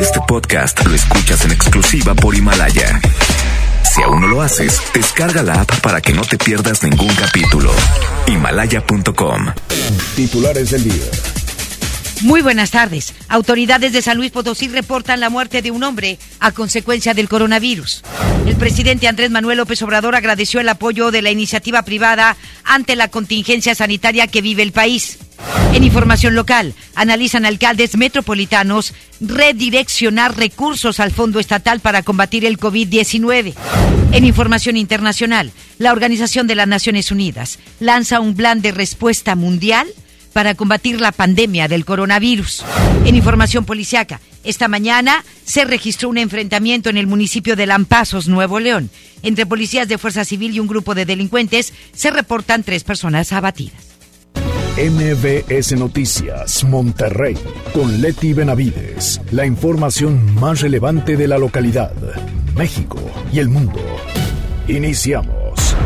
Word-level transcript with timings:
Este 0.00 0.18
podcast 0.26 0.84
lo 0.84 0.94
escuchas 0.94 1.44
en 1.44 1.52
exclusiva 1.52 2.14
por 2.14 2.34
Himalaya. 2.34 3.00
Si 3.84 4.02
aún 4.02 4.20
no 4.20 4.26
lo 4.26 4.42
haces, 4.42 4.80
descarga 4.92 5.42
la 5.42 5.60
app 5.60 5.80
para 5.80 6.00
que 6.00 6.12
no 6.12 6.22
te 6.22 6.38
pierdas 6.38 6.82
ningún 6.82 7.14
capítulo. 7.14 7.72
Himalaya.com. 8.26 9.46
Titulares 10.16 10.70
del 10.70 10.84
día. 10.84 11.04
Muy 12.22 12.42
buenas 12.42 12.72
tardes. 12.72 13.14
Autoridades 13.28 13.92
de 13.92 14.02
San 14.02 14.16
Luis 14.16 14.32
Potosí 14.32 14.68
reportan 14.68 15.20
la 15.20 15.30
muerte 15.30 15.62
de 15.62 15.70
un 15.70 15.82
hombre 15.84 16.18
a 16.40 16.52
consecuencia 16.52 17.14
del 17.14 17.28
coronavirus. 17.28 18.02
El 18.46 18.56
presidente 18.56 19.08
Andrés 19.08 19.30
Manuel 19.30 19.58
López 19.58 19.80
Obrador 19.82 20.14
agradeció 20.14 20.60
el 20.60 20.68
apoyo 20.68 21.10
de 21.10 21.22
la 21.22 21.30
iniciativa 21.30 21.82
privada 21.82 22.36
ante 22.64 22.96
la 22.96 23.08
contingencia 23.08 23.74
sanitaria 23.74 24.26
que 24.26 24.42
vive 24.42 24.62
el 24.62 24.72
país. 24.72 25.18
En 25.72 25.84
información 25.84 26.34
local, 26.34 26.74
analizan 26.94 27.46
alcaldes 27.46 27.96
metropolitanos 27.96 28.92
redireccionar 29.20 30.36
recursos 30.36 30.98
al 30.98 31.12
Fondo 31.12 31.38
Estatal 31.38 31.80
para 31.80 32.02
combatir 32.02 32.44
el 32.44 32.58
COVID-19. 32.58 33.54
En 34.12 34.24
información 34.24 34.76
internacional, 34.76 35.52
la 35.78 35.92
Organización 35.92 36.46
de 36.46 36.56
las 36.56 36.66
Naciones 36.66 37.12
Unidas 37.12 37.58
lanza 37.78 38.20
un 38.20 38.34
plan 38.34 38.60
de 38.62 38.72
respuesta 38.72 39.36
mundial 39.36 39.86
para 40.32 40.54
combatir 40.54 41.00
la 41.00 41.12
pandemia 41.12 41.68
del 41.68 41.84
coronavirus. 41.84 42.64
En 43.04 43.16
información 43.16 43.64
policiaca, 43.64 44.20
esta 44.42 44.68
mañana 44.68 45.24
se 45.44 45.64
registró 45.64 46.08
un 46.08 46.18
enfrentamiento 46.18 46.90
en 46.90 46.96
el 46.96 47.06
municipio 47.06 47.56
de 47.56 47.66
Lampazos, 47.66 48.28
Nuevo 48.28 48.58
León. 48.58 48.90
Entre 49.22 49.46
policías 49.46 49.88
de 49.88 49.98
Fuerza 49.98 50.24
Civil 50.24 50.54
y 50.54 50.60
un 50.60 50.66
grupo 50.66 50.94
de 50.94 51.04
delincuentes 51.04 51.72
se 51.92 52.10
reportan 52.10 52.62
tres 52.62 52.84
personas 52.84 53.32
abatidas. 53.32 53.89
MBS 54.76 55.72
Noticias, 55.72 56.64
Monterrey, 56.64 57.36
con 57.74 58.00
Leti 58.00 58.32
Benavides. 58.32 59.20
La 59.32 59.44
información 59.44 60.34
más 60.36 60.60
relevante 60.60 61.16
de 61.16 61.26
la 61.26 61.38
localidad, 61.38 61.92
México 62.54 62.98
y 63.32 63.40
el 63.40 63.48
mundo. 63.48 63.80
Iniciamos. 64.68 65.76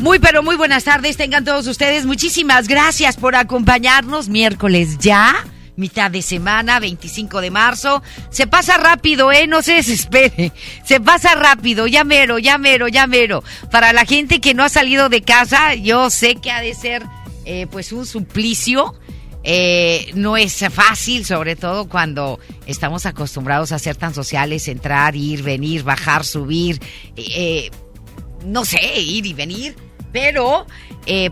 Muy 0.00 0.18
pero 0.18 0.42
muy 0.42 0.56
buenas 0.56 0.84
tardes, 0.84 1.16
tengan 1.16 1.44
todos 1.44 1.66
ustedes. 1.68 2.04
Muchísimas 2.04 2.66
gracias 2.66 3.16
por 3.16 3.36
acompañarnos 3.36 4.28
miércoles 4.28 4.98
ya. 4.98 5.36
Mitad 5.76 6.10
de 6.10 6.20
semana, 6.20 6.80
25 6.80 7.40
de 7.40 7.50
marzo. 7.50 8.02
Se 8.30 8.46
pasa 8.46 8.76
rápido, 8.76 9.32
¿eh? 9.32 9.46
No 9.46 9.62
se 9.62 9.74
desespere. 9.74 10.52
Se 10.84 11.00
pasa 11.00 11.36
rápido, 11.36 11.86
ya 11.86 12.04
mero, 12.04 12.38
ya. 12.38 12.58
Para 13.70 13.92
la 13.94 14.04
gente 14.04 14.40
que 14.40 14.52
no 14.52 14.64
ha 14.64 14.68
salido 14.68 15.08
de 15.08 15.22
casa, 15.22 15.74
yo 15.74 16.10
sé 16.10 16.34
que 16.34 16.50
ha 16.50 16.60
de 16.60 16.74
ser 16.74 17.02
eh, 17.44 17.66
pues 17.70 17.92
un 17.92 18.06
suplicio. 18.06 18.94
Eh, 19.42 20.10
no 20.14 20.36
es 20.36 20.62
fácil, 20.70 21.24
sobre 21.24 21.56
todo 21.56 21.88
cuando 21.88 22.38
estamos 22.66 23.06
acostumbrados 23.06 23.72
a 23.72 23.78
ser 23.78 23.96
tan 23.96 24.12
sociales, 24.12 24.68
entrar, 24.68 25.16
ir, 25.16 25.42
venir, 25.42 25.82
bajar, 25.82 26.26
subir, 26.26 26.78
eh, 27.16 27.70
no 28.44 28.66
sé, 28.66 29.00
ir 29.00 29.24
y 29.24 29.32
venir. 29.32 29.76
Pero, 30.12 30.66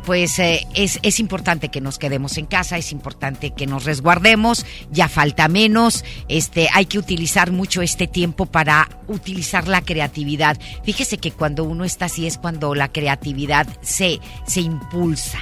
pues 0.05 0.39
es, 0.39 1.01
es 1.03 1.19
importante 1.19 1.69
que 1.69 1.81
nos 1.81 1.99
quedemos 1.99 2.39
en 2.39 2.47
casa, 2.47 2.79
es 2.79 2.93
importante 2.93 3.51
que 3.51 3.67
nos 3.67 3.85
resguardemos, 3.85 4.65
ya 4.93 5.09
falta 5.09 5.49
menos, 5.49 6.05
este, 6.29 6.69
hay 6.73 6.87
que 6.87 6.99
utilizar 6.99 7.51
mucho 7.51 7.83
este 7.83 8.07
tiempo 8.07 8.47
para 8.47 8.89
utilizar 9.09 9.67
la 9.67 9.81
creatividad. 9.81 10.61
Fíjese 10.85 11.19
que 11.19 11.33
cuando 11.33 11.65
uno 11.65 11.85
está 11.85 12.05
así 12.05 12.29
es 12.29 12.39
cuando 12.39 12.77
la 12.77 12.93
creatividad 12.93 13.67
se, 13.83 14.21
se 14.47 14.61
impulsa 14.61 15.41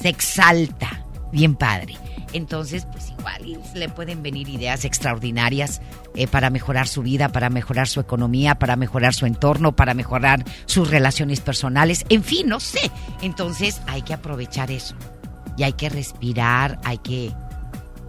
se 0.00 0.08
exalta. 0.08 1.04
Bien 1.32 1.56
padre. 1.56 1.96
Entonces, 2.34 2.84
pues 2.90 3.10
igual 3.10 3.60
le 3.74 3.88
pueden 3.88 4.22
venir 4.22 4.48
ideas 4.48 4.84
extraordinarias 4.84 5.80
eh, 6.16 6.26
para 6.26 6.50
mejorar 6.50 6.88
su 6.88 7.02
vida, 7.02 7.28
para 7.28 7.48
mejorar 7.48 7.86
su 7.86 8.00
economía, 8.00 8.56
para 8.56 8.74
mejorar 8.74 9.14
su 9.14 9.24
entorno, 9.24 9.76
para 9.76 9.94
mejorar 9.94 10.44
sus 10.66 10.90
relaciones 10.90 11.40
personales, 11.40 12.04
en 12.08 12.24
fin, 12.24 12.48
no 12.48 12.58
sé. 12.58 12.90
Entonces 13.22 13.80
hay 13.86 14.02
que 14.02 14.14
aprovechar 14.14 14.72
eso. 14.72 14.96
Y 15.56 15.62
hay 15.62 15.74
que 15.74 15.88
respirar, 15.88 16.80
hay 16.82 16.98
que, 16.98 17.32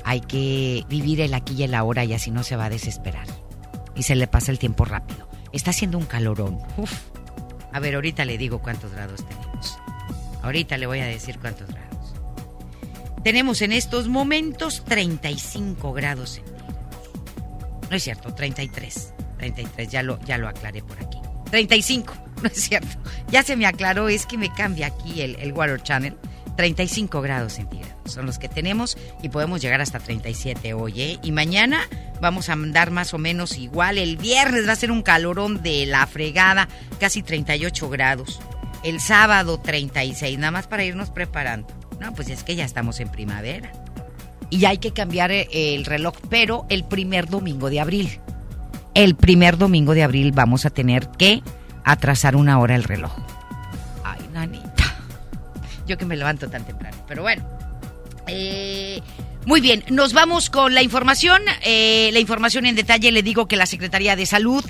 hay 0.04 0.22
que 0.22 0.84
vivir 0.90 1.22
el 1.22 1.36
aquí 1.36 1.54
y 1.54 1.64
el 1.64 1.76
ahora 1.76 2.04
y 2.04 2.14
así 2.14 2.32
no 2.32 2.42
se 2.42 2.56
va 2.56 2.66
a 2.66 2.70
desesperar. 2.72 3.28
Y 3.96 4.04
se 4.04 4.16
le 4.16 4.26
pasa 4.26 4.52
el 4.52 4.58
tiempo 4.58 4.86
rápido. 4.86 5.30
Está 5.52 5.70
haciendo 5.70 6.00
un 6.00 6.06
calorón. 6.06 6.58
A 7.72 7.80
ver, 7.80 7.94
ahorita 7.94 8.26
le 8.26 8.40
digo 8.40 8.60
cuántos 8.60 8.92
grados 8.92 9.24
tenemos. 9.24 9.78
Ahorita 10.46 10.78
le 10.78 10.86
voy 10.86 11.00
a 11.00 11.06
decir 11.06 11.40
cuántos 11.40 11.68
grados. 11.68 12.14
Tenemos 13.24 13.64
en 13.64 13.72
estos 13.72 14.08
momentos 14.08 14.86
35 14.86 15.92
grados 15.92 16.34
centígrados. 16.34 16.76
No 17.90 17.96
es 17.96 18.04
cierto, 18.04 18.32
33. 18.34 19.14
33, 19.40 19.90
ya 19.90 20.04
lo, 20.04 20.20
ya 20.22 20.38
lo 20.38 20.48
aclaré 20.48 20.84
por 20.84 21.00
aquí. 21.00 21.18
35, 21.50 22.14
no 22.44 22.48
es 22.48 22.62
cierto. 22.62 22.96
Ya 23.30 23.42
se 23.42 23.56
me 23.56 23.66
aclaró, 23.66 24.08
es 24.08 24.28
que 24.28 24.38
me 24.38 24.54
cambia 24.54 24.86
aquí 24.88 25.22
el, 25.22 25.36
el 25.38 25.52
Water 25.52 25.82
Channel. 25.82 26.16
35 26.56 27.22
grados 27.22 27.54
centígrados 27.54 27.96
son 28.06 28.26
los 28.26 28.38
que 28.38 28.48
tenemos 28.48 28.98
y 29.22 29.30
podemos 29.30 29.62
llegar 29.62 29.82
hasta 29.82 30.00
37 30.00 30.74
hoy, 30.74 31.02
¿eh? 31.02 31.20
Y 31.24 31.32
mañana 31.32 31.82
vamos 32.22 32.50
a 32.50 32.54
andar 32.54 32.92
más 32.92 33.14
o 33.14 33.18
menos 33.18 33.58
igual. 33.58 33.98
El 33.98 34.18
viernes 34.18 34.68
va 34.68 34.74
a 34.74 34.78
ser 34.78 34.92
un 34.92 35.02
calorón 35.02 35.62
de 35.62 35.86
la 35.86 36.06
fregada, 36.08 36.68
casi 37.00 37.24
38 37.24 37.90
grados. 37.90 38.40
El 38.86 39.02
sábado 39.02 39.60
36, 39.60 40.38
nada 40.38 40.52
más 40.52 40.68
para 40.68 40.84
irnos 40.84 41.10
preparando. 41.10 41.68
No, 42.00 42.14
pues 42.14 42.30
es 42.30 42.44
que 42.44 42.56
ya 42.56 42.66
estamos 42.66 43.00
en 43.00 43.10
primavera. 43.10 43.72
Y 44.52 44.66
hay 44.66 44.78
que 44.78 44.92
cambiar 44.92 45.32
eh, 45.32 45.48
el 45.52 45.86
reloj, 45.86 46.14
pero 46.30 46.68
el 46.70 46.84
primer 46.84 47.28
domingo 47.28 47.72
de 47.72 47.80
abril. 47.80 48.20
El 48.94 49.16
primer 49.16 49.58
domingo 49.58 49.96
de 49.96 50.04
abril 50.04 50.34
vamos 50.34 50.68
a 50.68 50.70
tener 50.70 51.08
que 51.18 51.42
atrasar 51.84 52.36
una 52.36 52.60
hora 52.60 52.76
el 52.76 52.84
reloj. 52.84 53.12
Ay, 54.04 54.20
nanita. 54.32 54.96
Yo 55.88 55.98
que 55.98 56.06
me 56.06 56.16
levanto 56.16 56.48
tan 56.48 56.64
temprano. 56.64 56.96
Pero 57.08 57.24
bueno. 57.24 57.44
Eh, 58.28 59.02
muy 59.48 59.62
bien, 59.62 59.84
nos 59.90 60.14
vamos 60.14 60.52
con 60.52 60.76
la 60.76 60.84
información. 60.84 61.42
Eh, 61.64 62.12
la 62.14 62.20
información 62.20 62.68
en 62.68 62.76
detalle 62.76 63.12
le 63.12 63.24
digo 63.24 63.48
que 63.48 63.56
la 63.56 63.66
Secretaría 63.66 64.16
de 64.16 64.28
Salud 64.28 64.64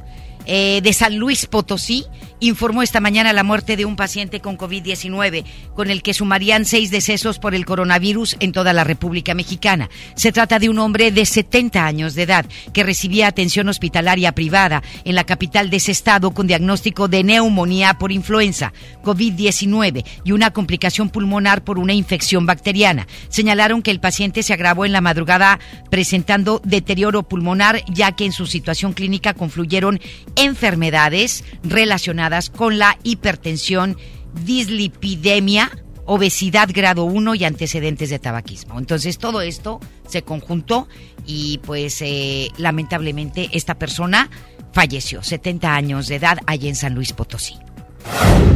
de 0.46 0.94
San 0.94 1.18
Luis 1.18 1.46
Potosí 1.46 2.06
informó 2.40 2.84
esta 2.84 3.00
mañana 3.00 3.34
la 3.34 3.44
muerte 3.44 3.78
de 3.78 3.86
un 3.86 3.96
paciente 3.96 4.40
con 4.40 4.58
COVID-19, 4.58 5.46
con 5.74 5.90
el 5.90 6.04
que 6.04 6.14
sumarían 6.14 6.66
seis 6.66 6.92
decesos 6.92 7.40
por 7.40 7.56
el 7.56 7.66
coronavirus 7.66 8.38
en 8.40 8.52
toda 8.52 8.74
la 8.74 8.84
República 8.84 9.34
Mexicana. 9.34 9.90
Se 10.16 10.32
trata 10.32 10.60
de 10.60 10.70
un 10.70 10.80
hombre 10.80 11.12
de 11.12 11.26
70 11.26 11.86
años 11.86 12.14
de 12.16 12.24
edad 12.24 12.46
que 12.74 12.84
recibía 12.84 13.28
atención 13.28 13.70
hospitalaria 13.70 14.34
privada 14.34 14.84
en 15.04 15.16
la 15.16 15.24
capital 15.24 15.70
de 15.70 15.78
ese 15.78 15.92
estado 15.92 16.32
con 16.32 16.48
diagnóstico 16.48 17.08
de 17.08 17.24
neumonía 17.24 17.98
por 17.98 18.12
influenza, 18.12 18.74
COVID-19 19.04 20.06
y 20.24 20.32
una 20.32 20.52
complicación 20.52 21.10
pulmonar 21.10 21.64
por 21.64 21.80
una 21.80 21.94
infección 21.94 22.46
bacteriana. 22.46 23.08
Señalaron 23.30 23.82
que 23.82 23.92
el 23.92 24.00
paciente 24.00 24.44
se 24.44 24.54
agravó 24.54 24.86
en 24.86 24.92
la 24.92 25.02
madrugada 25.02 25.60
presentando 25.90 26.62
deterioro 26.64 27.24
pulmonar 27.24 27.84
ya 27.88 28.12
que 28.12 28.26
en 28.26 28.32
su 28.32 28.46
situación 28.46 28.94
clínica 28.94 29.34
confluyeron 29.34 30.00
enfermedades 30.36 31.44
relacionadas 31.64 32.50
con 32.50 32.78
la 32.78 32.98
hipertensión, 33.04 33.98
dislipidemia, 34.44 35.72
obesidad 36.06 36.70
grado 36.72 37.06
1 37.06 37.36
y 37.36 37.44
antecedentes 37.44 38.10
de 38.10 38.20
tabaquismo. 38.20 38.80
Entonces 38.80 39.18
todo 39.18 39.42
esto 39.42 39.80
se 40.08 40.22
conjuntó 40.22 40.88
y 41.26 41.60
pues 41.60 42.02
eh, 42.02 42.50
lamentablemente 42.58 43.50
esta 43.54 43.76
persona 43.76 44.30
falleció, 44.72 45.24
70 45.24 45.74
años 45.74 46.08
de 46.08 46.16
edad, 46.16 46.38
allá 46.46 46.70
en 46.70 46.76
San 46.76 46.94
Luis 46.94 47.14
Potosí. 47.14 47.56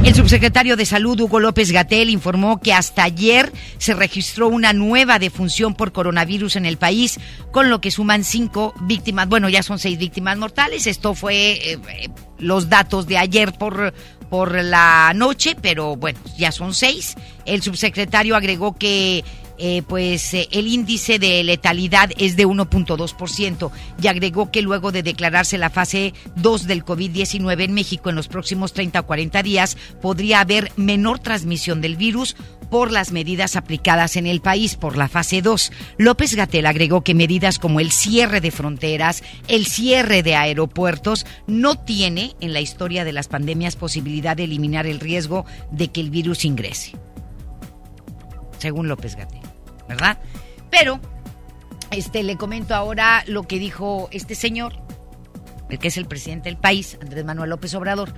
El 0.04 0.16
subsecretario 0.16 0.76
de 0.76 0.86
Salud, 0.86 1.20
Hugo 1.20 1.40
López 1.40 1.72
Gatel, 1.72 2.10
informó 2.10 2.62
que 2.62 2.74
hasta 2.74 3.04
ayer 3.04 3.52
se 3.78 3.94
registró 3.94 4.48
una 4.48 4.74
nueva 4.74 5.20
defunción 5.20 5.76
por 5.76 5.92
coronavirus 5.92 6.56
en 6.56 6.66
el 6.66 6.78
país, 6.78 7.20
con 7.52 7.70
lo 7.70 7.82
que 7.82 7.92
suman 7.92 8.24
cinco 8.24 8.74
víctimas, 8.82 9.28
bueno, 9.28 9.50
ya 9.50 9.62
son 9.62 9.78
seis 9.78 10.00
víctimas 10.00 10.38
mortales. 10.38 10.88
Esto 10.88 11.14
fue 11.14 11.52
eh, 11.52 11.80
eh, 11.90 12.10
los 12.40 12.70
datos 12.70 13.08
de 13.08 13.18
ayer 13.18 13.52
por, 13.54 13.94
por 14.30 14.64
la 14.64 15.12
noche, 15.16 15.56
pero 15.62 15.96
bueno, 15.96 16.20
ya 16.38 16.52
son 16.52 16.74
seis. 16.74 17.16
El 17.46 17.62
subsecretario 17.62 18.36
agregó 18.36 18.78
que 18.78 19.24
eh, 19.60 19.84
pues 19.88 20.34
eh, 20.34 20.48
el 20.52 20.68
índice 20.68 21.20
de 21.20 21.44
letalidad 21.44 22.12
es 22.18 22.36
de 22.36 22.48
1.2% 22.48 23.72
y 24.02 24.08
agregó 24.08 24.52
que 24.52 24.62
luego 24.62 24.92
de 24.92 25.04
declararse 25.04 25.58
la 25.58 25.70
fase 25.70 26.14
2 26.38 26.66
del 26.66 26.86
COVID-19 26.86 27.64
en 27.64 27.74
México 27.74 28.10
en 28.10 28.16
los 28.16 28.30
próximos 28.30 28.72
30 28.74 29.02
o 29.02 29.06
40 29.06 29.44
días 29.44 29.78
podría 30.02 30.40
haber 30.40 30.72
menor 30.78 31.20
transmisión 31.20 31.82
del 31.82 31.98
virus 31.98 32.36
por 32.70 32.92
las 32.92 33.12
medidas 33.12 33.56
aplicadas 33.56 34.16
en 34.16 34.28
el 34.28 34.42
país 34.42 34.76
por 34.76 34.96
la 34.96 35.08
fase 35.08 35.42
2. 35.42 35.72
López 35.98 36.36
Gatel 36.36 36.66
agregó 36.66 37.04
que 37.04 37.16
medidas 37.16 37.60
como 37.60 37.80
el 37.80 37.92
cierre 37.92 38.42
de 38.42 38.52
fronteras, 38.52 39.24
el 39.48 39.66
cierre 39.66 40.24
de 40.24 40.36
aeropuertos, 40.36 41.26
no 41.48 41.76
tiene 41.76 42.36
en 42.40 42.54
la 42.54 42.62
historia 42.62 43.04
de 43.04 43.14
las 43.14 43.28
pandemias 43.28 43.76
posibilidad 43.76 44.38
de 44.38 44.46
eliminar 44.46 44.88
el 44.88 45.00
riesgo 45.00 45.46
de 45.72 45.90
que 45.90 46.02
el 46.02 46.12
virus 46.12 46.46
ingrese. 46.46 46.94
Según 48.60 48.88
López 48.88 49.16
Gatel. 49.16 49.49
¿Verdad? 49.90 50.18
Pero 50.70 51.02
Este, 51.92 52.22
le 52.22 52.38
comento 52.38 52.76
ahora 52.76 53.24
lo 53.26 53.44
que 53.44 53.58
dijo 53.58 54.10
este 54.12 54.36
señor, 54.36 54.74
el 55.70 55.80
que 55.80 55.88
es 55.88 55.98
el 55.98 56.06
presidente 56.06 56.48
del 56.50 56.58
país, 56.58 57.00
Andrés 57.02 57.26
Manuel 57.26 57.50
López 57.50 57.74
Obrador. 57.74 58.14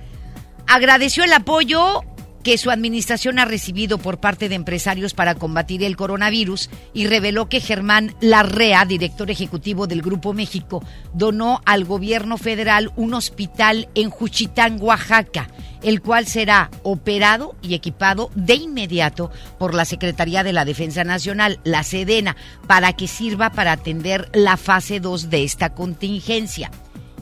Agradeció 0.66 1.24
el 1.24 1.32
apoyo 1.32 2.02
que 2.42 2.58
su 2.58 2.70
administración 2.70 3.38
ha 3.38 3.44
recibido 3.44 3.98
por 3.98 4.18
parte 4.18 4.48
de 4.48 4.54
empresarios 4.54 5.14
para 5.14 5.34
combatir 5.34 5.82
el 5.82 5.96
coronavirus 5.96 6.70
y 6.92 7.06
reveló 7.06 7.48
que 7.48 7.60
Germán 7.60 8.14
Larrea, 8.20 8.84
director 8.84 9.30
ejecutivo 9.30 9.86
del 9.86 10.02
Grupo 10.02 10.32
México, 10.32 10.84
donó 11.14 11.60
al 11.64 11.84
gobierno 11.84 12.38
federal 12.38 12.92
un 12.96 13.14
hospital 13.14 13.88
en 13.94 14.10
Juchitán, 14.10 14.78
Oaxaca, 14.80 15.48
el 15.82 16.00
cual 16.00 16.26
será 16.26 16.70
operado 16.82 17.56
y 17.62 17.74
equipado 17.74 18.30
de 18.34 18.54
inmediato 18.54 19.30
por 19.58 19.74
la 19.74 19.84
Secretaría 19.84 20.44
de 20.44 20.52
la 20.52 20.64
Defensa 20.64 21.04
Nacional, 21.04 21.60
la 21.64 21.82
Sedena, 21.82 22.36
para 22.66 22.92
que 22.92 23.08
sirva 23.08 23.50
para 23.50 23.72
atender 23.72 24.28
la 24.32 24.56
fase 24.56 25.00
2 25.00 25.30
de 25.30 25.44
esta 25.44 25.74
contingencia. 25.74 26.70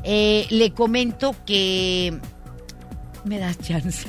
Eh, 0.02 0.46
le 0.50 0.72
comento 0.72 1.34
que 1.44 2.19
me 3.25 3.38
das 3.38 3.58
chance. 3.58 4.06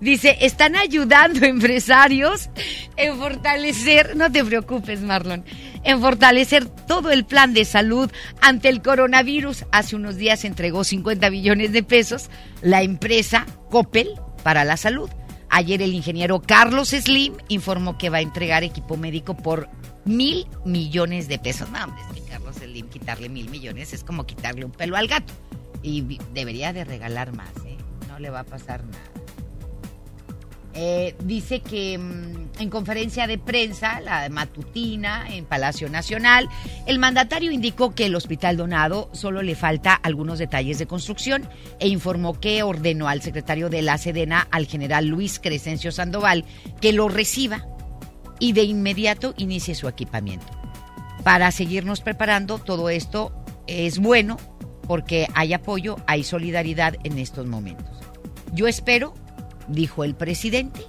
Dice, 0.00 0.36
están 0.40 0.76
ayudando 0.76 1.46
empresarios 1.46 2.50
en 2.96 3.18
fortalecer, 3.18 4.14
no 4.14 4.30
te 4.30 4.44
preocupes 4.44 5.00
Marlon, 5.00 5.44
en 5.84 6.00
fortalecer 6.00 6.66
todo 6.66 7.10
el 7.10 7.24
plan 7.24 7.54
de 7.54 7.64
salud 7.64 8.10
ante 8.42 8.68
el 8.68 8.82
coronavirus. 8.82 9.64
Hace 9.72 9.96
unos 9.96 10.16
días 10.16 10.44
entregó 10.44 10.84
50 10.84 11.30
millones 11.30 11.72
de 11.72 11.82
pesos 11.82 12.28
la 12.60 12.82
empresa 12.82 13.46
Coppel 13.70 14.10
para 14.42 14.64
la 14.64 14.76
salud. 14.76 15.08
Ayer 15.48 15.80
el 15.80 15.94
ingeniero 15.94 16.42
Carlos 16.42 16.90
Slim 16.90 17.34
informó 17.48 17.96
que 17.96 18.10
va 18.10 18.18
a 18.18 18.22
entregar 18.22 18.64
equipo 18.64 18.96
médico 18.96 19.36
por 19.36 19.68
mil 20.04 20.46
millones 20.64 21.26
de 21.28 21.38
pesos. 21.38 21.70
No, 21.70 21.82
hombre, 21.84 22.02
es 22.10 22.20
que 22.20 22.28
Carlos 22.28 22.56
Slim 22.56 22.88
quitarle 22.88 23.28
mil 23.28 23.48
millones 23.48 23.92
es 23.94 24.04
como 24.04 24.26
quitarle 24.26 24.64
un 24.64 24.72
pelo 24.72 24.96
al 24.96 25.08
gato. 25.08 25.32
Y 25.82 26.18
debería 26.32 26.72
de 26.72 26.84
regalar 26.84 27.34
más, 27.34 27.50
¿eh? 27.64 27.76
No 28.08 28.18
le 28.18 28.30
va 28.30 28.40
a 28.40 28.44
pasar 28.44 28.84
nada. 28.84 29.16
Eh, 30.78 31.14
dice 31.24 31.60
que 31.60 31.96
mm, 31.96 32.60
en 32.60 32.68
conferencia 32.68 33.26
de 33.26 33.38
prensa, 33.38 33.98
la 34.02 34.28
matutina 34.28 35.26
en 35.30 35.46
Palacio 35.46 35.88
Nacional, 35.88 36.50
el 36.84 36.98
mandatario 36.98 37.50
indicó 37.50 37.94
que 37.94 38.04
el 38.04 38.14
hospital 38.14 38.58
donado 38.58 39.08
solo 39.12 39.40
le 39.40 39.54
falta 39.54 39.94
algunos 39.94 40.38
detalles 40.38 40.78
de 40.78 40.86
construcción 40.86 41.48
e 41.78 41.88
informó 41.88 42.38
que 42.38 42.62
ordenó 42.62 43.08
al 43.08 43.22
secretario 43.22 43.70
de 43.70 43.80
la 43.80 43.96
Sedena, 43.96 44.48
al 44.50 44.66
general 44.66 45.06
Luis 45.06 45.40
Crescencio 45.42 45.92
Sandoval, 45.92 46.44
que 46.82 46.92
lo 46.92 47.08
reciba 47.08 47.66
y 48.38 48.52
de 48.52 48.64
inmediato 48.64 49.32
inicie 49.38 49.74
su 49.74 49.88
equipamiento. 49.88 50.46
Para 51.24 51.50
seguirnos 51.52 52.02
preparando, 52.02 52.58
todo 52.58 52.90
esto 52.90 53.32
es 53.66 53.98
bueno 53.98 54.36
porque 54.86 55.26
hay 55.34 55.52
apoyo, 55.52 55.96
hay 56.06 56.24
solidaridad 56.24 56.96
en 57.04 57.18
estos 57.18 57.46
momentos. 57.46 57.96
Yo 58.52 58.66
espero, 58.66 59.14
dijo 59.68 60.04
el 60.04 60.14
presidente, 60.14 60.80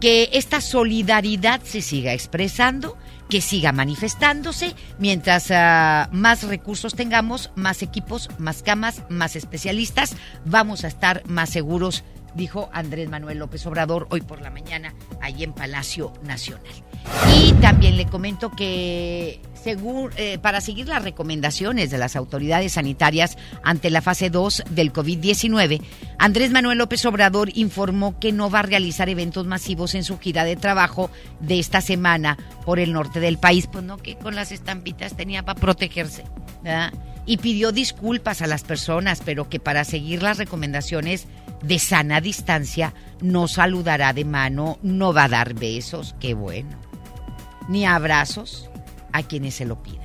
que 0.00 0.30
esta 0.32 0.60
solidaridad 0.60 1.62
se 1.62 1.80
siga 1.80 2.12
expresando, 2.12 2.96
que 3.28 3.40
siga 3.40 3.72
manifestándose, 3.72 4.74
mientras 4.98 5.50
ah, 5.50 6.08
más 6.12 6.42
recursos 6.42 6.94
tengamos, 6.94 7.50
más 7.54 7.82
equipos, 7.82 8.28
más 8.38 8.62
camas, 8.62 9.02
más 9.08 9.36
especialistas, 9.36 10.16
vamos 10.44 10.84
a 10.84 10.88
estar 10.88 11.22
más 11.26 11.50
seguros, 11.50 12.04
dijo 12.34 12.68
Andrés 12.72 13.08
Manuel 13.08 13.38
López 13.38 13.64
Obrador 13.66 14.08
hoy 14.10 14.20
por 14.20 14.42
la 14.42 14.50
mañana, 14.50 14.92
allí 15.20 15.44
en 15.44 15.52
Palacio 15.52 16.12
Nacional. 16.24 16.91
Y 17.36 17.52
también 17.54 17.96
le 17.96 18.06
comento 18.06 18.50
que 18.50 19.40
según, 19.62 20.10
eh, 20.16 20.38
para 20.38 20.60
seguir 20.60 20.88
las 20.88 21.04
recomendaciones 21.04 21.90
de 21.90 21.98
las 21.98 22.16
autoridades 22.16 22.72
sanitarias 22.72 23.38
ante 23.62 23.90
la 23.90 24.02
fase 24.02 24.28
2 24.28 24.64
del 24.70 24.92
COVID-19, 24.92 25.80
Andrés 26.18 26.50
Manuel 26.50 26.78
López 26.78 27.04
Obrador 27.06 27.50
informó 27.54 28.18
que 28.18 28.32
no 28.32 28.50
va 28.50 28.60
a 28.60 28.62
realizar 28.62 29.08
eventos 29.08 29.46
masivos 29.46 29.94
en 29.94 30.04
su 30.04 30.18
gira 30.18 30.44
de 30.44 30.56
trabajo 30.56 31.10
de 31.40 31.58
esta 31.58 31.80
semana 31.80 32.36
por 32.64 32.78
el 32.78 32.92
norte 32.92 33.20
del 33.20 33.38
país, 33.38 33.68
pues 33.70 33.84
no 33.84 33.98
que 33.98 34.16
con 34.16 34.34
las 34.34 34.52
estampitas 34.52 35.16
tenía 35.16 35.44
para 35.44 35.60
protegerse, 35.60 36.24
Y 37.24 37.36
pidió 37.36 37.70
disculpas 37.70 38.42
a 38.42 38.48
las 38.48 38.64
personas, 38.64 39.22
pero 39.24 39.48
que 39.48 39.60
para 39.60 39.84
seguir 39.84 40.24
las 40.24 40.38
recomendaciones 40.38 41.28
de 41.62 41.78
sana 41.78 42.20
distancia 42.20 42.94
no 43.20 43.46
saludará 43.46 44.12
de 44.12 44.24
mano, 44.24 44.78
no 44.82 45.12
va 45.12 45.24
a 45.24 45.28
dar 45.28 45.54
besos, 45.54 46.16
qué 46.18 46.34
bueno, 46.34 46.76
ni 47.68 47.84
abrazos 47.86 48.70
a 49.12 49.22
quienes 49.22 49.54
se 49.54 49.64
lo 49.64 49.82
pidan. 49.82 50.02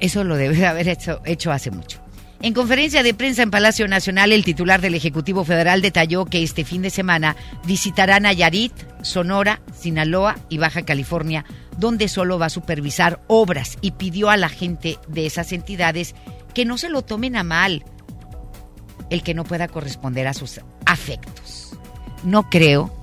Eso 0.00 0.24
lo 0.24 0.36
debe 0.36 0.56
de 0.56 0.66
haber 0.66 0.88
hecho, 0.88 1.20
hecho 1.24 1.52
hace 1.52 1.70
mucho. 1.70 2.02
En 2.42 2.54
conferencia 2.54 3.04
de 3.04 3.14
prensa 3.14 3.42
en 3.42 3.52
Palacio 3.52 3.86
Nacional, 3.86 4.32
el 4.32 4.44
titular 4.44 4.80
del 4.80 4.96
Ejecutivo 4.96 5.44
Federal 5.44 5.80
detalló 5.80 6.24
que 6.24 6.42
este 6.42 6.64
fin 6.64 6.82
de 6.82 6.90
semana 6.90 7.36
visitarán 7.64 8.24
Nayarit, 8.24 8.72
Sonora, 9.02 9.60
Sinaloa 9.72 10.36
y 10.48 10.58
Baja 10.58 10.82
California, 10.82 11.44
donde 11.78 12.08
solo 12.08 12.40
va 12.40 12.46
a 12.46 12.50
supervisar 12.50 13.20
obras 13.28 13.78
y 13.80 13.92
pidió 13.92 14.28
a 14.28 14.36
la 14.36 14.48
gente 14.48 14.98
de 15.06 15.24
esas 15.24 15.52
entidades 15.52 16.16
que 16.52 16.64
no 16.64 16.78
se 16.78 16.88
lo 16.88 17.02
tomen 17.02 17.36
a 17.36 17.44
mal 17.44 17.84
el 19.08 19.22
que 19.22 19.34
no 19.34 19.44
pueda 19.44 19.68
corresponder 19.68 20.26
a 20.26 20.34
sus 20.34 20.60
afectos. 20.84 21.78
No 22.24 22.50
creo 22.50 23.01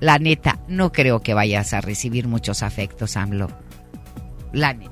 la 0.00 0.18
neta, 0.18 0.58
no 0.66 0.92
creo 0.92 1.20
que 1.20 1.34
vayas 1.34 1.72
a 1.72 1.80
recibir 1.80 2.26
muchos 2.26 2.62
afectos, 2.62 3.16
AMLO. 3.16 3.48
La 4.52 4.72
neta. 4.72 4.90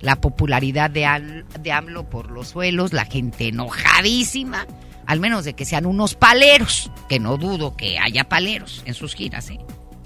La 0.00 0.16
popularidad 0.16 0.90
de, 0.90 1.44
de 1.60 1.72
AMLO 1.72 2.08
por 2.08 2.30
los 2.30 2.48
suelos, 2.48 2.92
la 2.92 3.04
gente 3.04 3.48
enojadísima, 3.48 4.66
al 5.06 5.20
menos 5.20 5.44
de 5.44 5.54
que 5.54 5.64
sean 5.64 5.86
unos 5.86 6.14
paleros, 6.14 6.90
que 7.08 7.18
no 7.18 7.36
dudo 7.36 7.76
que 7.76 7.98
haya 7.98 8.28
paleros 8.28 8.82
en 8.86 8.94
sus 8.94 9.14
giras, 9.14 9.50
¿eh? 9.50 9.58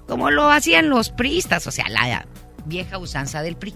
Como 0.06 0.30
lo 0.30 0.50
hacían 0.50 0.88
los 0.88 1.10
priistas, 1.10 1.66
o 1.66 1.70
sea, 1.70 1.88
la 1.88 2.26
vieja 2.66 2.98
usanza 2.98 3.42
del 3.42 3.56
PRI. 3.56 3.74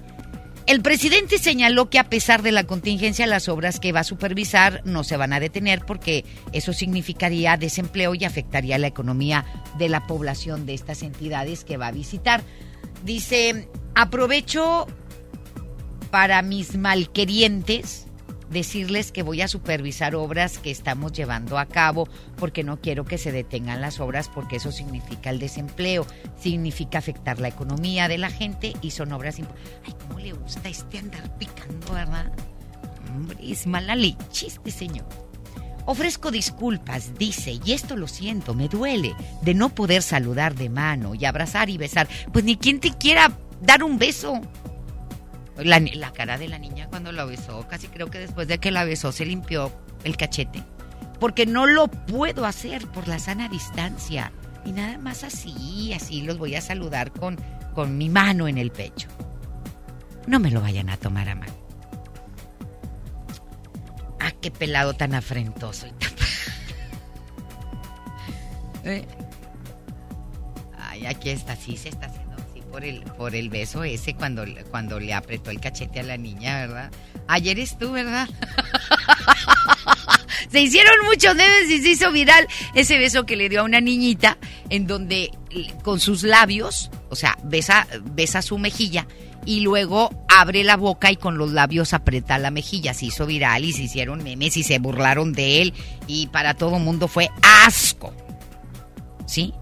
El 0.66 0.80
presidente 0.80 1.36
señaló 1.36 1.90
que 1.90 1.98
a 1.98 2.08
pesar 2.08 2.40
de 2.40 2.50
la 2.50 2.64
contingencia, 2.64 3.26
las 3.26 3.50
obras 3.50 3.80
que 3.80 3.92
va 3.92 4.00
a 4.00 4.04
supervisar 4.04 4.80
no 4.86 5.04
se 5.04 5.18
van 5.18 5.34
a 5.34 5.40
detener 5.40 5.84
porque 5.84 6.24
eso 6.52 6.72
significaría 6.72 7.58
desempleo 7.58 8.14
y 8.14 8.24
afectaría 8.24 8.78
la 8.78 8.86
economía 8.86 9.44
de 9.76 9.90
la 9.90 10.06
población 10.06 10.64
de 10.64 10.72
estas 10.72 11.02
entidades 11.02 11.64
que 11.64 11.76
va 11.76 11.88
a 11.88 11.92
visitar. 11.92 12.42
Dice, 13.04 13.68
aprovecho 13.94 14.86
para 16.10 16.40
mis 16.40 16.78
malquerientes 16.78 18.06
decirles 18.54 19.12
que 19.12 19.22
voy 19.22 19.42
a 19.42 19.48
supervisar 19.48 20.14
obras 20.14 20.58
que 20.58 20.70
estamos 20.70 21.12
llevando 21.12 21.58
a 21.58 21.66
cabo 21.66 22.08
porque 22.36 22.64
no 22.64 22.80
quiero 22.80 23.04
que 23.04 23.18
se 23.18 23.32
detengan 23.32 23.82
las 23.82 24.00
obras 24.00 24.30
porque 24.32 24.56
eso 24.56 24.72
significa 24.72 25.28
el 25.28 25.38
desempleo, 25.38 26.06
significa 26.40 26.98
afectar 26.98 27.40
la 27.40 27.48
economía 27.48 28.08
de 28.08 28.16
la 28.16 28.30
gente 28.30 28.72
y 28.80 28.92
son 28.92 29.12
obras 29.12 29.34
Ay, 29.84 29.94
cómo 30.06 30.20
le 30.20 30.32
gusta 30.32 30.68
este 30.68 30.98
andar 30.98 31.36
picando, 31.36 31.92
¿verdad? 31.92 32.32
Hombre, 33.10 33.36
es 33.42 33.66
mala 33.66 33.96
leche 33.96 34.46
este 34.46 34.70
señor. 34.70 35.06
Ofrezco 35.86 36.30
disculpas, 36.30 37.18
dice, 37.18 37.58
y 37.64 37.72
esto 37.72 37.96
lo 37.96 38.08
siento, 38.08 38.54
me 38.54 38.68
duele, 38.68 39.14
de 39.42 39.54
no 39.54 39.68
poder 39.68 40.02
saludar 40.02 40.54
de 40.54 40.70
mano 40.70 41.14
y 41.14 41.24
abrazar 41.24 41.68
y 41.68 41.76
besar. 41.76 42.08
Pues 42.32 42.44
ni 42.44 42.56
quien 42.56 42.80
te 42.80 42.90
quiera 42.90 43.36
dar 43.60 43.82
un 43.82 43.98
beso. 43.98 44.40
La, 45.56 46.12
cara 46.12 46.36
de 46.36 46.48
la 46.48 46.58
niña 46.58 46.88
cuando 46.88 47.12
la 47.12 47.24
besó, 47.24 47.66
casi 47.68 47.86
creo 47.86 48.10
que 48.10 48.18
después 48.18 48.48
de 48.48 48.58
que 48.58 48.72
la 48.72 48.84
besó 48.84 49.12
se 49.12 49.24
limpió 49.24 49.72
el 50.02 50.16
cachete. 50.16 50.62
Porque 51.20 51.46
no 51.46 51.66
lo 51.66 51.86
puedo 51.88 52.44
hacer 52.44 52.86
por 52.88 53.06
la 53.06 53.18
sana 53.18 53.48
distancia. 53.48 54.32
Y 54.64 54.72
nada 54.72 54.98
más 54.98 55.22
así, 55.22 55.92
así 55.92 56.22
los 56.22 56.38
voy 56.38 56.56
a 56.56 56.60
saludar 56.60 57.12
con, 57.12 57.38
con 57.74 57.96
mi 57.96 58.08
mano 58.08 58.48
en 58.48 58.58
el 58.58 58.72
pecho. 58.72 59.08
No 60.26 60.40
me 60.40 60.50
lo 60.50 60.60
vayan 60.60 60.90
a 60.90 60.96
tomar 60.96 61.28
a 61.28 61.34
mal. 61.34 61.50
Ah, 64.20 64.32
qué 64.40 64.50
pelado 64.50 64.94
tan 64.94 65.14
afrentoso 65.14 65.86
y 65.86 65.92
tan... 65.92 66.10
¿Eh? 68.84 69.06
Ay, 70.78 71.06
aquí 71.06 71.30
está, 71.30 71.54
sí 71.54 71.76
se 71.76 71.90
está 71.90 72.06
haciendo 72.06 72.23
por 72.74 72.84
el, 72.84 73.02
por 73.02 73.36
el 73.36 73.50
beso 73.50 73.84
ese 73.84 74.14
cuando, 74.14 74.44
cuando 74.68 74.98
le 74.98 75.14
apretó 75.14 75.52
el 75.52 75.60
cachete 75.60 76.00
a 76.00 76.02
la 76.02 76.16
niña, 76.16 76.66
¿verdad? 76.66 76.90
Ayer 77.28 77.60
es 77.60 77.78
tú, 77.78 77.92
¿verdad? 77.92 78.28
se 80.50 80.60
hicieron 80.60 81.06
muchos 81.06 81.36
memes 81.36 81.70
y 81.70 81.80
se 81.80 81.90
hizo 81.90 82.10
viral 82.10 82.48
ese 82.74 82.98
beso 82.98 83.26
que 83.26 83.36
le 83.36 83.48
dio 83.48 83.60
a 83.60 83.62
una 83.62 83.80
niñita 83.80 84.38
en 84.70 84.88
donde 84.88 85.30
con 85.84 86.00
sus 86.00 86.24
labios, 86.24 86.90
o 87.10 87.14
sea, 87.14 87.38
besa, 87.44 87.86
besa 88.06 88.42
su 88.42 88.58
mejilla 88.58 89.06
y 89.46 89.60
luego 89.60 90.10
abre 90.28 90.64
la 90.64 90.76
boca 90.76 91.12
y 91.12 91.16
con 91.16 91.38
los 91.38 91.52
labios 91.52 91.94
aprieta 91.94 92.38
la 92.38 92.50
mejilla. 92.50 92.92
Se 92.92 93.06
hizo 93.06 93.24
viral 93.24 93.64
y 93.64 93.72
se 93.72 93.84
hicieron 93.84 94.24
memes 94.24 94.56
y 94.56 94.64
se 94.64 94.80
burlaron 94.80 95.32
de 95.32 95.62
él 95.62 95.74
y 96.08 96.26
para 96.26 96.54
todo 96.54 96.80
mundo 96.80 97.06
fue 97.06 97.28
asco. 97.40 98.12
¿Sí? 99.26 99.54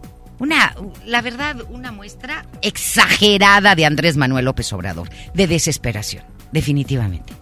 Una, 0.42 0.74
la 1.06 1.22
verdad, 1.22 1.58
una 1.70 1.92
muestra 1.92 2.44
exagerada 2.62 3.76
de 3.76 3.84
Andrés 3.84 4.16
Manuel 4.16 4.46
López 4.46 4.72
Obrador, 4.72 5.08
de 5.34 5.46
desesperación, 5.46 6.24
definitivamente. 6.50 7.32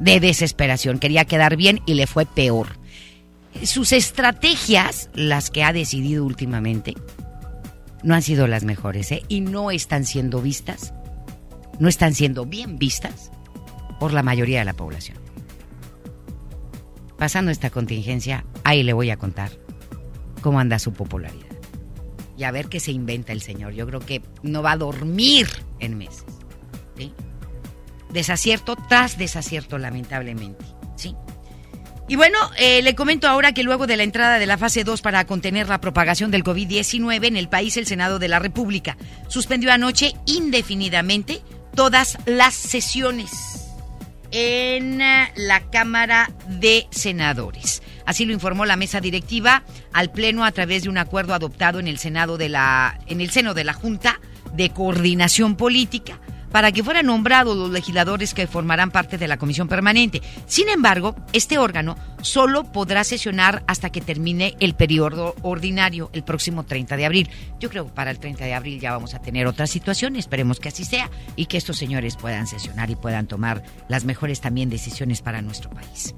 De 0.00 0.18
desesperación, 0.18 0.98
quería 0.98 1.26
quedar 1.26 1.56
bien 1.56 1.82
y 1.84 1.92
le 1.92 2.06
fue 2.06 2.24
peor. 2.24 2.68
Sus 3.64 3.92
estrategias, 3.92 5.10
las 5.12 5.50
que 5.50 5.62
ha 5.62 5.74
decidido 5.74 6.24
últimamente, 6.24 6.94
no 8.02 8.14
han 8.14 8.22
sido 8.22 8.46
las 8.46 8.64
mejores, 8.64 9.12
¿eh? 9.12 9.22
Y 9.28 9.42
no 9.42 9.70
están 9.70 10.06
siendo 10.06 10.40
vistas, 10.40 10.94
no 11.78 11.90
están 11.90 12.14
siendo 12.14 12.46
bien 12.46 12.78
vistas 12.78 13.30
por 14.00 14.14
la 14.14 14.22
mayoría 14.22 14.60
de 14.60 14.64
la 14.64 14.72
población. 14.72 15.18
Pasando 17.18 17.50
esta 17.50 17.68
contingencia, 17.68 18.46
ahí 18.64 18.82
le 18.84 18.94
voy 18.94 19.10
a 19.10 19.18
contar 19.18 19.50
cómo 20.40 20.60
anda 20.60 20.78
su 20.78 20.94
popularidad. 20.94 21.47
Y 22.38 22.44
a 22.44 22.52
ver 22.52 22.68
qué 22.68 22.78
se 22.78 22.92
inventa 22.92 23.32
el 23.32 23.42
señor. 23.42 23.72
Yo 23.72 23.84
creo 23.86 23.98
que 23.98 24.22
no 24.42 24.62
va 24.62 24.72
a 24.72 24.76
dormir 24.76 25.48
en 25.80 25.98
meses. 25.98 26.24
Desacierto 28.10 28.76
tras 28.88 29.18
desacierto, 29.18 29.76
lamentablemente. 29.76 30.64
¿sí? 30.96 31.14
Y 32.08 32.16
bueno, 32.16 32.38
eh, 32.56 32.80
le 32.80 32.94
comento 32.94 33.28
ahora 33.28 33.52
que 33.52 33.62
luego 33.62 33.86
de 33.86 33.98
la 33.98 34.02
entrada 34.02 34.38
de 34.38 34.46
la 34.46 34.56
fase 34.56 34.82
2 34.82 35.02
para 35.02 35.26
contener 35.26 35.68
la 35.68 35.80
propagación 35.80 36.30
del 36.30 36.42
COVID-19 36.44 37.26
en 37.26 37.36
el 37.36 37.50
país, 37.50 37.76
el 37.76 37.86
Senado 37.86 38.18
de 38.18 38.28
la 38.28 38.38
República 38.38 38.96
suspendió 39.28 39.70
anoche 39.72 40.14
indefinidamente 40.24 41.42
todas 41.74 42.18
las 42.24 42.54
sesiones 42.54 43.68
en 44.30 45.02
eh, 45.02 45.32
la 45.36 45.68
Cámara 45.70 46.30
de 46.46 46.86
Senadores. 46.90 47.82
Así 48.08 48.24
lo 48.24 48.32
informó 48.32 48.64
la 48.64 48.76
mesa 48.76 49.02
directiva 49.02 49.64
al 49.92 50.10
pleno 50.10 50.46
a 50.46 50.52
través 50.52 50.84
de 50.84 50.88
un 50.88 50.96
acuerdo 50.96 51.34
adoptado 51.34 51.78
en 51.78 51.86
el 51.86 51.98
Senado 51.98 52.38
de 52.38 52.48
la 52.48 52.98
en 53.06 53.20
el 53.20 53.28
seno 53.28 53.52
de 53.52 53.64
la 53.64 53.74
Junta 53.74 54.18
de 54.54 54.70
Coordinación 54.70 55.56
Política 55.56 56.18
para 56.50 56.72
que 56.72 56.82
fueran 56.82 57.04
nombrados 57.04 57.54
los 57.54 57.68
legisladores 57.68 58.32
que 58.32 58.46
formarán 58.46 58.90
parte 58.90 59.18
de 59.18 59.28
la 59.28 59.36
comisión 59.36 59.68
permanente. 59.68 60.22
Sin 60.46 60.70
embargo, 60.70 61.14
este 61.34 61.58
órgano 61.58 61.98
solo 62.22 62.64
podrá 62.72 63.04
sesionar 63.04 63.62
hasta 63.66 63.90
que 63.90 64.00
termine 64.00 64.56
el 64.58 64.74
periodo 64.74 65.34
ordinario 65.42 66.08
el 66.14 66.24
próximo 66.24 66.64
30 66.64 66.96
de 66.96 67.04
abril. 67.04 67.30
Yo 67.60 67.68
creo 67.68 67.84
que 67.84 67.92
para 67.92 68.10
el 68.10 68.18
30 68.18 68.42
de 68.42 68.54
abril 68.54 68.80
ya 68.80 68.92
vamos 68.92 69.12
a 69.12 69.20
tener 69.20 69.46
otra 69.46 69.66
situación, 69.66 70.16
esperemos 70.16 70.60
que 70.60 70.68
así 70.68 70.86
sea 70.86 71.10
y 71.36 71.44
que 71.44 71.58
estos 71.58 71.76
señores 71.76 72.16
puedan 72.16 72.46
sesionar 72.46 72.88
y 72.88 72.96
puedan 72.96 73.26
tomar 73.26 73.62
las 73.86 74.06
mejores 74.06 74.40
también 74.40 74.70
decisiones 74.70 75.20
para 75.20 75.42
nuestro 75.42 75.68
país. 75.68 76.14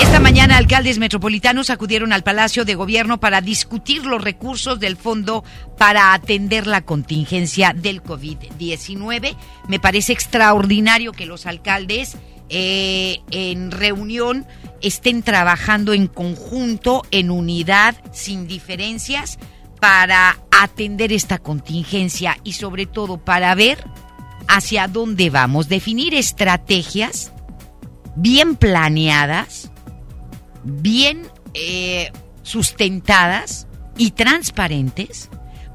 Esta 0.00 0.20
mañana 0.20 0.58
alcaldes 0.58 0.98
metropolitanos 0.98 1.70
acudieron 1.70 2.12
al 2.12 2.22
Palacio 2.22 2.66
de 2.66 2.74
Gobierno 2.74 3.18
para 3.18 3.40
discutir 3.40 4.04
los 4.04 4.22
recursos 4.22 4.78
del 4.78 4.96
fondo 4.96 5.42
para 5.78 6.12
atender 6.12 6.66
la 6.66 6.82
contingencia 6.82 7.72
del 7.74 8.02
COVID-19. 8.02 9.36
Me 9.68 9.80
parece 9.80 10.12
extraordinario 10.12 11.12
que 11.12 11.24
los 11.24 11.46
alcaldes 11.46 12.16
eh, 12.50 13.20
en 13.30 13.70
reunión 13.70 14.46
estén 14.82 15.22
trabajando 15.22 15.94
en 15.94 16.08
conjunto, 16.08 17.02
en 17.10 17.30
unidad, 17.30 17.96
sin 18.12 18.46
diferencias, 18.46 19.38
para 19.80 20.38
atender 20.50 21.12
esta 21.12 21.38
contingencia 21.38 22.36
y 22.44 22.52
sobre 22.52 22.84
todo 22.84 23.18
para 23.18 23.54
ver 23.54 23.82
hacia 24.46 24.88
dónde 24.88 25.30
vamos, 25.30 25.68
definir 25.68 26.14
estrategias 26.14 27.32
bien 28.14 28.56
planeadas 28.56 29.70
bien 30.66 31.22
eh, 31.54 32.10
sustentadas 32.42 33.66
y 33.96 34.10
transparentes 34.10 35.30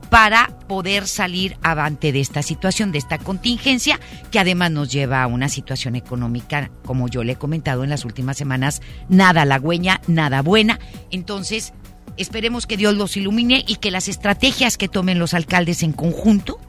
para 0.09 0.49
poder 0.67 1.07
salir 1.07 1.55
avante 1.63 2.11
de 2.11 2.19
esta 2.19 2.43
situación, 2.43 2.91
de 2.91 2.97
esta 2.97 3.17
contingencia, 3.17 3.97
que 4.29 4.39
además 4.39 4.69
nos 4.69 4.91
lleva 4.91 5.23
a 5.23 5.27
una 5.27 5.47
situación 5.47 5.95
económica, 5.95 6.69
como 6.85 7.07
yo 7.07 7.23
le 7.23 7.33
he 7.33 7.35
comentado 7.37 7.85
en 7.85 7.89
las 7.89 8.03
últimas 8.03 8.35
semanas, 8.35 8.81
nada 9.07 9.43
halagüeña, 9.43 10.01
nada 10.07 10.41
buena. 10.41 10.79
Entonces, 11.11 11.71
esperemos 12.17 12.67
que 12.67 12.75
Dios 12.75 12.93
los 12.95 13.15
ilumine 13.15 13.63
y 13.65 13.77
que 13.77 13.89
las 13.89 14.09
estrategias 14.09 14.77
que 14.77 14.89
tomen 14.89 15.17
los 15.17 15.33
alcaldes 15.33 15.81
en 15.81 15.93
conjunto 15.93 16.59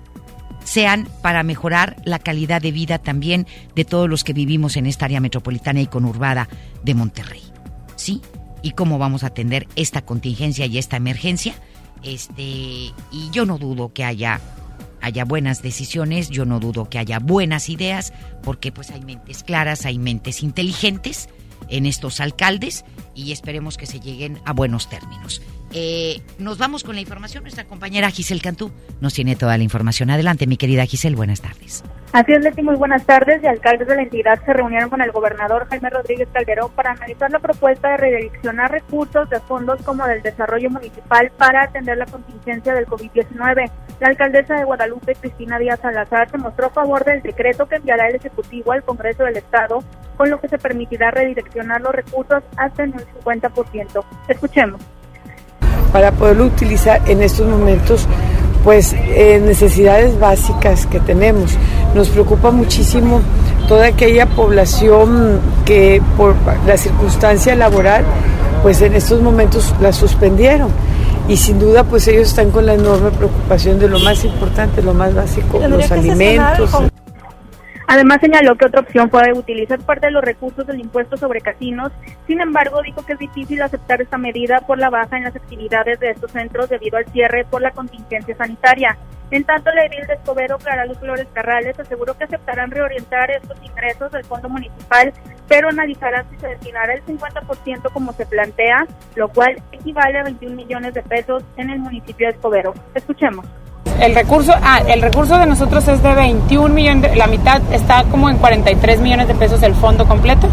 sean 0.62 1.08
para 1.20 1.42
mejorar 1.42 1.96
la 2.04 2.20
calidad 2.20 2.62
de 2.62 2.70
vida 2.70 2.98
también 2.98 3.48
de 3.74 3.84
todos 3.84 4.08
los 4.08 4.22
que 4.22 4.32
vivimos 4.32 4.76
en 4.76 4.86
esta 4.86 5.06
área 5.06 5.20
metropolitana 5.20 5.80
y 5.80 5.88
conurbada 5.88 6.48
de 6.84 6.94
Monterrey. 6.94 7.51
¿Sí? 8.02 8.20
Y 8.62 8.72
cómo 8.72 8.98
vamos 8.98 9.24
a 9.24 9.28
atender 9.28 9.66
esta 9.76 10.02
contingencia 10.02 10.66
y 10.66 10.78
esta 10.78 10.96
emergencia. 10.96 11.54
Este, 12.02 12.42
y 12.42 13.30
yo 13.32 13.46
no 13.46 13.58
dudo 13.58 13.92
que 13.92 14.04
haya 14.04 14.40
haya 15.00 15.24
buenas 15.24 15.62
decisiones, 15.62 16.30
yo 16.30 16.44
no 16.44 16.60
dudo 16.60 16.88
que 16.88 16.98
haya 16.98 17.18
buenas 17.18 17.68
ideas, 17.68 18.12
porque 18.44 18.70
pues 18.70 18.90
hay 18.90 19.02
mentes 19.02 19.42
claras, 19.42 19.84
hay 19.84 19.98
mentes 19.98 20.44
inteligentes 20.44 21.28
en 21.68 21.86
estos 21.86 22.20
alcaldes 22.20 22.84
y 23.14 23.32
esperemos 23.32 23.76
que 23.76 23.86
se 23.86 23.98
lleguen 23.98 24.40
a 24.44 24.52
buenos 24.52 24.88
términos. 24.88 25.42
Eh, 25.74 26.20
nos 26.38 26.58
vamos 26.58 26.84
con 26.84 26.94
la 26.94 27.00
información. 27.00 27.44
Nuestra 27.44 27.64
compañera 27.64 28.10
Giselle 28.10 28.40
Cantú 28.40 28.70
nos 29.00 29.14
tiene 29.14 29.36
toda 29.36 29.56
la 29.56 29.64
información. 29.64 30.10
Adelante, 30.10 30.46
mi 30.46 30.56
querida 30.56 30.84
Giselle, 30.84 31.16
buenas 31.16 31.40
tardes. 31.40 31.82
Así 32.12 32.32
es, 32.32 32.42
Leti, 32.42 32.62
muy 32.62 32.76
buenas 32.76 33.06
tardes. 33.06 33.42
Y 33.42 33.46
alcaldes 33.46 33.88
de 33.88 33.96
la 33.96 34.02
entidad 34.02 34.38
se 34.44 34.52
reunieron 34.52 34.90
con 34.90 35.00
el 35.00 35.10
gobernador 35.12 35.66
Jaime 35.70 35.88
Rodríguez 35.88 36.28
Calderón 36.30 36.70
para 36.72 36.92
analizar 36.92 37.30
la 37.30 37.38
propuesta 37.38 37.92
de 37.92 37.96
redireccionar 37.96 38.70
recursos 38.70 39.30
de 39.30 39.40
fondos 39.40 39.80
como 39.82 40.06
del 40.06 40.20
desarrollo 40.20 40.68
municipal 40.68 41.32
para 41.38 41.62
atender 41.62 41.96
la 41.96 42.06
contingencia 42.06 42.74
del 42.74 42.86
COVID-19. 42.86 43.70
La 44.00 44.08
alcaldesa 44.08 44.56
de 44.56 44.64
Guadalupe, 44.64 45.14
Cristina 45.14 45.58
Díaz 45.58 45.80
Salazar, 45.80 46.30
se 46.30 46.36
mostró 46.36 46.66
a 46.66 46.70
favor 46.70 47.02
del 47.04 47.22
decreto 47.22 47.66
que 47.66 47.76
enviará 47.76 48.08
el 48.08 48.16
Ejecutivo 48.16 48.72
al 48.72 48.82
Congreso 48.82 49.24
del 49.24 49.38
Estado, 49.38 49.82
con 50.18 50.28
lo 50.28 50.38
que 50.38 50.48
se 50.48 50.58
permitirá 50.58 51.10
redireccionar 51.12 51.80
los 51.80 51.94
recursos 51.94 52.42
hasta 52.58 52.82
en 52.82 52.92
un 52.92 53.00
50%. 53.24 54.04
Escuchemos 54.28 54.82
para 55.92 56.12
poderlo 56.12 56.46
utilizar 56.46 57.00
en 57.06 57.22
estos 57.22 57.46
momentos 57.46 58.06
pues 58.64 58.94
necesidades 58.94 60.18
básicas 60.18 60.86
que 60.86 61.00
tenemos. 61.00 61.52
Nos 61.94 62.08
preocupa 62.08 62.50
muchísimo 62.50 63.20
toda 63.68 63.86
aquella 63.86 64.26
población 64.26 65.40
que 65.64 66.00
por 66.16 66.34
la 66.66 66.76
circunstancia 66.76 67.54
laboral 67.56 68.04
pues 68.62 68.80
en 68.80 68.94
estos 68.94 69.20
momentos 69.20 69.74
la 69.80 69.92
suspendieron 69.92 70.68
y 71.28 71.36
sin 71.36 71.58
duda 71.58 71.84
pues 71.84 72.06
ellos 72.08 72.28
están 72.28 72.50
con 72.50 72.66
la 72.66 72.74
enorme 72.74 73.10
preocupación 73.10 73.78
de 73.78 73.88
lo 73.88 73.98
más 73.98 74.24
importante, 74.24 74.82
lo 74.82 74.94
más 74.94 75.14
básico, 75.14 75.60
los 75.66 75.90
alimentos. 75.90 76.91
Además 77.86 78.20
señaló 78.20 78.56
que 78.56 78.66
otra 78.66 78.80
opción 78.80 79.08
puede 79.08 79.32
utilizar 79.32 79.78
parte 79.80 80.06
de 80.06 80.12
los 80.12 80.24
recursos 80.24 80.66
del 80.66 80.80
impuesto 80.80 81.16
sobre 81.16 81.40
casinos. 81.40 81.92
Sin 82.26 82.40
embargo, 82.40 82.82
dijo 82.82 83.04
que 83.04 83.14
es 83.14 83.18
difícil 83.18 83.60
aceptar 83.62 84.00
esta 84.00 84.18
medida 84.18 84.60
por 84.60 84.78
la 84.78 84.90
baja 84.90 85.16
en 85.16 85.24
las 85.24 85.36
actividades 85.36 86.00
de 86.00 86.10
estos 86.10 86.32
centros 86.32 86.68
debido 86.68 86.96
al 86.96 87.06
cierre 87.06 87.44
por 87.44 87.62
la 87.62 87.72
contingencia 87.72 88.36
sanitaria. 88.36 88.96
En 89.32 89.44
tanto, 89.44 89.70
la 89.72 89.86
edil 89.86 90.06
de 90.06 90.12
Escobedo, 90.12 90.58
Clara 90.58 90.84
Luz 90.84 90.98
Flores 90.98 91.26
Carrales, 91.32 91.80
aseguró 91.80 92.16
que 92.18 92.24
aceptarán 92.24 92.70
reorientar 92.70 93.30
estos 93.30 93.56
ingresos 93.64 94.12
del 94.12 94.24
fondo 94.24 94.50
municipal, 94.50 95.10
pero 95.48 95.70
analizarán 95.70 96.28
si 96.30 96.36
se 96.36 96.48
destinará 96.48 96.92
el 96.92 97.04
50% 97.06 97.92
como 97.94 98.12
se 98.12 98.26
plantea, 98.26 98.86
lo 99.16 99.30
cual 99.30 99.56
equivale 99.72 100.18
a 100.18 100.24
21 100.24 100.54
millones 100.54 100.92
de 100.92 101.02
pesos 101.02 101.42
en 101.56 101.70
el 101.70 101.78
municipio 101.78 102.26
de 102.26 102.34
Escobedo. 102.34 102.74
Escuchemos. 102.94 103.46
El 104.02 104.16
recurso, 104.16 104.52
ah, 104.60 104.80
el 104.84 105.00
recurso 105.00 105.38
de 105.38 105.46
nosotros 105.46 105.86
es 105.86 106.02
de 106.02 106.12
21 106.12 106.74
millones, 106.74 107.16
la 107.16 107.28
mitad 107.28 107.62
está 107.70 108.02
como 108.10 108.28
en 108.28 108.36
43 108.36 109.00
millones 109.00 109.28
de 109.28 109.34
pesos 109.36 109.62
el 109.62 109.76
fondo 109.76 110.06
completo 110.06 110.48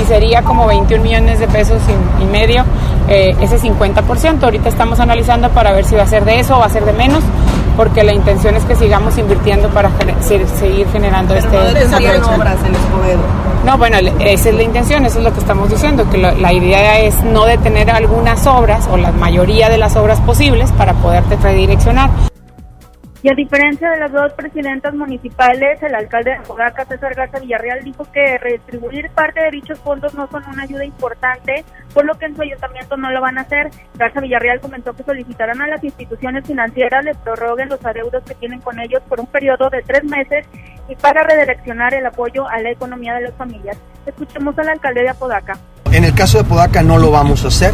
y 0.00 0.04
sería 0.04 0.42
como 0.42 0.68
21 0.68 1.02
millones 1.02 1.40
de 1.40 1.48
pesos 1.48 1.82
y, 2.20 2.24
medio 2.26 2.64
eh, 3.08 3.34
ese 3.40 3.58
50%. 3.58 4.44
Ahorita 4.44 4.68
estamos 4.68 5.00
analizando 5.00 5.50
para 5.50 5.72
ver 5.72 5.84
si 5.84 5.96
va 5.96 6.04
a 6.04 6.06
ser 6.06 6.24
de 6.24 6.38
eso 6.38 6.56
o 6.56 6.60
va 6.60 6.66
a 6.66 6.68
ser 6.68 6.84
de 6.84 6.92
menos, 6.92 7.24
porque 7.76 8.04
la 8.04 8.12
intención 8.12 8.54
es 8.54 8.62
que 8.62 8.76
sigamos 8.76 9.18
invirtiendo 9.18 9.70
para 9.70 9.90
seguir 10.20 10.86
generando 10.92 11.34
este... 11.34 11.48
No 11.48 12.28
obras 12.28 12.58
en 12.64 12.76
Escobedo. 12.76 13.22
No, 13.66 13.76
bueno, 13.76 13.96
esa 14.20 14.48
es 14.50 14.54
la 14.54 14.62
intención, 14.62 15.04
eso 15.04 15.18
es 15.18 15.24
lo 15.24 15.32
que 15.32 15.40
estamos 15.40 15.68
diciendo, 15.68 16.08
que 16.10 16.18
la 16.18 16.52
idea 16.52 17.00
es 17.00 17.24
no 17.24 17.44
detener 17.44 17.90
algunas 17.90 18.46
obras 18.46 18.88
o 18.92 18.96
la 18.96 19.10
mayoría 19.10 19.68
de 19.68 19.78
las 19.78 19.96
obras 19.96 20.20
posibles 20.20 20.70
para 20.72 20.92
poderte 20.92 21.34
redireccionar. 21.36 22.10
Y 23.24 23.30
a 23.30 23.34
diferencia 23.34 23.90
de 23.90 24.00
las 24.00 24.12
dos 24.12 24.34
presidentas 24.34 24.92
municipales, 24.92 25.82
el 25.82 25.94
alcalde 25.94 26.32
de 26.32 26.36
Apodaca, 26.36 26.84
César 26.84 27.14
Garza 27.14 27.38
Villarreal, 27.38 27.82
dijo 27.82 28.04
que 28.12 28.36
redistribuir 28.36 29.08
parte 29.12 29.42
de 29.42 29.50
dichos 29.50 29.78
fondos 29.78 30.12
no 30.12 30.28
son 30.30 30.44
una 30.46 30.64
ayuda 30.64 30.84
importante, 30.84 31.64
por 31.94 32.04
lo 32.04 32.18
que 32.18 32.26
en 32.26 32.36
su 32.36 32.42
ayuntamiento 32.42 32.98
no 32.98 33.10
lo 33.10 33.22
van 33.22 33.38
a 33.38 33.40
hacer. 33.40 33.70
Garza 33.94 34.20
Villarreal 34.20 34.60
comentó 34.60 34.92
que 34.92 35.04
solicitarán 35.04 35.62
a 35.62 35.68
las 35.68 35.82
instituciones 35.82 36.46
financieras 36.46 37.02
les 37.02 37.16
prorroguen 37.16 37.70
los 37.70 37.82
adeudos 37.82 38.22
que 38.24 38.34
tienen 38.34 38.60
con 38.60 38.78
ellos 38.78 39.00
por 39.08 39.18
un 39.18 39.26
periodo 39.26 39.70
de 39.70 39.80
tres 39.80 40.04
meses 40.04 40.44
y 40.90 40.94
para 40.94 41.22
redireccionar 41.22 41.94
el 41.94 42.04
apoyo 42.04 42.46
a 42.46 42.60
la 42.60 42.72
economía 42.72 43.14
de 43.14 43.22
las 43.22 43.34
familias. 43.36 43.78
Escuchemos 44.04 44.58
al 44.58 44.68
alcalde 44.68 45.00
de 45.00 45.08
Apodaca. 45.08 45.58
En 45.92 46.04
el 46.04 46.14
caso 46.14 46.36
de 46.36 46.44
Apodaca 46.44 46.82
no 46.82 46.98
lo 46.98 47.10
vamos 47.10 47.42
a 47.46 47.48
hacer 47.48 47.72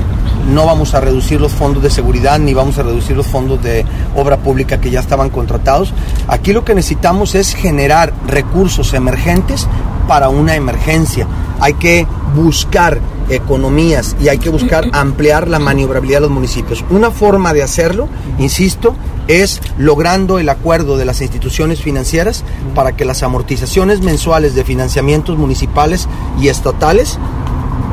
no 0.51 0.67
vamos 0.67 0.95
a 0.95 1.01
reducir 1.01 1.41
los 1.41 1.53
fondos 1.53 1.83
de 1.83 1.91
seguridad 1.91 2.39
ni 2.39 2.55
vamos 2.55 2.79
a 2.79 2.83
reducir 2.83 3.17
los 3.17 3.27
fondos 3.27 3.63
de 3.63 3.85
obra 4.17 4.39
pública 4.39 4.81
que 4.81 4.91
ya 4.91 5.01
estaban 5.01 5.31
contratados. 5.31 5.93
Aquí 6.29 6.53
lo 6.53 6.65
que 6.65 6.75
necesitamos 6.75 7.35
es 7.35 7.55
generar 7.55 8.13
recursos 8.27 8.93
emergentes 8.95 9.67
para 10.09 10.29
una 10.29 10.57
emergencia. 10.57 11.27
Hay 11.61 11.75
que 11.75 12.07
buscar 12.35 13.01
economías 13.29 14.17
y 14.21 14.29
hay 14.29 14.39
que 14.39 14.51
buscar 14.51 14.89
ampliar 14.93 15.49
la 15.49 15.59
maniobrabilidad 15.59 16.19
de 16.19 16.27
los 16.27 16.31
municipios. 16.31 16.85
Una 16.91 17.11
forma 17.11 17.53
de 17.53 17.63
hacerlo, 17.63 18.09
insisto, 18.39 18.95
es 19.29 19.61
logrando 19.79 20.41
el 20.41 20.49
acuerdo 20.49 20.97
de 20.97 21.05
las 21.05 21.21
instituciones 21.21 21.81
financieras 21.81 22.45
para 22.75 22.97
que 22.97 23.05
las 23.05 23.23
amortizaciones 23.23 24.01
mensuales 24.01 24.57
de 24.57 24.65
financiamientos 24.65 25.39
municipales 25.39 26.09
y 26.41 26.49
estatales 26.49 27.19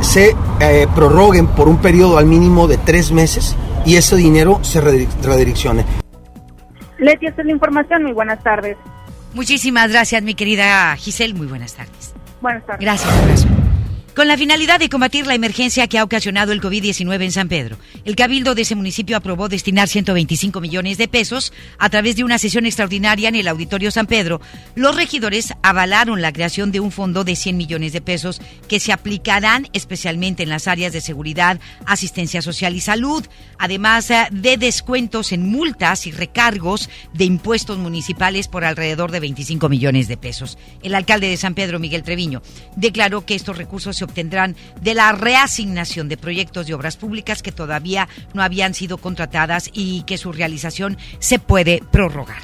se 0.01 0.35
eh, 0.59 0.87
prorroguen 0.95 1.47
por 1.47 1.67
un 1.67 1.77
periodo 1.77 2.17
al 2.17 2.25
mínimo 2.25 2.67
de 2.67 2.77
tres 2.77 3.11
meses 3.11 3.55
y 3.85 3.95
ese 3.95 4.15
dinero 4.15 4.59
se 4.63 4.81
redireccione. 4.81 5.85
Leti, 6.99 7.27
esta 7.27 7.41
es 7.41 7.45
la 7.45 7.53
información. 7.53 8.03
Muy 8.03 8.13
buenas 8.13 8.41
tardes. 8.43 8.77
Muchísimas 9.33 9.91
gracias, 9.91 10.23
mi 10.23 10.33
querida 10.33 10.95
Giselle. 10.95 11.33
Muy 11.33 11.47
buenas 11.47 11.73
tardes. 11.75 12.13
Buenas 12.41 12.65
tardes. 12.65 12.81
Gracias. 12.81 13.66
Con 14.17 14.27
la 14.27 14.35
finalidad 14.35 14.79
de 14.79 14.89
combatir 14.89 15.27
la 15.27 15.35
emergencia 15.35 15.85
que 15.85 15.99
ha 15.99 16.03
ocasionado 16.03 16.51
el 16.51 16.59
COVID-19 16.59 17.21
en 17.21 17.31
San 17.31 17.49
Pedro, 17.49 17.77
el 18.03 18.15
Cabildo 18.15 18.55
de 18.55 18.63
ese 18.63 18.73
municipio 18.73 19.15
aprobó 19.15 19.47
destinar 19.47 19.87
125 19.87 20.59
millones 20.59 20.97
de 20.97 21.07
pesos 21.07 21.53
a 21.77 21.87
través 21.91 22.15
de 22.15 22.23
una 22.23 22.39
sesión 22.39 22.65
extraordinaria 22.65 23.29
en 23.29 23.35
el 23.35 23.47
Auditorio 23.47 23.91
San 23.91 24.07
Pedro. 24.07 24.41
Los 24.73 24.95
regidores 24.95 25.53
avalaron 25.61 26.23
la 26.23 26.33
creación 26.33 26.71
de 26.71 26.79
un 26.79 26.91
fondo 26.91 27.23
de 27.25 27.35
100 27.35 27.57
millones 27.57 27.93
de 27.93 28.01
pesos 28.01 28.41
que 28.67 28.79
se 28.79 28.91
aplicarán 28.91 29.67
especialmente 29.73 30.41
en 30.41 30.49
las 30.49 30.67
áreas 30.67 30.93
de 30.93 31.01
seguridad, 31.01 31.59
asistencia 31.85 32.41
social 32.41 32.75
y 32.75 32.79
salud, 32.79 33.23
además 33.59 34.09
eh, 34.09 34.29
de 34.31 34.57
descuentos 34.57 35.31
en 35.31 35.47
multas 35.47 36.07
y 36.07 36.11
recargos 36.11 36.89
de 37.13 37.25
impuestos 37.25 37.77
municipales 37.77 38.47
por 38.47 38.65
alrededor 38.65 39.11
de 39.11 39.19
25 39.19 39.69
millones 39.69 40.07
de 40.07 40.17
pesos. 40.17 40.57
El 40.81 40.95
alcalde 40.95 41.29
de 41.29 41.37
San 41.37 41.53
Pedro, 41.53 41.77
Miguel 41.77 42.01
Treviño, 42.01 42.41
declaró 42.75 43.23
que 43.23 43.35
estos 43.35 43.59
recursos 43.59 43.95
se 43.95 44.06
obtendrán 44.07 44.55
de 44.81 44.93
la 44.93 45.11
reasignación 45.11 46.09
de 46.09 46.17
proyectos 46.17 46.65
de 46.65 46.73
obras 46.73 46.97
públicas 46.97 47.43
que 47.43 47.51
todavía 47.51 48.09
no 48.33 48.41
habían 48.41 48.73
sido 48.73 48.97
contratadas 48.97 49.69
y 49.73 50.01
que 50.03 50.17
su 50.17 50.31
realización 50.31 50.97
se 51.19 51.39
puede 51.39 51.81
prorrogar. 51.91 52.41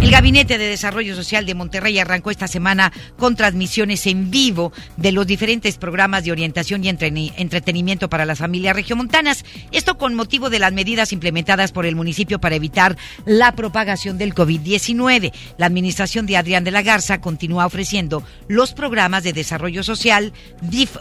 El 0.00 0.10
Gabinete 0.10 0.56
de 0.56 0.66
Desarrollo 0.66 1.14
Social 1.14 1.44
de 1.44 1.54
Monterrey 1.54 1.98
arrancó 1.98 2.30
esta 2.30 2.48
semana 2.48 2.90
con 3.18 3.36
transmisiones 3.36 4.06
en 4.06 4.30
vivo 4.30 4.72
de 4.96 5.12
los 5.12 5.26
diferentes 5.26 5.76
programas 5.76 6.24
de 6.24 6.32
orientación 6.32 6.82
y 6.84 6.88
entretenimiento 6.88 8.08
para 8.08 8.24
las 8.24 8.38
familias 8.38 8.74
regiomontanas. 8.74 9.44
Esto 9.72 9.98
con 9.98 10.14
motivo 10.14 10.48
de 10.48 10.58
las 10.58 10.72
medidas 10.72 11.12
implementadas 11.12 11.72
por 11.72 11.84
el 11.84 11.96
municipio 11.96 12.40
para 12.40 12.56
evitar 12.56 12.96
la 13.26 13.54
propagación 13.54 14.16
del 14.16 14.34
COVID-19. 14.34 15.32
La 15.58 15.66
administración 15.66 16.24
de 16.24 16.38
Adrián 16.38 16.64
de 16.64 16.70
la 16.70 16.82
Garza 16.82 17.20
continúa 17.20 17.66
ofreciendo 17.66 18.24
los 18.48 18.72
programas 18.72 19.22
de 19.22 19.34
desarrollo 19.34 19.82
social, 19.82 20.32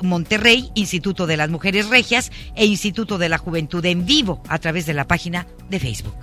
Monterrey, 0.01 0.71
Instituto 0.75 1.27
de 1.27 1.38
las 1.38 1.50
Mujeres 1.50 1.89
Regias 1.89 2.31
e 2.55 2.65
Instituto 2.65 3.17
de 3.17 3.29
la 3.29 3.38
Juventud 3.38 3.83
en 3.86 4.05
vivo 4.05 4.41
a 4.48 4.59
través 4.59 4.86
de 4.86 4.93
la 4.93 5.07
página 5.07 5.48
de 5.69 5.79
Facebook. 5.79 6.15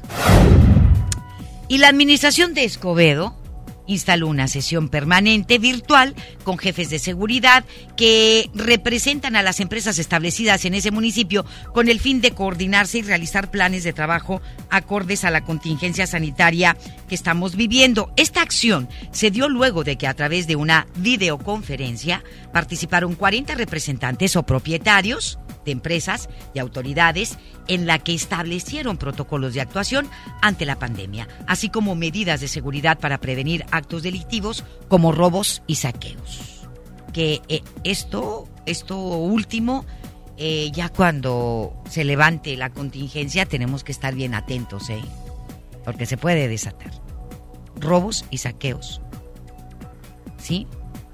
Y 1.68 1.78
la 1.78 1.88
administración 1.88 2.54
de 2.54 2.64
Escobedo 2.64 3.36
instaló 3.86 4.28
una 4.28 4.48
sesión 4.48 4.88
permanente 4.88 5.58
virtual 5.58 6.14
con 6.44 6.58
jefes 6.58 6.90
de 6.90 6.98
seguridad 6.98 7.64
que 7.96 8.50
representan 8.54 9.36
a 9.36 9.42
las 9.42 9.60
empresas 9.60 9.98
establecidas 9.98 10.64
en 10.64 10.74
ese 10.74 10.90
municipio 10.90 11.44
con 11.72 11.88
el 11.88 12.00
fin 12.00 12.20
de 12.20 12.32
coordinarse 12.32 12.98
y 12.98 13.02
realizar 13.02 13.50
planes 13.50 13.84
de 13.84 13.92
trabajo 13.92 14.40
acordes 14.70 15.24
a 15.24 15.30
la 15.30 15.42
contingencia 15.42 16.06
sanitaria 16.06 16.76
que 17.08 17.14
estamos 17.14 17.56
viviendo. 17.56 18.12
Esta 18.16 18.42
acción 18.42 18.88
se 19.10 19.30
dio 19.30 19.48
luego 19.48 19.84
de 19.84 19.96
que 19.96 20.06
a 20.06 20.14
través 20.14 20.46
de 20.46 20.56
una 20.56 20.86
videoconferencia 20.96 22.22
participaron 22.52 23.14
40 23.14 23.54
representantes 23.54 24.36
o 24.36 24.44
propietarios 24.44 25.38
de 25.66 25.72
empresas 25.72 26.30
y 26.54 26.60
autoridades 26.60 27.36
en 27.68 27.86
la 27.86 27.98
que 27.98 28.14
establecieron 28.14 28.96
protocolos 28.96 29.52
de 29.52 29.60
actuación 29.60 30.08
ante 30.40 30.64
la 30.64 30.78
pandemia, 30.78 31.28
así 31.46 31.68
como 31.68 31.94
medidas 31.94 32.40
de 32.40 32.48
seguridad 32.48 32.98
para 32.98 33.18
prevenir 33.18 33.66
actos 33.72 34.02
delictivos 34.02 34.64
como 34.88 35.12
robos 35.12 35.62
y 35.66 35.74
saqueos. 35.74 36.62
Que 37.12 37.42
eh, 37.48 37.62
esto, 37.84 38.48
esto 38.64 38.96
último, 38.96 39.84
eh, 40.38 40.70
ya 40.72 40.88
cuando 40.88 41.82
se 41.90 42.04
levante 42.04 42.56
la 42.56 42.70
contingencia 42.70 43.44
tenemos 43.44 43.84
que 43.84 43.92
estar 43.92 44.14
bien 44.14 44.34
atentos, 44.34 44.88
¿eh? 44.88 45.02
Porque 45.84 46.06
se 46.06 46.16
puede 46.16 46.48
desatar. 46.48 46.92
Robos 47.80 48.24
y 48.30 48.38
saqueos. 48.38 49.00
¿Sí? 50.38 50.66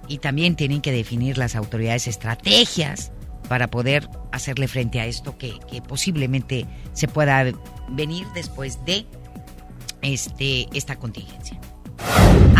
Y 0.08 0.18
también 0.18 0.56
tienen 0.56 0.82
que 0.82 0.92
definir 0.92 1.38
las 1.38 1.56
autoridades 1.56 2.06
estrategias 2.06 3.12
para 3.48 3.68
poder 3.68 4.08
hacerle 4.30 4.68
frente 4.68 5.00
a 5.00 5.06
esto 5.06 5.36
que, 5.38 5.58
posiblemente 5.88 6.66
se 6.92 7.08
pueda 7.08 7.44
venir 7.88 8.26
después 8.34 8.84
de 8.84 9.06
este, 10.02 10.68
esta 10.72 10.96
contingencia. 10.96 11.58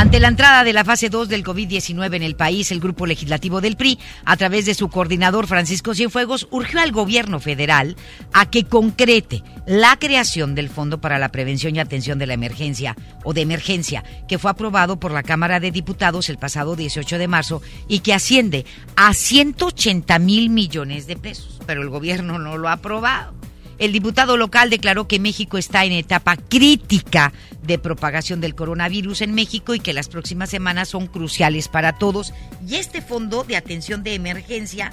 Ante 0.02 0.18
la 0.18 0.28
entrada 0.28 0.64
de 0.64 0.72
la 0.72 0.84
fase 0.84 1.10
2 1.10 1.28
del 1.28 1.44
COVID-19 1.44 2.16
en 2.16 2.22
el 2.22 2.34
país, 2.34 2.72
el 2.72 2.80
grupo 2.80 3.06
legislativo 3.06 3.60
del 3.60 3.76
PRI, 3.76 4.00
a 4.24 4.36
través 4.36 4.66
de 4.66 4.74
su 4.74 4.88
coordinador 4.88 5.46
Francisco 5.46 5.94
Cienfuegos, 5.94 6.48
urgió 6.50 6.80
al 6.80 6.90
gobierno 6.90 7.38
federal 7.38 7.96
a 8.32 8.50
que 8.50 8.64
concrete 8.64 9.44
la 9.64 9.96
creación 9.98 10.56
del 10.56 10.70
Fondo 10.70 11.00
para 11.00 11.20
la 11.20 11.30
Prevención 11.30 11.76
y 11.76 11.78
Atención 11.78 12.18
de 12.18 12.26
la 12.26 12.34
Emergencia 12.34 12.96
o 13.22 13.32
de 13.32 13.42
Emergencia, 13.42 14.02
que 14.26 14.38
fue 14.38 14.50
aprobado 14.50 14.98
por 14.98 15.12
la 15.12 15.22
Cámara 15.22 15.60
de 15.60 15.70
Diputados 15.70 16.28
el 16.28 16.38
pasado 16.38 16.74
18 16.74 17.18
de 17.18 17.28
marzo 17.28 17.62
y 17.86 18.00
que 18.00 18.12
asciende 18.12 18.66
a 18.96 19.14
180 19.14 20.18
mil 20.18 20.50
millones 20.50 21.06
de 21.06 21.16
pesos. 21.16 21.60
Pero 21.64 21.82
el 21.82 21.90
gobierno 21.90 22.40
no 22.40 22.58
lo 22.58 22.68
ha 22.68 22.72
aprobado. 22.72 23.34
El 23.78 23.92
diputado 23.92 24.36
local 24.36 24.70
declaró 24.70 25.08
que 25.08 25.18
México 25.18 25.58
está 25.58 25.84
en 25.84 25.92
etapa 25.92 26.36
crítica 26.36 27.32
de 27.62 27.78
propagación 27.78 28.40
del 28.40 28.54
coronavirus 28.54 29.22
en 29.22 29.34
México 29.34 29.74
y 29.74 29.80
que 29.80 29.92
las 29.92 30.08
próximas 30.08 30.50
semanas 30.50 30.88
son 30.88 31.06
cruciales 31.06 31.68
para 31.68 31.94
todos. 31.98 32.32
Y 32.66 32.76
este 32.76 33.02
fondo 33.02 33.44
de 33.44 33.56
atención 33.56 34.02
de 34.02 34.14
emergencia 34.14 34.92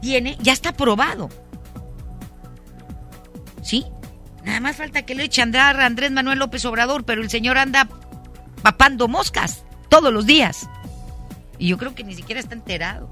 tiene, 0.00 0.36
ya 0.40 0.52
está 0.52 0.70
aprobado. 0.70 1.28
¿Sí? 3.62 3.84
Nada 4.44 4.60
más 4.60 4.76
falta 4.76 5.02
que 5.02 5.14
le 5.14 5.24
eche 5.24 5.42
andar 5.42 5.80
Andrés 5.80 6.12
Manuel 6.12 6.38
López 6.38 6.64
Obrador, 6.64 7.04
pero 7.04 7.20
el 7.20 7.30
señor 7.30 7.58
anda 7.58 7.88
papando 8.62 9.08
moscas 9.08 9.64
todos 9.88 10.12
los 10.12 10.26
días. 10.26 10.68
Y 11.58 11.68
yo 11.68 11.78
creo 11.78 11.94
que 11.94 12.04
ni 12.04 12.14
siquiera 12.14 12.40
está 12.40 12.54
enterado. 12.54 13.10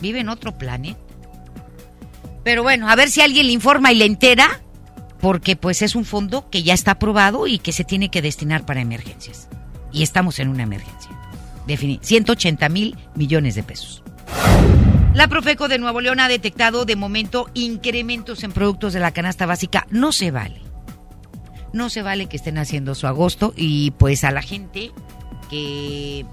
Vive 0.00 0.20
en 0.20 0.28
otro 0.28 0.56
planeta. 0.56 1.09
Pero 2.44 2.62
bueno, 2.62 2.88
a 2.88 2.96
ver 2.96 3.10
si 3.10 3.20
alguien 3.20 3.46
le 3.46 3.52
informa 3.52 3.92
y 3.92 3.96
le 3.96 4.06
entera, 4.06 4.60
porque 5.20 5.56
pues 5.56 5.82
es 5.82 5.94
un 5.94 6.04
fondo 6.04 6.48
que 6.50 6.62
ya 6.62 6.74
está 6.74 6.92
aprobado 6.92 7.46
y 7.46 7.58
que 7.58 7.72
se 7.72 7.84
tiene 7.84 8.10
que 8.10 8.22
destinar 8.22 8.64
para 8.64 8.80
emergencias. 8.80 9.48
Y 9.92 10.02
estamos 10.02 10.38
en 10.38 10.48
una 10.48 10.62
emergencia. 10.62 11.10
180 11.76 12.68
mil 12.68 12.96
millones 13.14 13.54
de 13.54 13.62
pesos. 13.62 14.02
La 15.14 15.28
Profeco 15.28 15.68
de 15.68 15.78
Nuevo 15.78 16.00
León 16.00 16.20
ha 16.20 16.28
detectado 16.28 16.84
de 16.84 16.96
momento 16.96 17.50
incrementos 17.54 18.44
en 18.44 18.52
productos 18.52 18.92
de 18.92 19.00
la 19.00 19.12
canasta 19.12 19.46
básica. 19.46 19.86
No 19.90 20.12
se 20.12 20.30
vale. 20.30 20.60
No 21.72 21.90
se 21.90 22.02
vale 22.02 22.26
que 22.26 22.36
estén 22.36 22.58
haciendo 22.58 22.94
su 22.94 23.06
agosto 23.06 23.52
y 23.56 23.92
pues 23.92 24.24
a 24.24 24.30
la 24.30 24.42
gente 24.42 24.92
que 25.48 26.24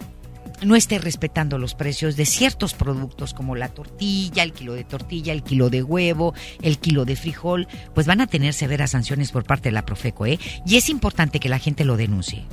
no 0.64 0.76
esté 0.76 0.98
respetando 1.00 1.58
los 1.58 1.76
precios 1.76 2.16
de 2.16 2.26
ciertos 2.26 2.74
productos 2.74 3.34
como 3.34 3.56
la 3.56 3.70
tortilla, 3.70 4.44
el 4.44 4.54
kilo 4.54 4.74
de 4.74 4.84
tortilla, 4.84 5.34
el 5.34 5.44
kilo 5.44 5.70
de 5.70 5.84
huevo, 5.84 6.34
el 6.62 6.80
kilo 6.80 7.06
de 7.06 7.16
frijol, 7.16 7.68
pues 7.94 8.08
van 8.08 8.22
a 8.22 8.28
tener 8.28 8.54
severas 8.54 8.92
sanciones 8.92 9.32
por 9.32 9.44
parte 9.44 9.70
de 9.70 9.74
la 9.74 9.86
Profeco, 9.86 10.26
¿eh? 10.26 10.40
Y 10.66 10.78
es 10.78 10.90
importante 10.90 11.40
que 11.40 11.50
la 11.50 11.60
gente 11.60 11.86
lo 11.86 11.98
denuncie. 11.98 12.46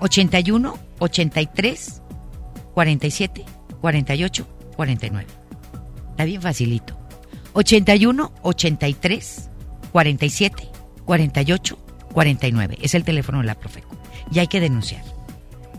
81 0.00 0.78
83 0.98 2.02
47 2.74 3.44
48 3.80 4.48
49. 4.76 5.26
Está 6.10 6.24
bien 6.24 6.42
facilito. 6.42 6.98
81 7.54 8.32
83 8.42 9.50
47 9.92 10.68
48 11.04 11.78
49. 12.12 12.78
Es 12.82 12.94
el 12.94 13.04
teléfono 13.04 13.38
de 13.38 13.44
la 13.44 13.54
Profeco. 13.54 13.96
Y 14.30 14.40
hay 14.40 14.46
que 14.46 14.60
denunciar. 14.60 15.15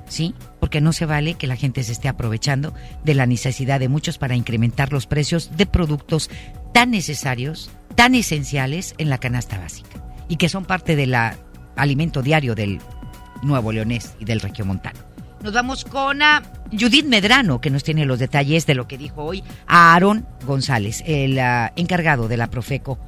¿Sí? 0.07 0.33
porque 0.59 0.81
no 0.81 0.91
se 0.91 1.05
vale 1.05 1.35
que 1.35 1.47
la 1.47 1.55
gente 1.55 1.83
se 1.83 1.91
esté 1.91 2.07
aprovechando 2.07 2.73
de 3.03 3.13
la 3.13 3.25
necesidad 3.25 3.79
de 3.79 3.89
muchos 3.89 4.17
para 4.17 4.35
incrementar 4.35 4.91
los 4.91 5.07
precios 5.07 5.55
de 5.55 5.65
productos 5.65 6.29
tan 6.73 6.91
necesarios, 6.91 7.71
tan 7.95 8.15
esenciales 8.15 8.93
en 8.97 9.09
la 9.09 9.17
canasta 9.17 9.57
básica 9.57 10.03
y 10.27 10.35
que 10.35 10.49
son 10.49 10.65
parte 10.65 10.95
del 10.95 11.15
alimento 11.75 12.21
diario 12.21 12.55
del 12.55 12.79
nuevo 13.43 13.71
leonés 13.71 14.15
y 14.19 14.25
del 14.25 14.41
regiomontano. 14.41 14.99
Nos 15.43 15.53
vamos 15.53 15.85
con 15.85 16.21
a 16.21 16.43
Judith 16.71 17.05
Medrano, 17.05 17.61
que 17.61 17.69
nos 17.69 17.83
tiene 17.83 18.05
los 18.05 18.19
detalles 18.19 18.65
de 18.65 18.75
lo 18.75 18.87
que 18.87 18.97
dijo 18.97 19.23
hoy 19.23 19.43
a 19.67 19.93
Aaron 19.93 20.27
González, 20.45 21.03
el 21.05 21.37
ah, 21.39 21.71
encargado 21.75 22.27
de 22.27 22.37
la 22.37 22.49
Profeco 22.49 22.99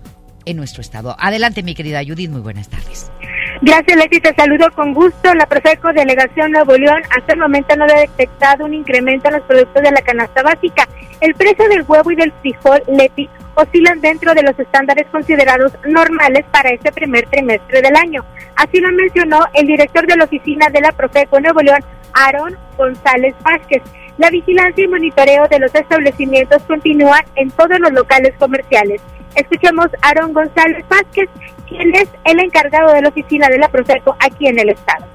en 0.45 0.55
nuestro 0.55 0.81
estado. 0.81 1.15
Adelante, 1.19 1.63
mi 1.63 1.73
querida 1.75 2.03
Judith, 2.05 2.29
muy 2.29 2.41
buenas 2.41 2.69
tardes. 2.69 3.11
Gracias, 3.61 3.97
Leti. 3.97 4.21
Te 4.21 4.33
saludo 4.35 4.71
con 4.73 4.93
gusto. 4.93 5.33
La 5.33 5.45
Profeco 5.45 5.91
Delegación 5.91 6.51
Nuevo 6.51 6.77
León 6.77 7.01
hasta 7.17 7.33
el 7.33 7.39
momento 7.39 7.75
no 7.75 7.83
ha 7.83 7.99
detectado 7.99 8.63
un 8.63 8.73
incremento 8.73 9.27
en 9.27 9.33
los 9.33 9.43
productos 9.43 9.83
de 9.83 9.91
la 9.91 10.01
canasta 10.01 10.41
básica. 10.43 10.87
El 11.19 11.35
precio 11.35 11.67
del 11.67 11.83
huevo 11.85 12.09
y 12.09 12.15
del 12.15 12.31
frijol, 12.39 12.81
Leti, 12.87 13.29
oscilan 13.55 13.99
dentro 13.99 14.33
de 14.33 14.43
los 14.43 14.57
estándares 14.57 15.07
considerados 15.11 15.73
normales 15.85 16.45
para 16.51 16.69
este 16.69 16.93
primer 16.93 17.27
trimestre 17.27 17.81
del 17.81 17.97
año. 17.97 18.23
Así 18.55 18.79
lo 18.79 18.93
mencionó 18.93 19.41
el 19.53 19.67
director 19.67 20.07
de 20.07 20.15
la 20.15 20.23
oficina 20.23 20.69
de 20.69 20.79
la 20.79 20.93
Profeco 20.93 21.41
Nuevo 21.41 21.59
León, 21.59 21.83
Aaron 22.13 22.57
González 22.77 23.35
Vázquez. 23.43 23.83
La 24.17 24.29
vigilancia 24.29 24.85
y 24.85 24.87
monitoreo 24.87 25.47
de 25.49 25.59
los 25.59 25.75
establecimientos 25.75 26.63
continúan 26.63 27.23
en 27.35 27.51
todos 27.51 27.77
los 27.79 27.91
locales 27.91 28.33
comerciales. 28.39 29.01
Escuchemos 29.35 29.87
a 30.01 30.09
Aaron 30.09 30.33
González 30.33 30.85
Vázquez, 30.89 31.29
quien 31.67 31.93
es 31.95 32.09
el 32.25 32.39
encargado 32.39 32.93
de 32.93 33.01
la 33.01 33.09
oficina 33.09 33.47
de 33.47 33.59
la 33.59 33.69
Profeco 33.69 34.15
aquí 34.19 34.47
en 34.47 34.59
el 34.59 34.69
estado. 34.69 35.05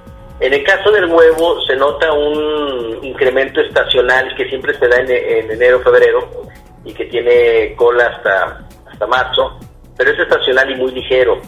En 0.40 0.52
el 0.52 0.64
caso 0.64 0.90
del 0.90 1.06
huevo 1.06 1.60
se 1.62 1.76
nota 1.76 2.12
un 2.12 2.98
incremento 3.02 3.60
estacional 3.60 4.34
que 4.36 4.48
siempre 4.48 4.74
se 4.74 4.88
da 4.88 4.96
en, 4.98 5.10
en 5.10 5.50
enero, 5.50 5.80
febrero 5.80 6.28
y 6.84 6.92
que 6.92 7.04
tiene 7.06 7.74
cola 7.76 8.06
hasta, 8.08 8.66
hasta 8.90 9.06
marzo, 9.06 9.58
pero 9.96 10.10
es 10.10 10.18
estacional 10.18 10.70
y 10.70 10.76
muy 10.76 10.92
ligero. 10.92 11.40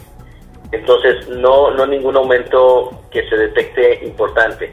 Entonces 0.71 1.27
no, 1.29 1.71
no 1.71 1.85
ningún 1.85 2.15
aumento 2.17 3.03
que 3.11 3.27
se 3.29 3.37
detecte 3.37 4.05
importante. 4.05 4.71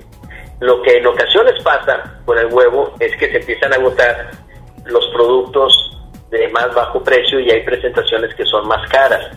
Lo 0.60 0.80
que 0.82 0.98
en 0.98 1.06
ocasiones 1.06 1.54
pasa 1.62 2.20
con 2.24 2.38
el 2.38 2.46
huevo 2.46 2.94
es 3.00 3.16
que 3.16 3.30
se 3.30 3.38
empiezan 3.38 3.72
a 3.72 3.76
agotar 3.76 4.30
los 4.86 5.06
productos 5.08 5.90
de 6.38 6.48
más 6.48 6.74
bajo 6.74 7.02
precio 7.02 7.40
y 7.40 7.50
hay 7.50 7.62
presentaciones 7.62 8.34
que 8.34 8.44
son 8.44 8.66
más 8.66 8.88
caras 8.90 9.30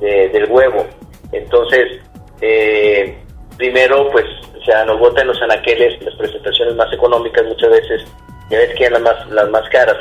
del 0.00 0.50
huevo. 0.50 0.86
Entonces, 1.32 2.00
eh, 2.40 3.16
primero, 3.56 4.10
pues 4.10 4.24
se 4.64 4.72
agotan 4.72 5.26
los 5.26 5.40
anaqueles, 5.42 6.02
las 6.02 6.14
presentaciones 6.16 6.74
más 6.76 6.92
económicas 6.92 7.44
muchas 7.46 7.70
veces, 7.70 8.04
ya 8.50 8.58
ves 8.58 8.74
que 8.76 8.90
las 8.90 9.00
más, 9.00 9.30
las 9.30 9.48
más 9.50 9.68
caras. 9.70 9.96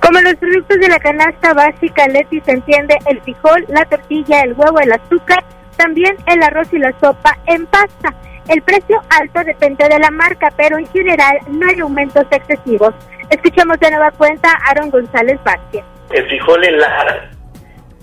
Como 0.00 0.20
los 0.20 0.34
productos 0.34 0.78
de 0.80 0.88
la 0.88 0.98
canasta 0.98 1.54
básica, 1.54 2.08
Leti, 2.08 2.40
se 2.40 2.52
entiende 2.52 2.98
el 3.06 3.20
frijol, 3.22 3.64
la 3.68 3.84
tortilla, 3.84 4.42
el 4.42 4.52
huevo, 4.54 4.78
el 4.80 4.92
azúcar, 4.92 5.44
también 5.76 6.16
el 6.26 6.42
arroz 6.42 6.72
y 6.72 6.78
la 6.78 6.92
sopa 7.00 7.38
en 7.46 7.66
pasta. 7.66 8.12
El 8.48 8.62
precio 8.62 9.00
alto 9.08 9.40
depende 9.44 9.88
de 9.88 9.98
la 9.98 10.10
marca, 10.10 10.52
pero 10.56 10.78
en 10.78 10.86
general 10.88 11.38
no 11.48 11.66
hay 11.66 11.80
aumentos 11.80 12.24
excesivos. 12.30 12.92
Escuchemos 13.30 13.78
de 13.78 13.90
nueva 13.90 14.10
cuenta 14.12 14.50
a 14.50 14.70
Aaron 14.70 14.90
González 14.90 15.38
Vázquez. 15.44 15.84
El 16.10 16.26
frijol 16.26 16.64
en 16.64 16.78
la... 16.78 17.30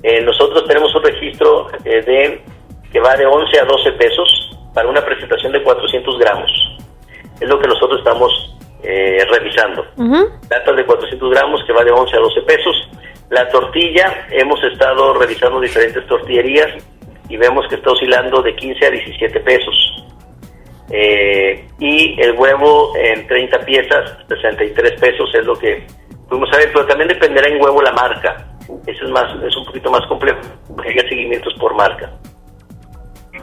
Eh, 0.01 0.21
nosotros 0.21 0.65
tenemos 0.65 0.95
un 0.95 1.03
registro 1.03 1.67
eh, 1.83 2.01
de 2.01 2.43
que 2.91 2.99
va 2.99 3.15
de 3.15 3.25
11 3.25 3.59
a 3.59 3.65
12 3.65 3.91
pesos 3.93 4.57
para 4.73 4.87
una 4.89 5.03
presentación 5.03 5.51
de 5.51 5.61
400 5.61 6.19
gramos. 6.19 6.51
Es 7.39 7.47
lo 7.47 7.59
que 7.59 7.67
nosotros 7.67 7.99
estamos 7.99 8.57
eh, 8.81 9.25
revisando. 9.29 9.85
Datos 10.47 10.75
de 10.75 10.85
400 10.85 11.31
gramos 11.31 11.63
que 11.65 11.73
va 11.73 11.83
de 11.83 11.91
11 11.91 12.15
a 12.15 12.19
12 12.19 12.41
pesos. 12.43 12.89
La 13.29 13.47
tortilla, 13.49 14.25
hemos 14.31 14.63
estado 14.63 15.13
revisando 15.13 15.59
diferentes 15.59 16.05
tortillerías 16.07 16.83
y 17.27 17.37
vemos 17.37 17.67
que 17.67 17.75
está 17.75 17.91
oscilando 17.91 18.41
de 18.41 18.55
15 18.55 18.85
a 18.85 18.89
17 18.89 19.39
pesos. 19.41 20.05
Eh, 20.91 21.67
y 21.79 22.19
el 22.19 22.33
huevo 22.33 22.93
en 22.97 23.27
30 23.27 23.59
piezas, 23.59 24.17
63 24.27 24.99
pesos 24.99 25.29
es 25.35 25.45
lo 25.45 25.55
que 25.57 25.85
fuimos 26.27 26.49
a 26.53 26.57
ver, 26.57 26.71
pero 26.73 26.85
también 26.87 27.09
dependerá 27.09 27.47
en 27.47 27.61
huevo 27.61 27.81
la 27.81 27.91
marca. 27.91 28.45
Eso 28.85 29.05
es, 29.05 29.11
más, 29.11 29.25
es 29.43 29.55
un 29.57 29.65
poquito 29.65 29.91
más 29.91 30.05
complejo, 30.07 30.39
porque 30.67 30.89
hay 30.89 31.09
seguimientos 31.09 31.53
por 31.59 31.75
marca. 31.75 32.11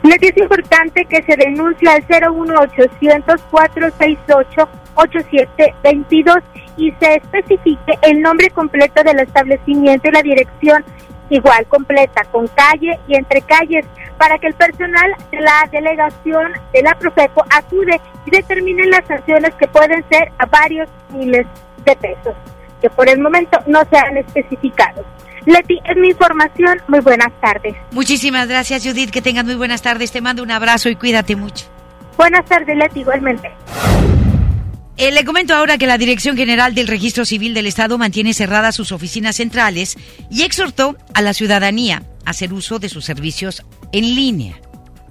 es 0.03 0.37
importante 0.37 1.05
que 1.05 1.21
se 1.23 1.35
denuncie 1.35 1.89
al 1.89 2.03
01800 2.07 3.41
468 3.51 4.69
8722 4.95 6.37
y 6.77 6.91
se 6.99 7.15
especifique 7.15 7.97
el 8.01 8.21
nombre 8.21 8.49
completo 8.49 9.03
del 9.03 9.19
establecimiento 9.19 10.07
y 10.07 10.11
la 10.11 10.21
dirección 10.21 10.83
igual 11.29 11.65
completa 11.67 12.23
con 12.31 12.47
calle 12.47 12.97
y 13.07 13.15
entre 13.15 13.41
calles 13.41 13.85
para 14.17 14.37
que 14.37 14.47
el 14.47 14.53
personal 14.53 15.15
de 15.31 15.41
la 15.41 15.67
delegación 15.71 16.53
de 16.73 16.81
la 16.81 16.95
Profeco 16.95 17.45
acude 17.49 17.99
y 18.25 18.31
determine 18.31 18.85
las 18.87 19.05
sanciones 19.07 19.53
que 19.55 19.67
pueden 19.67 20.03
ser 20.09 20.31
a 20.39 20.45
varios 20.45 20.89
miles 21.11 21.45
de 21.85 21.95
pesos, 21.95 22.35
que 22.81 22.89
por 22.89 23.09
el 23.09 23.19
momento 23.19 23.59
no 23.67 23.81
se 23.89 23.97
han 23.97 24.17
especificado. 24.17 25.05
Leti, 25.45 25.79
es 25.85 25.95
mi 25.95 26.09
información. 26.09 26.77
Muy 26.89 26.99
buenas 26.99 27.31
tardes. 27.39 27.73
Muchísimas 27.91 28.49
gracias, 28.49 28.83
Judith. 28.83 29.11
Que 29.11 29.21
tengan 29.21 29.45
muy 29.45 29.55
buenas 29.55 29.81
tardes. 29.81 30.11
Te 30.11 30.19
mando 30.19 30.43
un 30.43 30.51
abrazo 30.51 30.89
y 30.89 30.97
cuídate 30.97 31.37
mucho. 31.37 31.65
Buenas 32.17 32.43
tardes, 32.45 32.75
Leti, 32.75 32.99
igualmente. 32.99 33.49
Eh, 34.97 35.11
le 35.11 35.23
comento 35.23 35.53
ahora 35.53 35.77
que 35.77 35.87
la 35.87 35.97
Dirección 35.97 36.35
General 36.35 36.73
del 36.73 36.87
Registro 36.87 37.23
Civil 37.23 37.53
del 37.53 37.67
Estado 37.67 37.97
mantiene 37.97 38.33
cerradas 38.33 38.75
sus 38.75 38.91
oficinas 38.91 39.35
centrales 39.37 39.95
y 40.29 40.41
exhortó 40.41 40.97
a 41.13 41.21
la 41.21 41.33
ciudadanía 41.33 42.01
a 42.25 42.31
hacer 42.31 42.51
uso 42.51 42.79
de 42.79 42.89
sus 42.89 43.05
servicios 43.05 43.63
en 43.91 44.15
línea. 44.15 44.59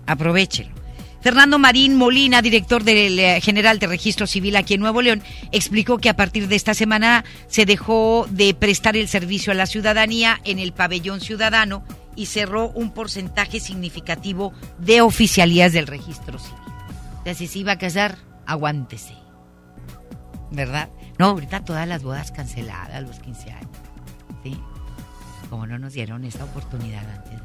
Aprovechelo. 0.07 0.75
Fernando 1.21 1.59
Marín 1.59 1.97
Molina, 1.97 2.41
director 2.41 2.85
del 2.85 3.19
eh, 3.19 3.41
General 3.41 3.81
de 3.81 3.89
Registro 3.89 4.29
Civil 4.29 4.55
aquí 4.55 4.75
en 4.75 4.81
Nuevo 4.81 5.03
León, 5.03 5.23
explicó 5.51 5.99
que 5.99 6.09
a 6.09 6.15
partir 6.15 6.47
de 6.47 6.55
esta 6.55 6.73
semana 6.73 7.25
se 7.49 7.67
dejó 7.67 8.27
de 8.31 8.55
prestar 8.55 8.97
el 8.97 9.09
servicio 9.09 9.51
a 9.53 9.57
la 9.57 9.67
ciudadanía 9.67 10.41
en 10.45 10.61
el 10.61 10.73
pabellón 10.73 11.21
ciudadano 11.21 11.85
y 12.15 12.27
cerró 12.27 12.69
un 12.69 12.93
porcentaje 12.93 13.59
significativo 13.59 14.53
de 14.79 15.01
oficialías 15.01 15.73
del 15.73 15.89
registro 15.89 16.39
civil. 16.39 16.61
Entonces, 17.19 17.51
si 17.51 17.61
iba 17.61 17.73
a 17.73 17.79
casar, 17.79 18.19
aguántese. 18.47 19.27
¿verdad? 20.51 20.89
No, 21.19 21.27
ahorita 21.27 21.65
todas 21.65 21.87
las 21.87 22.03
bodas 22.03 22.31
canceladas, 22.31 23.03
los 23.03 23.19
15 23.21 23.51
años. 23.53 23.71
¿Sí? 24.43 24.57
Como 25.51 25.67
no 25.67 25.79
nos 25.79 25.93
dieron 25.93 26.25
esta 26.25 26.45
oportunidad 26.45 27.05
antes. 27.09 27.41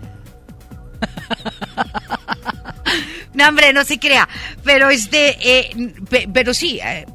no, 3.34 3.48
hombre, 3.48 3.74
no 3.74 3.84
se 3.84 4.00
crea. 4.00 4.28
Pero 4.64 4.90
este, 4.90 5.38
eh, 5.42 5.94
pero 6.34 6.54
sí, 6.54 6.80
eh, 6.84 7.06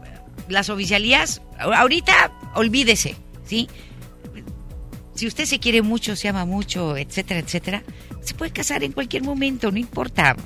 las 0.48 0.70
oficialías, 0.70 1.42
ahorita 1.58 2.32
olvídese, 2.54 3.16
¿sí? 3.44 3.68
Si 5.14 5.26
usted 5.26 5.46
se 5.46 5.58
quiere 5.58 5.82
mucho, 5.82 6.14
se 6.14 6.28
ama 6.28 6.44
mucho, 6.44 6.96
etcétera, 6.96 7.40
etcétera, 7.40 7.82
se 8.22 8.34
puede 8.34 8.52
casar 8.52 8.84
en 8.84 8.92
cualquier 8.92 9.22
momento, 9.22 9.70
no 9.70 9.78
importa. 9.78 10.36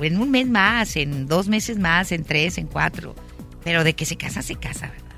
En 0.00 0.20
un 0.20 0.30
mes 0.30 0.46
más, 0.46 0.96
en 0.96 1.26
dos 1.26 1.48
meses 1.48 1.78
más, 1.78 2.12
en 2.12 2.24
tres, 2.24 2.56
en 2.56 2.68
cuatro 2.68 3.14
pero 3.68 3.84
de 3.84 3.94
que 3.94 4.06
se 4.06 4.16
casa, 4.16 4.40
se 4.40 4.56
casa, 4.56 4.86
¿verdad? 4.86 5.16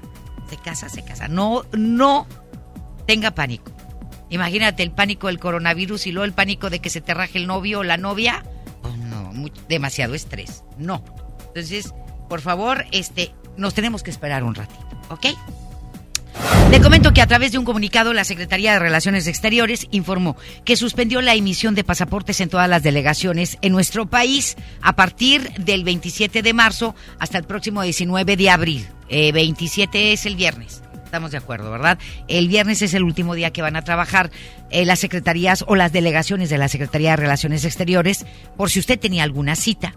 Se 0.48 0.56
casa, 0.56 0.88
se 0.88 1.04
casa. 1.04 1.28
No, 1.28 1.62
no 1.72 2.26
tenga 3.06 3.30
pánico. 3.30 3.70
Imagínate 4.30 4.82
el 4.82 4.92
pánico 4.92 5.26
del 5.26 5.38
coronavirus 5.38 6.06
y 6.06 6.12
luego 6.12 6.24
el 6.24 6.32
pánico 6.32 6.70
de 6.70 6.78
que 6.78 6.90
se 6.90 7.00
te 7.00 7.14
raje 7.14 7.38
el 7.38 7.46
novio 7.46 7.80
o 7.80 7.84
la 7.84 7.96
novia. 7.96 8.44
Pues 8.82 8.96
no, 8.96 9.32
demasiado 9.68 10.14
estrés. 10.14 10.64
No. 10.78 11.04
Entonces, 11.48 11.92
por 12.28 12.40
favor, 12.40 12.84
este, 12.92 13.32
nos 13.56 13.74
tenemos 13.74 14.02
que 14.02 14.10
esperar 14.10 14.44
un 14.44 14.54
ratito, 14.54 14.86
¿ok? 15.10 15.26
Le 16.70 16.80
comento 16.80 17.12
que 17.12 17.20
a 17.20 17.26
través 17.26 17.50
de 17.50 17.58
un 17.58 17.64
comunicado 17.64 18.12
la 18.12 18.22
Secretaría 18.22 18.72
de 18.72 18.78
Relaciones 18.78 19.26
Exteriores 19.26 19.88
informó 19.90 20.36
que 20.64 20.76
suspendió 20.76 21.20
la 21.20 21.34
emisión 21.34 21.74
de 21.74 21.82
pasaportes 21.82 22.40
en 22.40 22.48
todas 22.48 22.68
las 22.68 22.84
delegaciones 22.84 23.58
en 23.60 23.72
nuestro 23.72 24.06
país 24.06 24.56
a 24.80 24.94
partir 24.94 25.52
del 25.54 25.82
27 25.82 26.42
de 26.42 26.52
marzo 26.54 26.94
hasta 27.18 27.38
el 27.38 27.44
próximo 27.44 27.82
19 27.82 28.36
de 28.36 28.50
abril. 28.50 28.86
27 29.08 29.98
eh, 29.98 30.12
es 30.12 30.26
el 30.26 30.36
viernes. 30.36 30.82
Estamos 31.10 31.32
de 31.32 31.38
acuerdo, 31.38 31.72
¿verdad? 31.72 31.98
El 32.28 32.46
viernes 32.46 32.82
es 32.82 32.94
el 32.94 33.02
último 33.02 33.34
día 33.34 33.50
que 33.50 33.62
van 33.62 33.74
a 33.74 33.82
trabajar 33.82 34.30
eh, 34.70 34.84
las 34.84 35.00
secretarías 35.00 35.64
o 35.66 35.74
las 35.74 35.90
delegaciones 35.90 36.50
de 36.50 36.56
la 36.56 36.68
Secretaría 36.68 37.10
de 37.10 37.16
Relaciones 37.16 37.64
Exteriores 37.64 38.24
por 38.56 38.70
si 38.70 38.78
usted 38.78 38.96
tenía 38.96 39.24
alguna 39.24 39.56
cita 39.56 39.96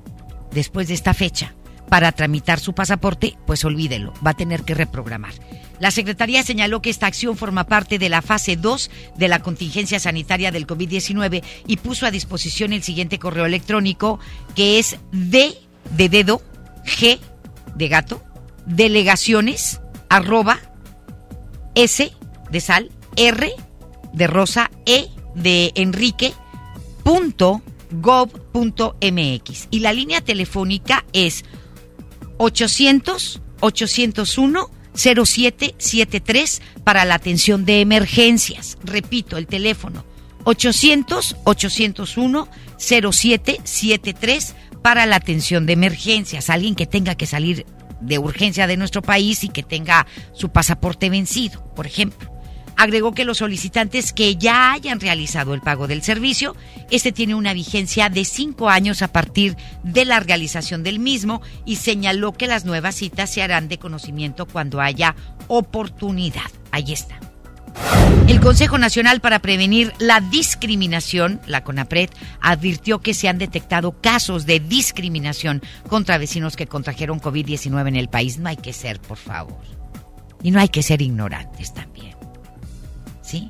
después 0.54 0.88
de 0.88 0.96
esta 0.96 1.14
fecha 1.14 1.54
para 1.88 2.14
tramitar 2.14 2.60
su 2.60 2.74
pasaporte, 2.74 3.38
pues 3.46 3.64
olvídelo, 3.64 4.12
va 4.26 4.32
a 4.32 4.36
tener 4.36 4.64
que 4.64 4.74
reprogramar. 4.74 5.34
La 5.80 5.92
Secretaría 5.92 6.42
señaló 6.42 6.82
que 6.82 6.90
esta 6.90 7.06
acción 7.06 7.38
forma 7.38 7.66
parte 7.66 8.00
de 8.00 8.10
la 8.10 8.24
fase 8.24 8.56
2 8.56 8.90
de 9.16 9.28
la 9.28 9.38
contingencia 9.38 10.00
sanitaria 10.00 10.52
del 10.52 10.66
COVID-19 10.66 11.44
y 11.68 11.78
puso 11.78 12.08
a 12.08 12.12
disposición 12.12 12.74
el 12.74 12.82
siguiente 12.82 13.20
correo 13.20 13.46
electrónico 13.46 14.20
que 14.56 14.80
es 14.80 14.98
D 15.12 15.54
de 15.96 16.10
dedo, 16.10 16.42
G 16.86 17.20
de 17.76 17.88
gato, 17.88 18.24
delegaciones, 18.66 19.80
arroba, 20.10 20.60
S 21.76 22.12
de 22.52 22.62
sal, 22.62 22.92
R 23.16 23.52
de 24.14 24.28
rosa, 24.28 24.70
E 24.86 25.10
de 25.36 25.72
Enrique, 25.76 26.34
punto 27.04 27.62
gov.mx. 27.92 29.68
Y 29.70 29.80
la 29.80 29.94
línea 29.94 30.22
telefónica 30.22 31.06
es 31.14 31.46
800 32.38 33.42
801 33.62 34.70
0773 34.96 36.62
para 36.84 37.06
la 37.06 37.16
atención 37.16 37.66
de 37.66 37.82
emergencias. 37.82 38.78
Repito, 38.84 39.38
el 39.38 39.48
teléfono 39.48 40.06
800 40.44 41.38
801 41.44 42.48
0773 42.78 44.56
para 44.82 45.06
la 45.06 45.16
atención 45.16 45.66
de 45.66 45.74
emergencias. 45.74 46.50
Alguien 46.50 46.76
que 46.76 46.86
tenga 46.86 47.16
que 47.16 47.26
salir 47.26 47.66
de 48.04 48.20
urgencia 48.20 48.68
de 48.68 48.78
nuestro 48.78 49.02
país 49.02 49.44
y 49.44 49.50
que 49.50 49.64
tenga 49.64 50.06
su 50.34 50.50
pasaporte 50.50 51.10
vencido, 51.10 51.64
por 51.76 51.88
ejemplo. 51.88 52.32
Agregó 52.76 53.14
que 53.14 53.26
los 53.26 53.38
solicitantes 53.38 54.14
que 54.14 54.36
ya 54.36 54.74
hayan 54.74 55.00
realizado 55.00 55.54
el 55.54 55.62
pago 55.62 55.88
del 55.88 56.02
servicio, 56.02 56.56
este 56.90 57.12
tiene 57.12 57.36
una 57.36 57.54
vigencia 57.54 58.10
de 58.10 58.26
cinco 58.26 58.70
años 58.70 59.02
a 59.02 59.10
partir 59.10 59.56
de 59.84 60.06
la 60.06 60.20
realización 60.20 60.84
del 60.84 61.00
mismo 61.00 61.42
y 61.66 61.76
señaló 61.76 62.34
que 62.34 62.48
las 62.48 62.66
nuevas 62.66 62.96
citas 62.96 63.32
se 63.32 63.44
harán 63.44 63.68
de 63.68 63.78
conocimiento 63.78 64.48
cuando 64.48 64.82
haya 64.82 65.16
oportunidad. 65.48 66.50
Ahí 66.72 66.92
está. 66.92 67.33
El 68.28 68.40
Consejo 68.40 68.78
Nacional 68.78 69.20
para 69.20 69.40
Prevenir 69.40 69.94
la 70.00 70.22
Discriminación, 70.22 71.42
la 71.46 71.64
CONAPRED, 71.64 72.10
advirtió 72.40 73.00
que 73.00 73.14
se 73.14 73.28
han 73.28 73.38
detectado 73.38 74.00
casos 74.00 74.46
de 74.46 74.60
discriminación 74.60 75.62
contra 75.90 76.18
vecinos 76.18 76.56
que 76.56 76.68
contrajeron 76.68 77.20
COVID-19 77.20 77.88
en 77.90 77.96
el 77.96 78.08
país. 78.08 78.40
No 78.40 78.50
hay 78.50 78.58
que 78.58 78.74
ser, 78.74 79.00
por 79.00 79.18
favor. 79.18 79.62
Y 80.42 80.52
no 80.52 80.60
hay 80.60 80.70
que 80.70 80.84
ser 80.84 81.02
ignorantes 81.02 81.74
también. 81.74 82.16
¿Sí? 83.22 83.50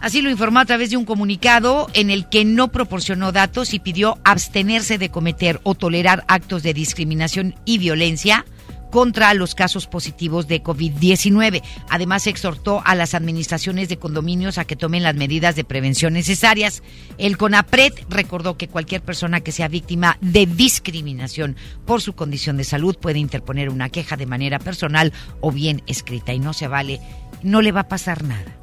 Así 0.00 0.22
lo 0.22 0.30
informó 0.30 0.60
a 0.60 0.64
través 0.64 0.90
de 0.90 0.96
un 0.96 1.04
comunicado 1.04 1.88
en 1.92 2.10
el 2.10 2.28
que 2.28 2.44
no 2.44 2.68
proporcionó 2.68 3.32
datos 3.32 3.74
y 3.74 3.78
pidió 3.78 4.18
abstenerse 4.24 4.96
de 4.96 5.10
cometer 5.10 5.60
o 5.62 5.74
tolerar 5.74 6.24
actos 6.26 6.62
de 6.62 6.72
discriminación 6.72 7.54
y 7.66 7.78
violencia 7.78 8.46
contra 8.90 9.32
los 9.34 9.54
casos 9.54 9.86
positivos 9.86 10.48
de 10.48 10.62
COVID-19. 10.62 11.62
Además, 11.88 12.26
exhortó 12.26 12.82
a 12.84 12.94
las 12.94 13.14
administraciones 13.14 13.88
de 13.88 13.98
condominios 13.98 14.58
a 14.58 14.64
que 14.64 14.76
tomen 14.76 15.02
las 15.02 15.14
medidas 15.14 15.56
de 15.56 15.64
prevención 15.64 16.12
necesarias. 16.12 16.82
El 17.18 17.36
CONAPRED 17.36 17.92
recordó 18.08 18.56
que 18.56 18.68
cualquier 18.68 19.02
persona 19.02 19.40
que 19.40 19.52
sea 19.52 19.68
víctima 19.68 20.18
de 20.20 20.46
discriminación 20.46 21.56
por 21.86 22.02
su 22.02 22.14
condición 22.14 22.56
de 22.56 22.64
salud 22.64 22.96
puede 22.96 23.18
interponer 23.18 23.70
una 23.70 23.88
queja 23.88 24.16
de 24.16 24.26
manera 24.26 24.58
personal 24.58 25.12
o 25.40 25.52
bien 25.52 25.82
escrita 25.86 26.32
y 26.32 26.38
no 26.38 26.52
se 26.52 26.68
vale, 26.68 27.00
no 27.42 27.62
le 27.62 27.72
va 27.72 27.80
a 27.80 27.88
pasar 27.88 28.24
nada. 28.24 28.56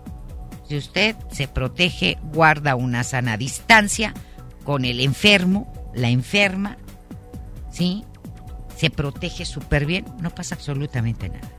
Si 0.67 0.75
usted 0.75 1.15
se 1.31 1.47
protege, 1.47 2.17
guarda 2.33 2.75
una 2.75 3.03
sana 3.03 3.37
distancia 3.37 4.13
con 4.65 4.83
el 4.83 4.99
enfermo, 4.99 5.71
la 5.93 6.09
enferma, 6.09 6.77
¿sí? 7.71 8.03
Se 8.77 8.89
protege 8.91 9.43
súper 9.43 9.85
bien, 9.85 10.05
no 10.21 10.29
pasa 10.29 10.55
absolutamente 10.55 11.29
nada. 11.29 11.49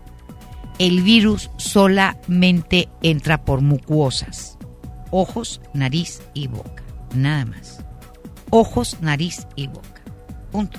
El 0.78 1.02
virus 1.02 1.50
solamente 1.56 2.88
entra 3.02 3.44
por 3.44 3.60
mucosas, 3.60 4.56
ojos, 5.10 5.60
nariz 5.74 6.22
y 6.32 6.46
boca, 6.46 6.84
nada 7.14 7.44
más. 7.44 7.84
Ojos, 8.50 8.98
nariz 9.00 9.46
y 9.56 9.66
boca. 9.66 10.00
Punto. 10.52 10.78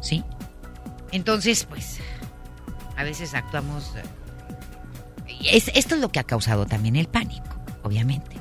¿Sí? 0.00 0.24
Entonces, 1.10 1.64
pues, 1.64 1.98
a 2.96 3.02
veces 3.02 3.34
actuamos... 3.34 3.92
Eh, 3.96 5.62
esto 5.74 5.94
es 5.96 6.00
lo 6.00 6.10
que 6.12 6.20
ha 6.20 6.24
causado 6.24 6.64
también 6.66 6.94
el 6.94 7.08
pánico, 7.08 7.56
obviamente. 7.82 8.36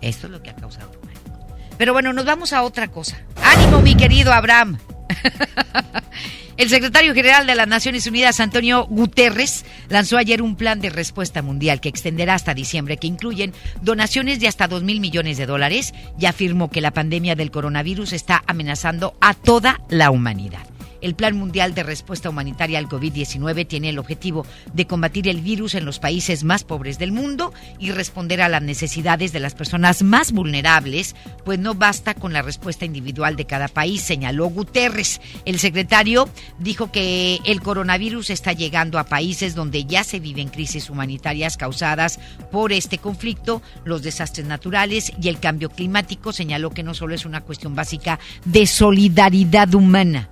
Esto 0.00 0.26
es 0.28 0.32
lo 0.32 0.42
que 0.42 0.50
ha 0.50 0.54
causado 0.54 0.92
el 0.92 0.98
pánico. 1.00 1.46
Pero 1.76 1.92
bueno, 1.92 2.12
nos 2.12 2.24
vamos 2.24 2.52
a 2.52 2.62
otra 2.62 2.88
cosa. 2.88 3.20
Ánimo, 3.42 3.80
mi 3.80 3.96
querido 3.96 4.32
Abraham. 4.32 4.78
El 6.56 6.68
secretario 6.68 7.14
general 7.14 7.46
de 7.46 7.54
las 7.54 7.66
Naciones 7.66 8.06
Unidas, 8.06 8.38
Antonio 8.38 8.86
Guterres, 8.86 9.64
lanzó 9.88 10.18
ayer 10.18 10.42
un 10.42 10.54
plan 10.54 10.80
de 10.80 10.90
respuesta 10.90 11.40
mundial 11.40 11.80
que 11.80 11.88
extenderá 11.88 12.34
hasta 12.34 12.54
diciembre, 12.54 12.98
que 12.98 13.06
incluyen 13.06 13.54
donaciones 13.80 14.38
de 14.38 14.48
hasta 14.48 14.68
2 14.68 14.82
mil 14.82 15.00
millones 15.00 15.38
de 15.38 15.46
dólares 15.46 15.94
y 16.18 16.26
afirmó 16.26 16.70
que 16.70 16.82
la 16.82 16.92
pandemia 16.92 17.34
del 17.34 17.50
coronavirus 17.50 18.12
está 18.12 18.44
amenazando 18.46 19.16
a 19.20 19.34
toda 19.34 19.80
la 19.88 20.10
humanidad. 20.10 20.71
El 21.02 21.14
Plan 21.14 21.36
Mundial 21.36 21.74
de 21.74 21.82
Respuesta 21.82 22.30
Humanitaria 22.30 22.78
al 22.78 22.88
COVID-19 22.88 23.66
tiene 23.66 23.90
el 23.90 23.98
objetivo 23.98 24.46
de 24.72 24.86
combatir 24.86 25.28
el 25.28 25.40
virus 25.40 25.74
en 25.74 25.84
los 25.84 25.98
países 25.98 26.44
más 26.44 26.64
pobres 26.64 26.98
del 26.98 27.12
mundo 27.12 27.52
y 27.78 27.90
responder 27.90 28.40
a 28.40 28.48
las 28.48 28.62
necesidades 28.62 29.32
de 29.32 29.40
las 29.40 29.54
personas 29.54 30.02
más 30.02 30.32
vulnerables, 30.32 31.14
pues 31.44 31.58
no 31.58 31.74
basta 31.74 32.14
con 32.14 32.32
la 32.32 32.42
respuesta 32.42 32.84
individual 32.84 33.36
de 33.36 33.46
cada 33.46 33.68
país, 33.68 34.00
señaló 34.02 34.46
Guterres. 34.46 35.20
El 35.44 35.58
secretario 35.58 36.28
dijo 36.58 36.92
que 36.92 37.40
el 37.44 37.60
coronavirus 37.60 38.30
está 38.30 38.52
llegando 38.52 38.98
a 38.98 39.04
países 39.04 39.54
donde 39.54 39.84
ya 39.84 40.04
se 40.04 40.20
viven 40.20 40.48
crisis 40.48 40.88
humanitarias 40.88 41.56
causadas 41.56 42.20
por 42.52 42.72
este 42.72 42.98
conflicto, 42.98 43.60
los 43.84 44.02
desastres 44.02 44.46
naturales 44.46 45.12
y 45.20 45.28
el 45.28 45.40
cambio 45.40 45.68
climático. 45.68 46.32
Señaló 46.32 46.70
que 46.70 46.84
no 46.84 46.94
solo 46.94 47.14
es 47.14 47.24
una 47.24 47.40
cuestión 47.40 47.74
básica 47.74 48.20
de 48.44 48.66
solidaridad 48.66 49.74
humana, 49.74 50.30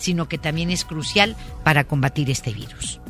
sino 0.00 0.28
que 0.28 0.38
también 0.38 0.70
es 0.70 0.84
crucial 0.84 1.36
para 1.62 1.84
combatir 1.84 2.30
este 2.30 2.52
virus. 2.52 3.00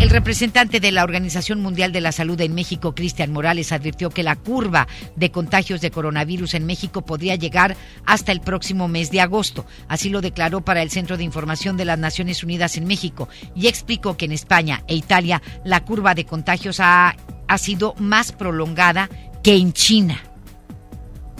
El 0.00 0.10
representante 0.10 0.80
de 0.80 0.92
la 0.92 1.04
Organización 1.04 1.62
Mundial 1.62 1.92
de 1.92 2.00
la 2.00 2.12
Salud 2.12 2.38
en 2.40 2.54
México, 2.54 2.94
Cristian 2.94 3.32
Morales, 3.32 3.72
advirtió 3.72 4.10
que 4.10 4.22
la 4.22 4.36
curva 4.36 4.86
de 5.16 5.30
contagios 5.30 5.80
de 5.80 5.90
coronavirus 5.90 6.54
en 6.54 6.66
México 6.66 7.06
podría 7.06 7.36
llegar 7.36 7.76
hasta 8.04 8.32
el 8.32 8.40
próximo 8.40 8.86
mes 8.88 9.10
de 9.10 9.20
agosto. 9.20 9.64
Así 9.88 10.10
lo 10.10 10.20
declaró 10.20 10.62
para 10.62 10.82
el 10.82 10.90
Centro 10.90 11.16
de 11.16 11.24
Información 11.24 11.76
de 11.76 11.84
las 11.84 11.98
Naciones 11.98 12.42
Unidas 12.42 12.76
en 12.76 12.86
México 12.86 13.28
y 13.54 13.68
explicó 13.68 14.16
que 14.16 14.26
en 14.26 14.32
España 14.32 14.82
e 14.88 14.94
Italia 14.94 15.40
la 15.64 15.84
curva 15.84 16.14
de 16.14 16.26
contagios 16.26 16.80
ha, 16.80 17.16
ha 17.48 17.58
sido 17.58 17.94
más 17.98 18.32
prolongada 18.32 19.08
que 19.42 19.56
en 19.56 19.72
China. 19.72 20.20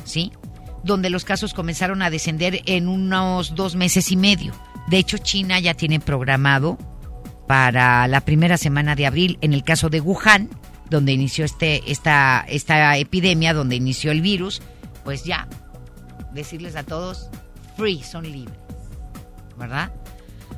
¿Sí? 0.05 0.33
Donde 0.85 1.11
los 1.11 1.25
casos 1.25 1.55
comenzaron 1.55 2.03
a 2.03 2.11
descender 2.11 2.62
en 2.66 2.88
unos 2.88 3.55
dos 3.55 3.75
meses 3.75 4.12
y 4.12 4.16
medio. 4.16 4.53
De 4.88 4.99
hecho, 4.99 5.18
China 5.18 5.59
ya 5.59 5.75
tiene 5.75 5.99
programado 5.99 6.79
para 7.49 8.07
la 8.07 8.20
primera 8.20 8.57
semana 8.57 8.94
de 8.94 9.07
abril, 9.07 9.38
en 9.40 9.53
el 9.53 9.64
caso 9.64 9.88
de 9.88 10.01
Wuhan, 10.01 10.49
donde 10.90 11.12
inició 11.12 11.44
este, 11.44 11.90
esta, 11.90 12.44
esta 12.49 12.97
epidemia, 12.99 13.55
donde 13.55 13.77
inició 13.77 14.12
el 14.12 14.20
virus, 14.20 14.62
pues 15.05 15.25
ya, 15.25 15.49
decirles 16.33 16.77
a 16.77 16.85
todos, 16.85 17.29
free, 17.77 18.03
son 18.03 18.31
libres, 18.31 18.59
¿verdad? 19.59 19.90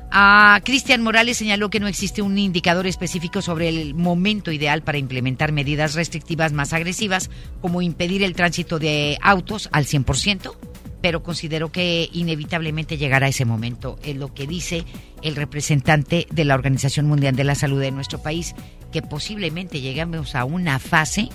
Ah, 0.09 0.61
Cristian 0.63 1.03
Morales 1.03 1.37
señaló 1.37 1.69
que 1.69 1.81
no 1.81 1.87
existe 1.87 2.21
un 2.21 2.37
indicador 2.37 2.87
específico 2.87 3.41
sobre 3.41 3.67
el 3.67 3.93
momento 3.93 4.51
ideal 4.51 4.81
para 4.81 4.97
implementar 4.97 5.51
medidas 5.51 5.95
restrictivas 5.95 6.53
más 6.53 6.71
agresivas, 6.71 7.29
como 7.61 7.81
impedir 7.81 8.23
el 8.23 8.33
tránsito 8.33 8.79
de 8.79 9.17
autos 9.21 9.67
al 9.73 9.85
100%, 9.85 10.55
pero 11.01 11.23
consideró 11.23 11.71
que 11.71 12.09
inevitablemente 12.13 12.97
llegará 12.97 13.27
ese 13.27 13.43
momento. 13.43 13.99
Es 14.01 14.15
lo 14.15 14.33
que 14.33 14.47
dice 14.47 14.85
el 15.23 15.35
representante 15.35 16.25
de 16.31 16.45
la 16.45 16.55
Organización 16.55 17.05
Mundial 17.05 17.35
de 17.35 17.43
la 17.43 17.55
Salud 17.55 17.81
de 17.81 17.91
nuestro 17.91 18.21
país, 18.21 18.55
que 18.93 19.01
posiblemente 19.01 19.81
lleguemos 19.81 20.35
a 20.35 20.45
una 20.45 20.79
fase 20.79 21.27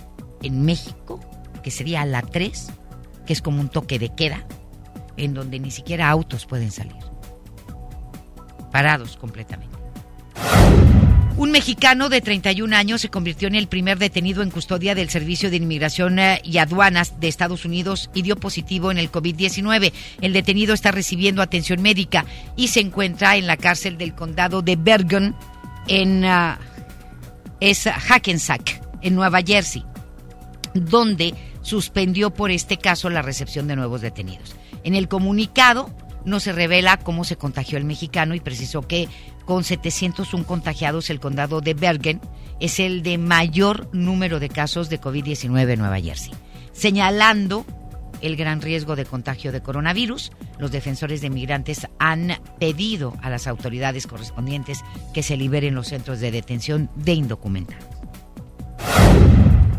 en 0.42 0.64
México, 0.64 1.20
que 1.62 1.70
sería 1.70 2.06
la 2.06 2.22
3, 2.22 2.72
que 3.26 3.34
es 3.34 3.42
como 3.42 3.60
un 3.60 3.68
toque 3.68 3.98
de 3.98 4.14
queda, 4.14 4.46
en 5.18 5.34
donde 5.34 5.60
ni 5.60 5.70
siquiera 5.70 6.08
autos 6.08 6.46
pueden 6.46 6.70
salir 6.70 7.11
parados 8.72 9.16
completamente. 9.16 9.76
Un 11.36 11.50
mexicano 11.50 12.08
de 12.08 12.20
31 12.20 12.76
años 12.76 13.00
se 13.00 13.08
convirtió 13.08 13.48
en 13.48 13.54
el 13.54 13.66
primer 13.66 13.98
detenido 13.98 14.42
en 14.42 14.50
custodia 14.50 14.94
del 14.94 15.08
Servicio 15.08 15.50
de 15.50 15.56
Inmigración 15.56 16.18
eh, 16.18 16.40
y 16.44 16.58
Aduanas 16.58 17.18
de 17.20 17.28
Estados 17.28 17.64
Unidos 17.64 18.10
y 18.14 18.22
dio 18.22 18.36
positivo 18.36 18.90
en 18.90 18.98
el 18.98 19.10
COVID-19. 19.10 19.92
El 20.20 20.32
detenido 20.34 20.74
está 20.74 20.92
recibiendo 20.92 21.42
atención 21.42 21.80
médica 21.80 22.26
y 22.54 22.68
se 22.68 22.80
encuentra 22.80 23.36
en 23.36 23.46
la 23.46 23.56
cárcel 23.56 23.98
del 23.98 24.14
condado 24.14 24.62
de 24.62 24.76
Bergen 24.76 25.34
en 25.88 26.24
uh, 26.24 26.54
es 27.60 27.84
Hackensack, 27.86 28.82
en 29.00 29.14
Nueva 29.14 29.40
Jersey, 29.40 29.84
donde 30.74 31.34
suspendió 31.62 32.30
por 32.30 32.50
este 32.50 32.76
caso 32.76 33.08
la 33.08 33.22
recepción 33.22 33.66
de 33.68 33.76
nuevos 33.76 34.00
detenidos. 34.00 34.54
En 34.84 34.94
el 34.94 35.08
comunicado 35.08 35.90
no 36.24 36.40
se 36.40 36.52
revela 36.52 36.96
cómo 36.98 37.24
se 37.24 37.36
contagió 37.36 37.78
el 37.78 37.84
mexicano 37.84 38.34
y 38.34 38.40
precisó 38.40 38.82
que 38.82 39.08
con 39.44 39.64
701 39.64 40.46
contagiados 40.46 41.10
el 41.10 41.20
condado 41.20 41.60
de 41.60 41.74
Bergen 41.74 42.20
es 42.60 42.78
el 42.80 43.02
de 43.02 43.18
mayor 43.18 43.88
número 43.92 44.40
de 44.40 44.48
casos 44.48 44.88
de 44.88 45.00
COVID-19 45.00 45.72
en 45.72 45.78
Nueva 45.78 46.00
Jersey. 46.00 46.32
Señalando 46.72 47.66
el 48.20 48.36
gran 48.36 48.60
riesgo 48.60 48.94
de 48.96 49.04
contagio 49.04 49.52
de 49.52 49.62
coronavirus, 49.62 50.30
los 50.58 50.70
defensores 50.70 51.20
de 51.20 51.30
migrantes 51.30 51.88
han 51.98 52.38
pedido 52.58 53.16
a 53.20 53.30
las 53.30 53.46
autoridades 53.46 54.06
correspondientes 54.06 54.82
que 55.12 55.22
se 55.22 55.36
liberen 55.36 55.74
los 55.74 55.88
centros 55.88 56.20
de 56.20 56.30
detención 56.30 56.88
de 56.94 57.14
indocumentados. 57.14 57.84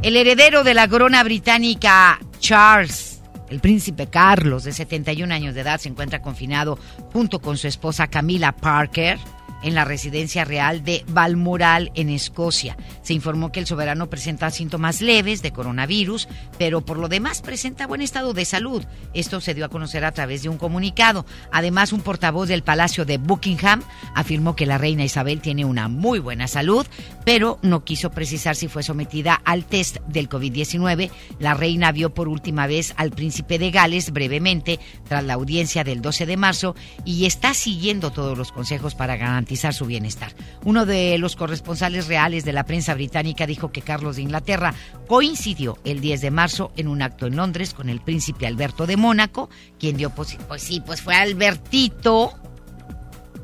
El 0.01 0.17
heredero 0.17 0.65
de 0.65 0.73
la 0.73 0.89
corona 0.89 1.23
británica, 1.23 2.19
Charles 2.39 3.12
El 3.53 3.59
príncipe 3.59 4.07
Carlos, 4.07 4.63
de 4.63 4.73
71 4.73 5.31
años 5.31 5.53
de 5.53 5.61
edad, 5.61 5.79
se 5.79 5.87
encuentra 5.87 6.23
confinado 6.23 6.79
junto 7.11 7.39
con 7.39 7.55
su 7.55 7.67
esposa 7.67 8.07
Camila 8.07 8.51
Parker 8.51 9.19
en 9.63 9.75
la 9.75 9.85
residencia 9.85 10.45
real 10.45 10.83
de 10.83 11.03
Balmoral, 11.07 11.91
en 11.95 12.09
Escocia. 12.09 12.77
Se 13.01 13.13
informó 13.13 13.51
que 13.51 13.59
el 13.59 13.65
soberano 13.65 14.09
presenta 14.09 14.51
síntomas 14.51 15.01
leves 15.01 15.41
de 15.41 15.51
coronavirus, 15.51 16.27
pero 16.57 16.81
por 16.81 16.97
lo 16.97 17.07
demás 17.07 17.41
presenta 17.41 17.87
buen 17.87 18.01
estado 18.01 18.33
de 18.33 18.45
salud. 18.45 18.83
Esto 19.13 19.41
se 19.41 19.53
dio 19.53 19.65
a 19.65 19.69
conocer 19.69 20.05
a 20.05 20.11
través 20.11 20.43
de 20.43 20.49
un 20.49 20.57
comunicado. 20.57 21.25
Además, 21.51 21.93
un 21.93 22.01
portavoz 22.01 22.47
del 22.47 22.63
Palacio 22.63 23.05
de 23.05 23.17
Buckingham 23.17 23.81
afirmó 24.13 24.55
que 24.55 24.65
la 24.65 24.77
reina 24.77 25.03
Isabel 25.03 25.41
tiene 25.41 25.65
una 25.65 25.87
muy 25.87 26.19
buena 26.19 26.47
salud, 26.47 26.85
pero 27.25 27.59
no 27.61 27.83
quiso 27.85 28.11
precisar 28.11 28.55
si 28.55 28.67
fue 28.67 28.83
sometida 28.83 29.41
al 29.45 29.65
test 29.65 29.97
del 30.07 30.29
COVID-19. 30.29 31.09
La 31.39 31.53
reina 31.53 31.91
vio 31.91 32.13
por 32.13 32.27
última 32.27 32.67
vez 32.67 32.93
al 32.97 33.11
príncipe 33.11 33.59
de 33.59 33.71
Gales 33.71 34.11
brevemente 34.11 34.79
tras 35.07 35.23
la 35.23 35.35
audiencia 35.35 35.83
del 35.83 36.01
12 36.01 36.25
de 36.25 36.37
marzo 36.37 36.75
y 37.05 37.25
está 37.25 37.53
siguiendo 37.53 38.11
todos 38.11 38.37
los 38.37 38.51
consejos 38.51 38.95
para 38.95 39.15
garantizar 39.15 39.52
su 39.55 39.85
bienestar. 39.85 40.33
Uno 40.63 40.85
de 40.85 41.17
los 41.17 41.35
corresponsales 41.35 42.07
reales 42.07 42.45
de 42.45 42.53
la 42.53 42.65
prensa 42.65 42.93
británica 42.93 43.45
dijo 43.45 43.71
que 43.71 43.81
Carlos 43.81 44.15
de 44.15 44.23
Inglaterra 44.23 44.73
coincidió 45.07 45.77
el 45.83 46.01
10 46.01 46.21
de 46.21 46.31
marzo 46.31 46.71
en 46.75 46.87
un 46.87 47.01
acto 47.01 47.27
en 47.27 47.35
Londres 47.35 47.73
con 47.73 47.89
el 47.89 48.01
príncipe 48.01 48.47
Alberto 48.47 48.87
de 48.87 48.97
Mónaco, 48.97 49.49
quien 49.79 49.97
dio 49.97 50.09
pues, 50.09 50.37
pues 50.47 50.61
sí, 50.61 50.81
pues 50.85 51.01
fue 51.01 51.15
Albertito 51.15 52.33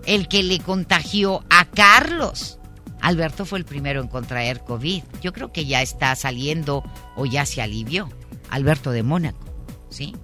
el 0.05 0.27
que 0.27 0.43
le 0.43 0.59
contagió 0.59 1.43
a 1.49 1.65
Carlos. 1.65 2.59
Alberto 3.01 3.45
fue 3.45 3.59
el 3.59 3.65
primero 3.65 4.01
en 4.01 4.07
contraer 4.07 4.61
COVID. 4.61 5.03
Yo 5.21 5.33
creo 5.33 5.51
que 5.51 5.65
ya 5.65 5.81
está 5.81 6.15
saliendo 6.15 6.83
o 7.15 7.25
ya 7.25 7.45
se 7.45 7.61
alivió. 7.61 8.09
Alberto 8.49 8.91
de 8.91 9.03
Mónaco, 9.03 9.45
¿sí? 9.89 10.15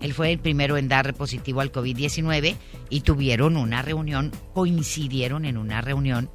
Él 0.00 0.14
fue 0.14 0.32
el 0.32 0.38
primero 0.38 0.76
en 0.76 0.88
dar 0.88 1.12
positivo 1.14 1.60
al 1.60 1.72
COVID-19 1.72 2.56
y 2.88 3.00
tuvieron 3.00 3.56
una 3.56 3.82
reunión, 3.82 4.30
coincidieron 4.54 5.44
en 5.44 5.58
una 5.58 5.80
reunión 5.80 6.30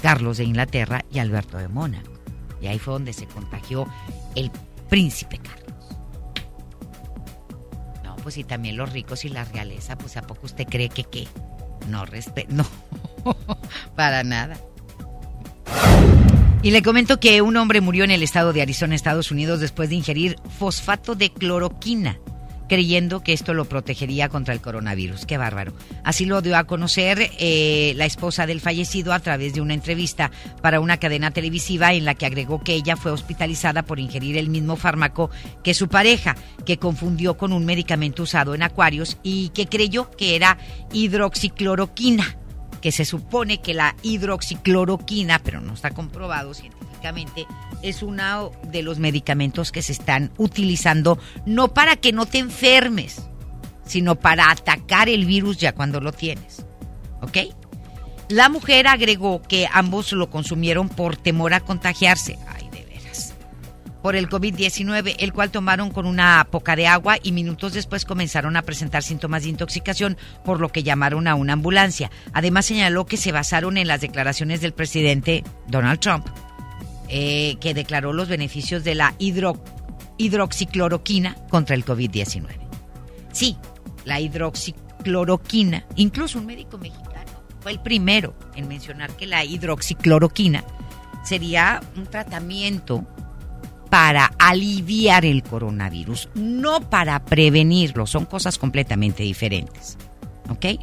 Carlos 0.00 0.38
de 0.38 0.44
Inglaterra 0.44 1.04
y 1.10 1.18
Alberto 1.18 1.58
de 1.58 1.68
Mónaco. 1.68 2.12
Y 2.60 2.66
ahí 2.66 2.78
fue 2.78 2.94
donde 2.94 3.12
se 3.12 3.26
contagió 3.26 3.86
el 4.34 4.50
príncipe 4.90 5.38
Carlos. 5.38 5.96
No, 8.04 8.16
pues 8.16 8.36
y 8.36 8.44
también 8.44 8.76
los 8.76 8.92
ricos 8.92 9.24
y 9.24 9.30
la 9.30 9.44
realeza, 9.44 9.96
pues 9.96 10.16
¿a 10.16 10.22
poco 10.22 10.46
usted 10.46 10.66
cree 10.68 10.90
que 10.90 11.04
qué? 11.04 11.26
No, 11.88 12.04
respeto, 12.04 12.52
no, 12.52 12.66
para 13.96 14.22
nada. 14.22 14.58
Y 16.62 16.70
le 16.70 16.82
comento 16.82 17.18
que 17.18 17.42
un 17.42 17.56
hombre 17.56 17.80
murió 17.80 18.04
en 18.04 18.12
el 18.12 18.22
estado 18.22 18.52
de 18.52 18.62
Arizona, 18.62 18.94
Estados 18.94 19.32
Unidos, 19.32 19.58
después 19.58 19.88
de 19.88 19.96
ingerir 19.96 20.36
fosfato 20.58 21.16
de 21.16 21.32
cloroquina 21.32 22.20
creyendo 22.68 23.22
que 23.22 23.32
esto 23.32 23.54
lo 23.54 23.64
protegería 23.64 24.28
contra 24.28 24.54
el 24.54 24.60
coronavirus. 24.60 25.26
Qué 25.26 25.36
bárbaro. 25.36 25.72
Así 26.04 26.24
lo 26.24 26.42
dio 26.42 26.56
a 26.56 26.64
conocer 26.64 27.30
eh, 27.38 27.92
la 27.96 28.06
esposa 28.06 28.46
del 28.46 28.60
fallecido 28.60 29.12
a 29.12 29.20
través 29.20 29.54
de 29.54 29.60
una 29.60 29.74
entrevista 29.74 30.30
para 30.60 30.80
una 30.80 30.98
cadena 30.98 31.30
televisiva 31.30 31.92
en 31.92 32.04
la 32.04 32.14
que 32.14 32.26
agregó 32.26 32.62
que 32.62 32.74
ella 32.74 32.96
fue 32.96 33.12
hospitalizada 33.12 33.82
por 33.82 34.00
ingerir 34.00 34.36
el 34.36 34.48
mismo 34.48 34.76
fármaco 34.76 35.30
que 35.62 35.74
su 35.74 35.88
pareja, 35.88 36.36
que 36.64 36.78
confundió 36.78 37.36
con 37.36 37.52
un 37.52 37.64
medicamento 37.64 38.22
usado 38.22 38.54
en 38.54 38.62
acuarios 38.62 39.18
y 39.22 39.50
que 39.50 39.66
creyó 39.66 40.10
que 40.10 40.36
era 40.36 40.58
hidroxicloroquina 40.92 42.36
que 42.82 42.92
se 42.92 43.06
supone 43.06 43.62
que 43.62 43.72
la 43.72 43.96
hidroxicloroquina, 44.02 45.38
pero 45.38 45.60
no 45.60 45.72
está 45.72 45.92
comprobado 45.92 46.52
científicamente, 46.52 47.46
es 47.82 48.02
uno 48.02 48.52
de 48.64 48.82
los 48.82 48.98
medicamentos 48.98 49.72
que 49.72 49.80
se 49.82 49.92
están 49.92 50.32
utilizando 50.36 51.18
no 51.46 51.72
para 51.72 51.96
que 51.96 52.12
no 52.12 52.26
te 52.26 52.38
enfermes, 52.38 53.22
sino 53.86 54.16
para 54.16 54.50
atacar 54.50 55.08
el 55.08 55.24
virus 55.24 55.56
ya 55.56 55.72
cuando 55.72 56.00
lo 56.00 56.12
tienes. 56.12 56.66
¿Ok? 57.22 57.38
La 58.28 58.48
mujer 58.48 58.86
agregó 58.88 59.42
que 59.42 59.68
ambos 59.72 60.12
lo 60.12 60.28
consumieron 60.30 60.88
por 60.88 61.16
temor 61.16 61.54
a 61.54 61.60
contagiarse. 61.60 62.38
Por 64.02 64.16
el 64.16 64.28
COVID-19, 64.28 65.16
el 65.18 65.32
cual 65.32 65.50
tomaron 65.50 65.90
con 65.90 66.06
una 66.06 66.46
poca 66.50 66.74
de 66.74 66.88
agua 66.88 67.18
y 67.22 67.32
minutos 67.32 67.72
después 67.72 68.04
comenzaron 68.04 68.56
a 68.56 68.62
presentar 68.62 69.02
síntomas 69.02 69.44
de 69.44 69.50
intoxicación, 69.50 70.16
por 70.44 70.60
lo 70.60 70.70
que 70.70 70.82
llamaron 70.82 71.28
a 71.28 71.36
una 71.36 71.52
ambulancia. 71.52 72.10
Además 72.32 72.66
señaló 72.66 73.06
que 73.06 73.16
se 73.16 73.32
basaron 73.32 73.76
en 73.78 73.86
las 73.86 74.00
declaraciones 74.00 74.60
del 74.60 74.72
presidente 74.72 75.44
Donald 75.68 76.00
Trump 76.00 76.26
eh, 77.14 77.56
que 77.60 77.74
declaró 77.74 78.14
los 78.14 78.28
beneficios 78.28 78.84
de 78.84 78.94
la 78.94 79.14
hidroxicloroquina 80.16 81.36
contra 81.50 81.76
el 81.76 81.84
COVID-19. 81.84 82.46
Sí, 83.32 83.58
la 84.06 84.18
hidroxicloroquina, 84.18 85.84
incluso 85.96 86.38
un 86.38 86.46
médico 86.46 86.78
mexicano 86.78 87.12
fue 87.60 87.72
el 87.72 87.80
primero 87.80 88.34
en 88.56 88.66
mencionar 88.66 89.14
que 89.14 89.26
la 89.26 89.44
hidroxicloroquina 89.44 90.64
sería 91.22 91.82
un 91.96 92.06
tratamiento 92.06 93.06
para 93.92 94.32
aliviar 94.38 95.26
el 95.26 95.42
coronavirus, 95.42 96.30
no 96.34 96.80
para 96.88 97.26
prevenirlo, 97.26 98.06
son 98.06 98.24
cosas 98.24 98.56
completamente 98.56 99.22
diferentes. 99.22 99.98
¿Ok? 100.48 100.80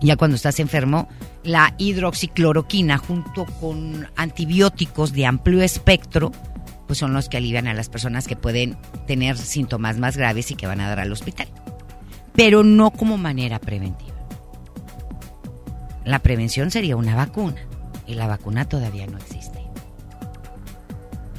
Ya 0.00 0.14
cuando 0.14 0.36
estás 0.36 0.60
enfermo, 0.60 1.08
la 1.42 1.74
hidroxicloroquina 1.76 2.98
junto 2.98 3.46
con 3.46 4.06
antibióticos 4.14 5.12
de 5.12 5.26
amplio 5.26 5.60
espectro, 5.60 6.30
pues 6.86 7.00
son 7.00 7.14
los 7.14 7.28
que 7.28 7.38
alivian 7.38 7.66
a 7.66 7.74
las 7.74 7.88
personas 7.88 8.28
que 8.28 8.36
pueden 8.36 8.78
tener 9.08 9.36
síntomas 9.36 9.98
más 9.98 10.16
graves 10.16 10.52
y 10.52 10.54
que 10.54 10.68
van 10.68 10.80
a 10.80 10.88
dar 10.88 11.00
al 11.00 11.10
hospital. 11.10 11.48
Pero 12.32 12.62
no 12.62 12.92
como 12.92 13.18
manera 13.18 13.58
preventiva. 13.58 14.14
La 16.04 16.20
prevención 16.20 16.70
sería 16.70 16.94
una 16.94 17.16
vacuna 17.16 17.60
y 18.06 18.14
la 18.14 18.28
vacuna 18.28 18.68
todavía 18.68 19.08
no 19.08 19.18
existe. 19.18 19.59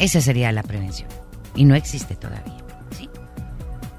Esa 0.01 0.19
sería 0.19 0.51
la 0.51 0.63
prevención 0.63 1.07
y 1.55 1.63
no 1.63 1.75
existe 1.75 2.15
todavía. 2.15 2.57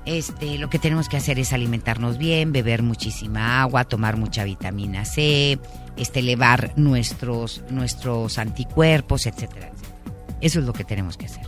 Este, 0.04 0.58
lo 0.58 0.68
que 0.68 0.80
tenemos 0.80 1.08
que 1.08 1.16
hacer 1.16 1.38
es 1.38 1.52
alimentarnos 1.52 2.18
bien, 2.18 2.52
beber 2.52 2.82
muchísima 2.82 3.62
agua, 3.62 3.84
tomar 3.84 4.16
mucha 4.16 4.42
vitamina 4.42 5.04
C, 5.04 5.60
este, 5.96 6.18
elevar 6.18 6.72
nuestros, 6.74 7.62
nuestros 7.70 8.38
anticuerpos, 8.38 9.26
etcétera, 9.26 9.70
Eso 10.40 10.58
es 10.58 10.64
lo 10.64 10.72
que 10.72 10.82
tenemos 10.82 11.16
que 11.16 11.26
hacer. 11.26 11.46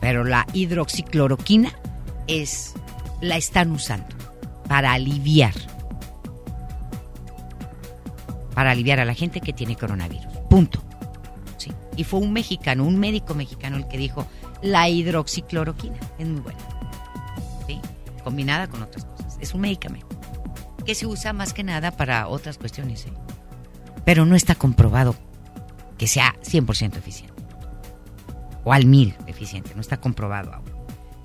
Pero 0.00 0.24
la 0.24 0.44
hidroxicloroquina 0.52 1.72
es, 2.26 2.74
la 3.20 3.36
están 3.36 3.70
usando 3.70 4.08
para 4.68 4.92
aliviar, 4.92 5.54
para 8.54 8.72
aliviar 8.72 8.98
a 8.98 9.04
la 9.04 9.14
gente 9.14 9.40
que 9.40 9.52
tiene 9.52 9.76
coronavirus. 9.76 10.26
Punto. 10.50 10.83
Sí. 11.94 12.00
Y 12.00 12.04
fue 12.04 12.20
un 12.20 12.32
mexicano, 12.32 12.84
un 12.84 12.98
médico 12.98 13.34
mexicano 13.34 13.76
el 13.76 13.88
que 13.88 13.98
dijo, 13.98 14.26
la 14.62 14.88
hidroxicloroquina 14.88 15.98
es 16.18 16.28
muy 16.28 16.40
buena 16.40 16.58
combinada 18.24 18.66
con 18.66 18.82
otras 18.82 19.04
cosas. 19.04 19.36
Es 19.40 19.54
un 19.54 19.60
medicamento 19.60 20.08
que 20.84 20.94
se 20.94 21.06
usa 21.06 21.32
más 21.32 21.52
que 21.52 21.62
nada 21.62 21.92
para 21.92 22.26
otras 22.26 22.58
cuestiones, 22.58 23.06
¿eh? 23.06 23.12
pero 24.04 24.26
no 24.26 24.34
está 24.34 24.54
comprobado 24.54 25.14
que 25.96 26.08
sea 26.08 26.34
100% 26.42 26.96
eficiente 26.96 27.32
o 28.64 28.72
al 28.72 28.86
mil 28.86 29.14
eficiente, 29.26 29.72
no 29.74 29.80
está 29.82 29.98
comprobado 29.98 30.52
aún. 30.52 30.64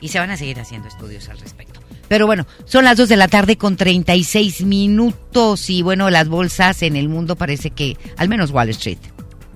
Y 0.01 0.10
se 0.10 0.19
van 0.19 0.29
a 0.29 0.38
seguir 0.38 0.60
haciendo 0.60 0.88
estudios 0.88 1.27
al 1.29 1.39
respecto. 1.39 1.82
Pero 2.08 2.25
bueno, 2.25 2.47
son 2.65 2.86
las 2.86 2.97
2 2.97 3.10
de 3.10 3.15
la 3.17 3.27
tarde 3.27 3.58
con 3.58 3.75
36 3.75 4.63
minutos 4.63 5.69
y 5.69 5.82
bueno, 5.82 6.10
las 6.10 6.27
bolsas 6.27 6.82
en 6.84 6.95
el 6.95 7.10
mundo 7.10 7.36
parece 7.36 7.71
que, 7.71 7.97
al 8.17 8.29
menos 8.29 8.51
Wall 8.51 8.69
Street, 8.69 8.99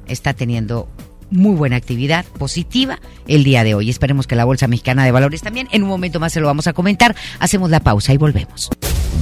está 0.08 0.34
teniendo 0.34 0.88
muy 1.30 1.56
buena 1.56 1.76
actividad 1.76 2.26
positiva 2.26 3.00
el 3.28 3.44
día 3.44 3.64
de 3.64 3.76
hoy. 3.76 3.90
Esperemos 3.90 4.28
que 4.28 4.36
la 4.36 4.46
Bolsa 4.46 4.68
Mexicana 4.68 5.04
de 5.04 5.12
Valores 5.12 5.42
también. 5.42 5.68
En 5.72 5.84
un 5.84 5.90
momento 5.90 6.20
más 6.20 6.34
se 6.34 6.40
lo 6.40 6.48
vamos 6.48 6.68
a 6.68 6.74
comentar. 6.74 7.16
Hacemos 7.40 7.70
la 7.70 7.80
pausa 7.80 8.14
y 8.14 8.18
volvemos. 8.18 8.70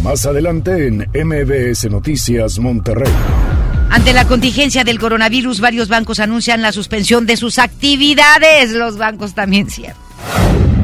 Más 0.03 0.25
adelante 0.25 0.87
en 0.87 1.07
MBS 1.13 1.89
Noticias 1.89 2.59
Monterrey. 2.59 3.11
Ante 3.89 4.13
la 4.13 4.25
contingencia 4.25 4.83
del 4.83 4.99
coronavirus, 4.99 5.59
varios 5.59 5.89
bancos 5.89 6.19
anuncian 6.19 6.61
la 6.61 6.71
suspensión 6.71 7.25
de 7.25 7.37
sus 7.37 7.59
actividades. 7.59 8.71
Los 8.71 8.97
bancos 8.97 9.33
también 9.33 9.69
cierran. 9.69 9.97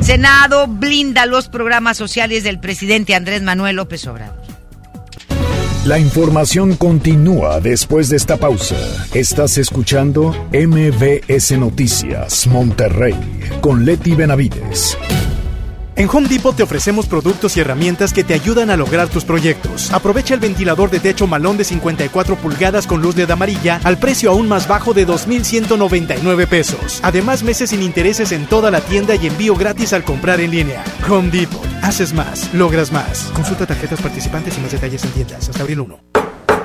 Senado 0.02 0.68
blinda 0.68 1.26
los 1.26 1.48
programas 1.50 1.98
sociales 1.98 2.43
del 2.43 2.60
presidente 2.60 3.16
Andrés 3.16 3.41
Manuel 3.41 3.78
López 3.78 4.06
Obrador. 4.08 4.57
La 5.88 6.00
información 6.00 6.76
continúa 6.76 7.62
después 7.62 8.10
de 8.10 8.18
esta 8.18 8.36
pausa. 8.36 8.76
Estás 9.14 9.58
escuchando 9.58 10.36
MBS 10.52 11.58
Noticias 11.58 12.46
Monterrey 12.48 13.16
con 13.62 13.86
Leti 13.86 14.14
Benavides. 14.14 14.98
En 15.96 16.10
Home 16.10 16.28
Depot 16.28 16.54
te 16.54 16.64
ofrecemos 16.64 17.06
productos 17.06 17.56
y 17.56 17.62
herramientas 17.62 18.12
que 18.12 18.26
te 18.26 18.34
ayudan 18.34 18.70
a 18.70 18.76
lograr 18.76 19.08
tus 19.08 19.24
proyectos. 19.24 19.94
Aprovecha 19.94 20.34
el 20.34 20.42
ventilador 20.42 20.90
de 20.90 21.00
techo 21.00 21.26
malón 21.26 21.56
de 21.56 21.64
54 21.64 22.36
pulgadas 22.36 22.86
con 22.86 23.02
luz 23.02 23.16
LED 23.16 23.32
amarilla 23.32 23.80
al 23.86 23.98
precio 23.98 24.32
aún 24.32 24.50
más 24.50 24.68
bajo 24.68 24.94
de 24.94 25.08
2.199 25.08 26.48
pesos. 26.48 27.00
Además, 27.02 27.44
meses 27.44 27.70
sin 27.70 27.82
intereses 27.82 28.34
en 28.34 28.46
toda 28.46 28.72
la 28.72 28.82
tienda 28.82 29.16
y 29.16 29.28
envío 29.28 29.56
gratis 29.56 29.94
al 29.94 30.04
comprar 30.04 30.42
en 30.42 30.52
línea. 30.52 30.84
Home 31.10 31.30
Depot. 31.30 31.66
Haces 31.82 32.13
más, 32.13 32.53
logras 32.53 32.91
más. 32.91 33.32
Consulta 33.34 33.65
tarjetas 33.65 34.01
participantes 34.01 34.57
y 34.57 34.61
más 34.61 34.71
detalles 34.71 35.03
en 35.05 35.11
tiendas. 35.11 35.49
Hasta 35.49 35.61
abril 35.61 35.82
1. 35.82 35.99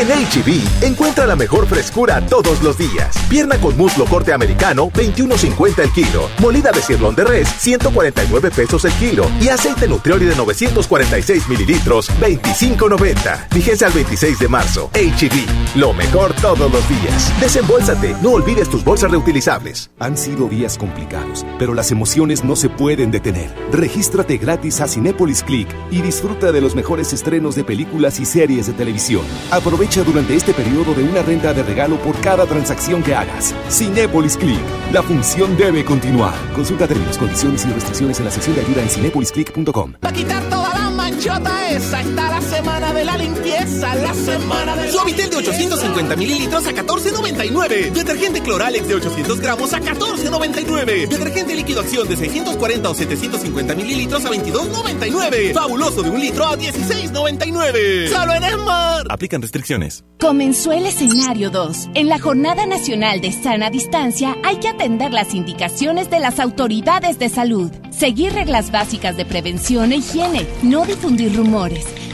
En 0.00 0.08
HB, 0.08 0.82
encuentra 0.82 1.26
la 1.26 1.36
mejor 1.36 1.66
frescura 1.66 2.24
todos 2.24 2.62
los 2.62 2.78
días. 2.78 3.14
Pierna 3.28 3.60
con 3.60 3.76
muslo 3.76 4.06
corte 4.06 4.32
americano, 4.32 4.90
21.50 4.92 5.78
el 5.80 5.92
kilo. 5.92 6.30
Molida 6.38 6.72
de 6.72 6.80
cirlón 6.80 7.14
de 7.14 7.24
res, 7.24 7.46
149 7.58 8.50
pesos 8.50 8.82
el 8.86 8.92
kilo. 8.92 9.30
Y 9.42 9.48
aceite 9.48 9.86
nutrioli 9.86 10.24
de 10.24 10.34
946 10.36 11.50
mililitros, 11.50 12.10
25.90. 12.18 13.48
Fíjense 13.50 13.84
al 13.84 13.92
26 13.92 14.38
de 14.38 14.48
marzo. 14.48 14.90
HB, 14.94 15.76
lo 15.78 15.92
mejor 15.92 16.32
todos 16.40 16.72
los 16.72 16.88
días. 16.88 17.38
Desembolsate, 17.38 18.16
no 18.22 18.30
olvides 18.30 18.70
tus 18.70 18.82
bolsas 18.82 19.10
reutilizables. 19.10 19.90
Han 19.98 20.16
sido 20.16 20.48
días 20.48 20.78
complicados, 20.78 21.44
pero 21.58 21.74
las 21.74 21.92
emociones 21.92 22.42
no 22.42 22.56
se 22.56 22.70
pueden 22.70 23.10
detener. 23.10 23.54
Regístrate 23.70 24.38
gratis 24.38 24.80
a 24.80 24.88
Cinépolis 24.88 25.42
Click 25.42 25.68
y 25.90 26.00
disfruta 26.00 26.52
de 26.52 26.62
los 26.62 26.74
mejores 26.74 27.12
estrenos 27.12 27.54
de 27.54 27.64
películas 27.64 28.18
y 28.18 28.24
series 28.24 28.66
de 28.66 28.72
televisión. 28.72 29.26
Aprovecha 29.50 29.89
durante 29.98 30.36
este 30.36 30.54
periodo 30.54 30.94
de 30.94 31.02
una 31.02 31.20
renta 31.20 31.52
de 31.52 31.64
regalo 31.64 31.96
por 31.96 32.18
cada 32.20 32.46
transacción 32.46 33.02
que 33.02 33.14
hagas. 33.14 33.52
Cinépolis 33.68 34.36
Click. 34.36 34.60
La 34.92 35.02
función 35.02 35.56
debe 35.56 35.84
continuar. 35.84 36.34
Consulta 36.54 36.86
términos, 36.86 37.18
condiciones 37.18 37.64
y 37.66 37.72
restricciones 37.72 38.18
en 38.20 38.24
la 38.26 38.30
sección 38.30 38.54
de 38.54 38.62
ayuda 38.62 38.82
en 38.82 38.88
cinepolisclick.com. 38.88 39.94
Quitar 40.14 40.42
toda 40.44 40.74
la 40.74 40.90
manchota 40.90 41.59
esa 41.70 42.00
está 42.00 42.30
la 42.30 42.40
semana 42.40 42.92
de 42.92 43.04
la 43.04 43.16
limpieza, 43.16 43.94
la 43.94 44.12
semana 44.12 44.76
de 44.76 44.90
Suavitel 44.90 45.30
de 45.30 45.36
850 45.36 46.16
mililitros 46.16 46.66
a 46.66 46.72
14.99. 46.72 47.92
Detergente 47.92 48.42
Cloralex 48.42 48.88
de 48.88 48.94
800 48.96 49.40
gramos 49.40 49.72
a 49.72 49.80
14.99. 49.80 51.08
Detergente 51.08 51.54
líquido 51.54 51.80
acción 51.80 52.08
de 52.08 52.16
640 52.16 52.90
o 52.90 52.94
750 52.94 53.74
mililitros 53.74 54.24
a 54.24 54.30
22.99. 54.30 55.54
Fabuloso 55.54 56.02
de 56.02 56.10
un 56.10 56.20
litro 56.20 56.46
a 56.46 56.58
16.99. 56.58 58.08
Solo 58.08 58.34
en 58.34 58.44
Esmar. 58.44 59.06
Aplican 59.08 59.40
restricciones. 59.40 60.04
Comenzó 60.18 60.72
el 60.72 60.86
escenario 60.86 61.50
2. 61.50 61.90
En 61.94 62.08
la 62.08 62.18
Jornada 62.18 62.66
Nacional 62.66 63.20
de 63.20 63.32
Sana 63.32 63.70
Distancia 63.70 64.36
hay 64.44 64.56
que 64.56 64.68
atender 64.68 65.12
las 65.12 65.34
indicaciones 65.34 66.10
de 66.10 66.20
las 66.20 66.40
autoridades 66.40 67.18
de 67.18 67.28
salud, 67.28 67.70
seguir 67.90 68.32
reglas 68.32 68.70
básicas 68.70 69.16
de 69.16 69.24
prevención 69.24 69.92
e 69.92 69.96
higiene, 69.96 70.46
no 70.62 70.84
difundir 70.84 71.34
rumores, 71.34 71.59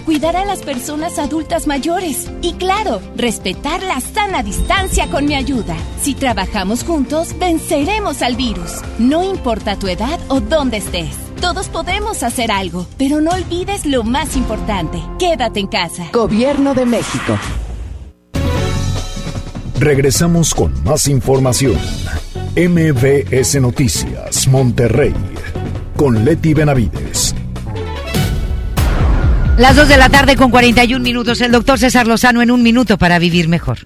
cuidar 0.05 0.37
a 0.37 0.45
las 0.45 0.63
personas 0.63 1.19
adultas 1.19 1.67
mayores 1.67 2.31
y 2.43 2.55
claro, 2.55 3.01
respetar 3.17 3.83
la 3.83 4.01
sana 4.01 4.43
distancia 4.43 5.09
con 5.09 5.27
mi 5.27 5.35
ayuda. 5.35 5.77
Si 6.01 6.15
trabajamos 6.15 6.83
juntos, 6.83 7.39
venceremos 7.39 8.23
al 8.23 8.37
virus. 8.37 8.81
No 8.99 9.23
importa 9.23 9.79
tu 9.79 9.87
edad 9.87 10.19
o 10.29 10.41
dónde 10.41 10.79
estés. 10.79 11.17
Todos 11.41 11.69
podemos 11.69 12.23
hacer 12.23 12.51
algo, 12.51 12.87
pero 12.99 13.21
no 13.21 13.31
olvides 13.31 13.87
lo 13.87 14.03
más 14.03 14.37
importante. 14.37 15.01
Quédate 15.19 15.61
en 15.61 15.69
casa. 15.69 16.09
Gobierno 16.13 16.75
de 16.75 16.87
México. 16.87 17.39
Regresamos 19.79 20.55
con 20.55 20.73
más 20.83 21.07
información. 21.07 21.79
MBS 22.57 23.61
Noticias, 23.61 24.49
Monterrey, 24.49 25.15
con 25.97 26.25
Leti 26.25 26.55
Benavides. 26.55 27.35
Las 29.59 29.75
2 29.75 29.89
de 29.89 29.97
la 29.97 30.11
tarde 30.11 30.37
con 30.37 30.51
41 30.51 31.03
minutos. 31.03 31.41
El 31.41 31.51
doctor 31.51 31.79
César 31.79 32.07
Lozano 32.07 32.43
en 32.43 32.51
un 32.51 32.63
minuto 32.63 32.99
para 32.99 33.19
vivir 33.19 33.49
mejor. 33.49 33.79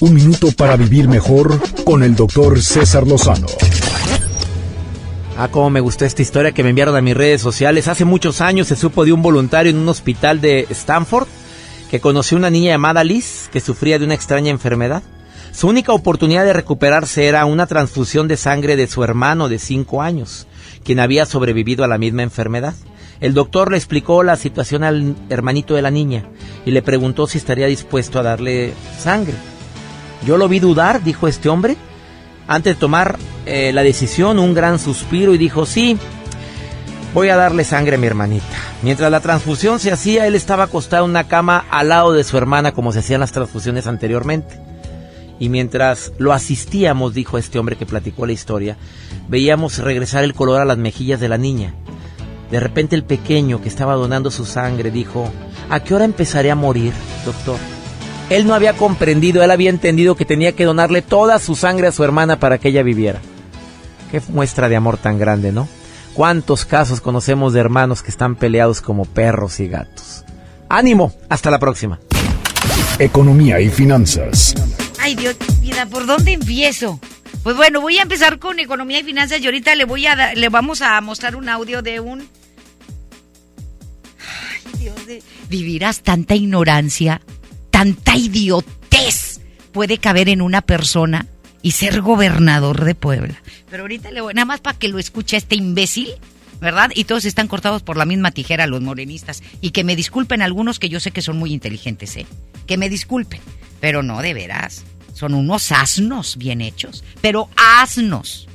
Un 0.00 0.14
minuto 0.14 0.50
para 0.50 0.76
vivir 0.76 1.08
mejor 1.08 1.60
con 1.84 2.02
el 2.02 2.16
doctor 2.16 2.58
César 2.62 3.06
Lozano. 3.06 3.48
Ah, 5.36 5.48
cómo 5.50 5.68
me 5.68 5.80
gustó 5.80 6.06
esta 6.06 6.22
historia 6.22 6.52
que 6.52 6.62
me 6.62 6.70
enviaron 6.70 6.96
a 6.96 7.02
mis 7.02 7.14
redes 7.14 7.42
sociales. 7.42 7.86
Hace 7.86 8.06
muchos 8.06 8.40
años 8.40 8.66
se 8.68 8.76
supo 8.76 9.04
de 9.04 9.12
un 9.12 9.20
voluntario 9.20 9.68
en 9.68 9.76
un 9.76 9.88
hospital 9.90 10.40
de 10.40 10.66
Stanford 10.70 11.28
que 11.90 12.00
conoció 12.00 12.38
una 12.38 12.48
niña 12.48 12.70
llamada 12.70 13.04
Liz 13.04 13.50
que 13.52 13.60
sufría 13.60 13.98
de 13.98 14.06
una 14.06 14.14
extraña 14.14 14.50
enfermedad. 14.50 15.02
Su 15.52 15.68
única 15.68 15.92
oportunidad 15.92 16.46
de 16.46 16.54
recuperarse 16.54 17.26
era 17.26 17.44
una 17.44 17.66
transfusión 17.66 18.26
de 18.26 18.38
sangre 18.38 18.76
de 18.76 18.86
su 18.86 19.04
hermano 19.04 19.50
de 19.50 19.58
5 19.58 20.00
años, 20.00 20.46
quien 20.82 20.98
había 20.98 21.26
sobrevivido 21.26 21.84
a 21.84 21.88
la 21.88 21.98
misma 21.98 22.22
enfermedad. 22.22 22.74
El 23.22 23.34
doctor 23.34 23.70
le 23.70 23.76
explicó 23.76 24.24
la 24.24 24.34
situación 24.34 24.82
al 24.82 25.14
hermanito 25.30 25.74
de 25.74 25.82
la 25.82 25.92
niña 25.92 26.24
y 26.66 26.72
le 26.72 26.82
preguntó 26.82 27.28
si 27.28 27.38
estaría 27.38 27.68
dispuesto 27.68 28.18
a 28.18 28.24
darle 28.24 28.74
sangre. 28.98 29.34
Yo 30.26 30.36
lo 30.36 30.48
vi 30.48 30.58
dudar, 30.58 31.04
dijo 31.04 31.28
este 31.28 31.48
hombre, 31.48 31.76
antes 32.48 32.74
de 32.74 32.80
tomar 32.80 33.20
eh, 33.46 33.70
la 33.72 33.84
decisión, 33.84 34.40
un 34.40 34.54
gran 34.54 34.80
suspiro 34.80 35.34
y 35.34 35.38
dijo, 35.38 35.66
sí, 35.66 35.96
voy 37.14 37.28
a 37.28 37.36
darle 37.36 37.62
sangre 37.62 37.94
a 37.94 37.98
mi 37.98 38.08
hermanita. 38.08 38.44
Mientras 38.82 39.08
la 39.08 39.20
transfusión 39.20 39.78
se 39.78 39.92
hacía, 39.92 40.26
él 40.26 40.34
estaba 40.34 40.64
acostado 40.64 41.04
en 41.04 41.12
una 41.12 41.28
cama 41.28 41.64
al 41.70 41.90
lado 41.90 42.12
de 42.12 42.24
su 42.24 42.36
hermana 42.36 42.72
como 42.72 42.90
se 42.90 42.98
hacían 42.98 43.20
las 43.20 43.30
transfusiones 43.30 43.86
anteriormente. 43.86 44.58
Y 45.38 45.48
mientras 45.48 46.12
lo 46.18 46.32
asistíamos, 46.32 47.14
dijo 47.14 47.38
este 47.38 47.60
hombre 47.60 47.76
que 47.76 47.86
platicó 47.86 48.26
la 48.26 48.32
historia, 48.32 48.76
veíamos 49.28 49.78
regresar 49.78 50.24
el 50.24 50.34
color 50.34 50.60
a 50.60 50.64
las 50.64 50.78
mejillas 50.78 51.20
de 51.20 51.28
la 51.28 51.38
niña. 51.38 51.72
De 52.52 52.60
repente 52.60 52.94
el 52.94 53.02
pequeño 53.02 53.62
que 53.62 53.70
estaba 53.70 53.94
donando 53.94 54.30
su 54.30 54.44
sangre 54.44 54.90
dijo, 54.90 55.32
¿a 55.70 55.80
qué 55.80 55.94
hora 55.94 56.04
empezaré 56.04 56.50
a 56.50 56.54
morir, 56.54 56.92
doctor? 57.24 57.56
Él 58.28 58.46
no 58.46 58.52
había 58.52 58.74
comprendido, 58.74 59.42
él 59.42 59.50
había 59.50 59.70
entendido 59.70 60.16
que 60.16 60.26
tenía 60.26 60.52
que 60.52 60.66
donarle 60.66 61.00
toda 61.00 61.38
su 61.38 61.54
sangre 61.54 61.86
a 61.86 61.92
su 61.92 62.04
hermana 62.04 62.38
para 62.38 62.58
que 62.58 62.68
ella 62.68 62.82
viviera. 62.82 63.20
Qué 64.10 64.20
muestra 64.28 64.68
de 64.68 64.76
amor 64.76 64.98
tan 64.98 65.18
grande, 65.18 65.50
¿no? 65.50 65.66
¿Cuántos 66.12 66.66
casos 66.66 67.00
conocemos 67.00 67.54
de 67.54 67.60
hermanos 67.60 68.02
que 68.02 68.10
están 68.10 68.36
peleados 68.36 68.82
como 68.82 69.06
perros 69.06 69.58
y 69.58 69.68
gatos? 69.68 70.26
Ánimo, 70.68 71.14
hasta 71.30 71.50
la 71.50 71.58
próxima. 71.58 72.00
Economía 72.98 73.60
y 73.60 73.70
finanzas. 73.70 74.54
Ay, 75.00 75.14
Dios, 75.14 75.36
vida, 75.62 75.86
¿por 75.86 76.04
dónde 76.04 76.34
empiezo? 76.34 77.00
Pues 77.42 77.56
bueno, 77.56 77.80
voy 77.80 77.96
a 77.96 78.02
empezar 78.02 78.38
con 78.38 78.58
economía 78.58 79.00
y 79.00 79.04
finanzas 79.04 79.40
y 79.40 79.46
ahorita 79.46 79.74
le 79.74 79.86
voy 79.86 80.06
a 80.06 80.34
le 80.34 80.48
vamos 80.50 80.82
a 80.82 81.00
mostrar 81.00 81.34
un 81.34 81.48
audio 81.48 81.80
de 81.80 81.98
un 81.98 82.28
Dios, 84.82 85.06
de... 85.06 85.22
vivirás 85.48 86.02
tanta 86.02 86.34
ignorancia, 86.34 87.20
tanta 87.70 88.16
idiotez 88.16 89.40
puede 89.72 89.98
caber 89.98 90.28
en 90.28 90.42
una 90.42 90.62
persona 90.62 91.26
y 91.62 91.72
ser 91.72 92.02
gobernador 92.02 92.84
de 92.84 92.94
Puebla. 92.94 93.42
Pero 93.70 93.84
ahorita 93.84 94.10
le 94.10 94.20
voy, 94.20 94.34
nada 94.34 94.44
más 94.44 94.60
para 94.60 94.78
que 94.78 94.88
lo 94.88 94.98
escuche 94.98 95.36
este 95.36 95.54
imbécil, 95.54 96.08
¿verdad? 96.60 96.90
Y 96.94 97.04
todos 97.04 97.24
están 97.24 97.48
cortados 97.48 97.82
por 97.82 97.96
la 97.96 98.04
misma 98.04 98.30
tijera 98.30 98.66
los 98.66 98.80
morenistas. 98.82 99.42
Y 99.60 99.70
que 99.70 99.84
me 99.84 99.96
disculpen 99.96 100.42
algunos 100.42 100.78
que 100.78 100.88
yo 100.88 101.00
sé 101.00 101.10
que 101.10 101.22
son 101.22 101.38
muy 101.38 101.52
inteligentes, 101.52 102.16
¿eh? 102.16 102.26
Que 102.66 102.76
me 102.76 102.88
disculpen. 102.88 103.40
Pero 103.80 104.02
no, 104.02 104.20
de 104.22 104.34
veras. 104.34 104.84
Son 105.14 105.34
unos 105.34 105.72
asnos 105.72 106.36
bien 106.36 106.60
hechos, 106.60 107.04
pero 107.20 107.48
asnos. 107.56 108.48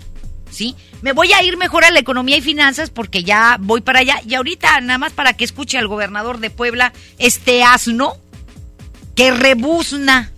¿Sí? 0.50 0.76
Me 1.02 1.12
voy 1.14 1.34
a 1.34 1.44
ir 1.44 1.58
mejor 1.58 1.86
a 1.86 1.92
la 1.92 2.00
economía 2.00 2.38
y 2.38 2.42
finanzas 2.42 2.90
porque 2.90 3.24
ya 3.24 3.58
voy 3.60 3.82
para 3.82 4.00
allá. 4.00 4.22
Y 4.28 4.36
ahorita, 4.36 4.80
nada 4.82 4.98
más 4.98 5.14
para 5.14 5.34
que 5.34 5.44
escuche 5.44 5.78
al 5.78 5.88
gobernador 5.88 6.40
de 6.40 6.50
Puebla, 6.50 6.94
este 7.18 7.64
asno 7.64 8.18
que 9.16 9.32
rebuzna. 9.32 10.32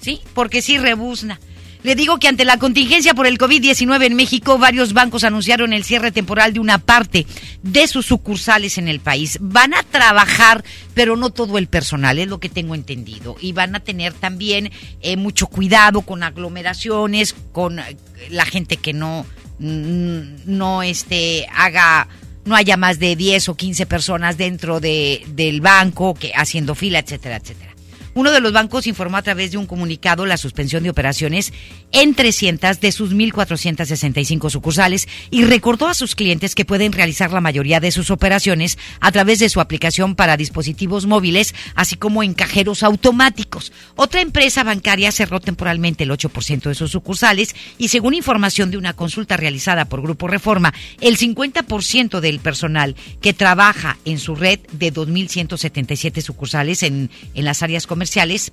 ¿Sí? 0.00 0.20
Porque 0.34 0.62
sí 0.62 0.78
rebuzna. 0.78 1.40
Le 1.86 1.94
digo 1.94 2.18
que 2.18 2.26
ante 2.26 2.44
la 2.44 2.58
contingencia 2.58 3.14
por 3.14 3.28
el 3.28 3.38
COVID-19 3.38 4.06
en 4.06 4.16
México, 4.16 4.58
varios 4.58 4.92
bancos 4.92 5.22
anunciaron 5.22 5.72
el 5.72 5.84
cierre 5.84 6.10
temporal 6.10 6.52
de 6.52 6.58
una 6.58 6.78
parte 6.78 7.28
de 7.62 7.86
sus 7.86 8.06
sucursales 8.06 8.76
en 8.76 8.88
el 8.88 8.98
país. 8.98 9.38
Van 9.40 9.72
a 9.72 9.84
trabajar, 9.84 10.64
pero 10.94 11.14
no 11.14 11.30
todo 11.30 11.58
el 11.58 11.68
personal, 11.68 12.18
es 12.18 12.26
lo 12.26 12.40
que 12.40 12.48
tengo 12.48 12.74
entendido. 12.74 13.36
Y 13.40 13.52
van 13.52 13.76
a 13.76 13.84
tener 13.84 14.12
también 14.14 14.72
eh, 15.00 15.16
mucho 15.16 15.46
cuidado 15.46 16.00
con 16.00 16.24
aglomeraciones, 16.24 17.36
con 17.52 17.78
eh, 17.78 17.96
la 18.30 18.46
gente 18.46 18.78
que 18.78 18.92
no, 18.92 19.24
mm, 19.60 20.38
no 20.44 20.82
este, 20.82 21.46
haga 21.54 22.08
no 22.46 22.56
haya 22.56 22.76
más 22.76 22.98
de 22.98 23.14
10 23.14 23.48
o 23.50 23.54
15 23.54 23.86
personas 23.86 24.36
dentro 24.36 24.80
de, 24.80 25.24
del 25.28 25.60
banco 25.60 26.14
que 26.14 26.32
haciendo 26.34 26.74
fila, 26.74 26.98
etcétera, 26.98 27.36
etcétera. 27.36 27.75
Uno 28.16 28.32
de 28.32 28.40
los 28.40 28.54
bancos 28.54 28.86
informó 28.86 29.18
a 29.18 29.22
través 29.22 29.50
de 29.50 29.58
un 29.58 29.66
comunicado 29.66 30.24
la 30.24 30.38
suspensión 30.38 30.82
de 30.82 30.88
operaciones 30.88 31.52
en 31.92 32.14
300 32.14 32.80
de 32.80 32.90
sus 32.90 33.14
1.465 33.14 34.48
sucursales 34.48 35.06
y 35.30 35.44
recordó 35.44 35.86
a 35.86 35.92
sus 35.92 36.14
clientes 36.14 36.54
que 36.54 36.64
pueden 36.64 36.92
realizar 36.92 37.30
la 37.30 37.42
mayoría 37.42 37.78
de 37.78 37.92
sus 37.92 38.10
operaciones 38.10 38.78
a 39.00 39.12
través 39.12 39.38
de 39.38 39.50
su 39.50 39.60
aplicación 39.60 40.14
para 40.14 40.38
dispositivos 40.38 41.04
móviles, 41.04 41.54
así 41.74 41.96
como 41.96 42.22
en 42.22 42.32
cajeros 42.32 42.82
automáticos. 42.82 43.70
Otra 43.96 44.22
empresa 44.22 44.64
bancaria 44.64 45.12
cerró 45.12 45.38
temporalmente 45.38 46.04
el 46.04 46.10
8% 46.10 46.62
de 46.70 46.74
sus 46.74 46.92
sucursales 46.92 47.54
y 47.76 47.88
según 47.88 48.14
información 48.14 48.70
de 48.70 48.78
una 48.78 48.94
consulta 48.94 49.36
realizada 49.36 49.84
por 49.84 50.00
Grupo 50.00 50.26
Reforma, 50.26 50.72
el 51.02 51.18
50% 51.18 52.20
del 52.20 52.40
personal 52.40 52.96
que 53.20 53.34
trabaja 53.34 53.98
en 54.06 54.18
su 54.18 54.34
red 54.34 54.60
de 54.72 54.90
2.177 54.90 56.22
sucursales 56.22 56.82
en, 56.82 57.10
en 57.34 57.44
las 57.44 57.62
áreas 57.62 57.86
comerciales 57.86 58.05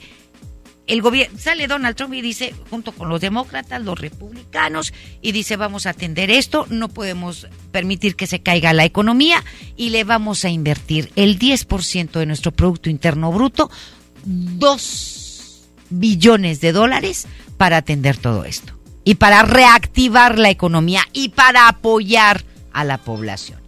el 0.87 1.01
gobierno, 1.01 1.37
sale 1.39 1.67
Donald 1.67 1.95
Trump 1.95 2.13
y 2.15 2.21
dice, 2.21 2.53
junto 2.69 2.91
con 2.91 3.07
los 3.07 3.21
demócratas, 3.21 3.81
los 3.81 3.97
republicanos, 3.97 4.93
y 5.21 5.31
dice, 5.31 5.55
vamos 5.55 5.85
a 5.85 5.91
atender 5.91 6.29
esto, 6.29 6.65
no 6.69 6.89
podemos 6.89 7.47
permitir 7.71 8.17
que 8.17 8.27
se 8.27 8.41
caiga 8.41 8.73
la 8.73 8.83
economía 8.83 9.43
y 9.77 9.91
le 9.91 10.03
vamos 10.03 10.43
a 10.43 10.49
invertir 10.49 11.11
el 11.15 11.39
10% 11.39 12.11
de 12.11 12.25
nuestro 12.25 12.51
Producto 12.51 12.89
Interno 12.89 13.31
Bruto, 13.31 13.71
2 14.25 15.69
billones 15.91 16.59
de 16.61 16.73
dólares 16.73 17.27
para 17.57 17.77
atender 17.77 18.17
todo 18.17 18.43
esto 18.43 18.73
y 19.03 19.15
para 19.15 19.43
reactivar 19.43 20.39
la 20.39 20.49
economía 20.49 21.03
y 21.13 21.29
para 21.29 21.67
apoyar 21.67 22.43
a 22.73 22.83
la 22.83 22.97
población. 22.97 23.59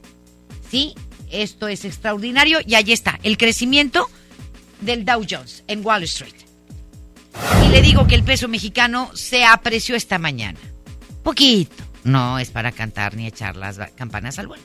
¿Sí? 0.70 0.96
Esto 1.34 1.68
es 1.68 1.84
extraordinario 1.84 2.60
y 2.66 2.76
ahí 2.76 2.94
está, 2.94 3.20
el 3.24 3.38
crecimiento 3.38 4.08
del 4.82 5.04
Dow 5.04 5.26
Jones 5.28 5.64
en 5.68 5.84
Wall 5.84 6.04
Street. 6.04 6.36
Y 7.66 7.70
le 7.70 7.82
digo 7.82 8.06
que 8.06 8.16
el 8.16 8.24
peso 8.24 8.48
mexicano 8.48 9.10
se 9.16 9.44
apreció 9.44 9.96
esta 9.96 10.20
mañana. 10.20 10.60
Poquito. 11.24 11.84
No 12.04 12.38
es 12.38 12.52
para 12.52 12.72
cantar 12.72 13.16
ni 13.16 13.26
echar 13.26 13.56
las 13.56 13.80
campanas 13.96 14.38
al 14.38 14.48
vuelo. 14.48 14.64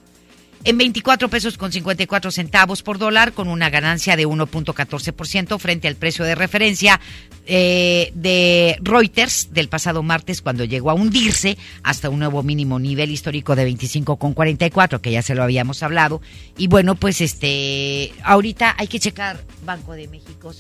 En 0.65 0.79
24 0.79 1.29
pesos 1.29 1.57
con 1.57 1.73
54 1.73 2.31
centavos 2.31 2.83
por 2.83 2.99
dólar, 2.99 3.33
con 3.33 3.49
una 3.49 3.71
ganancia 3.71 4.17
de 4.17 4.27
1.14% 4.27 5.59
frente 5.59 5.89
al 5.89 5.97
precio 5.97 6.25
de 6.25 6.35
referencia 6.35 7.01
eh, 7.47 8.11
de 8.15 8.77
Reuters 8.83 9.53
del 9.53 9.69
pasado 9.69 10.03
martes, 10.03 10.43
cuando 10.43 10.65
llegó 10.65 10.91
a 10.91 10.95
hundirse 10.95 11.57
hasta 11.83 12.11
un 12.11 12.19
nuevo 12.19 12.43
mínimo 12.43 12.79
nivel 12.79 13.11
histórico 13.11 13.57
de 13.57 13.69
25,44, 13.69 15.01
que 15.01 15.13
ya 15.13 15.23
se 15.23 15.35
lo 15.35 15.43
habíamos 15.43 15.83
hablado. 15.83 16.21
Y 16.57 16.69
bueno, 16.69 16.95
pues 16.95 17.21
este, 17.21 18.13
ahorita 18.23 18.75
hay 18.79 18.89
que 18.89 19.01
checar 19.01 19.43
Banco 19.65 19.93
de 19.93 20.09
México, 20.09 20.53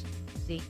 sí, 0.46 0.62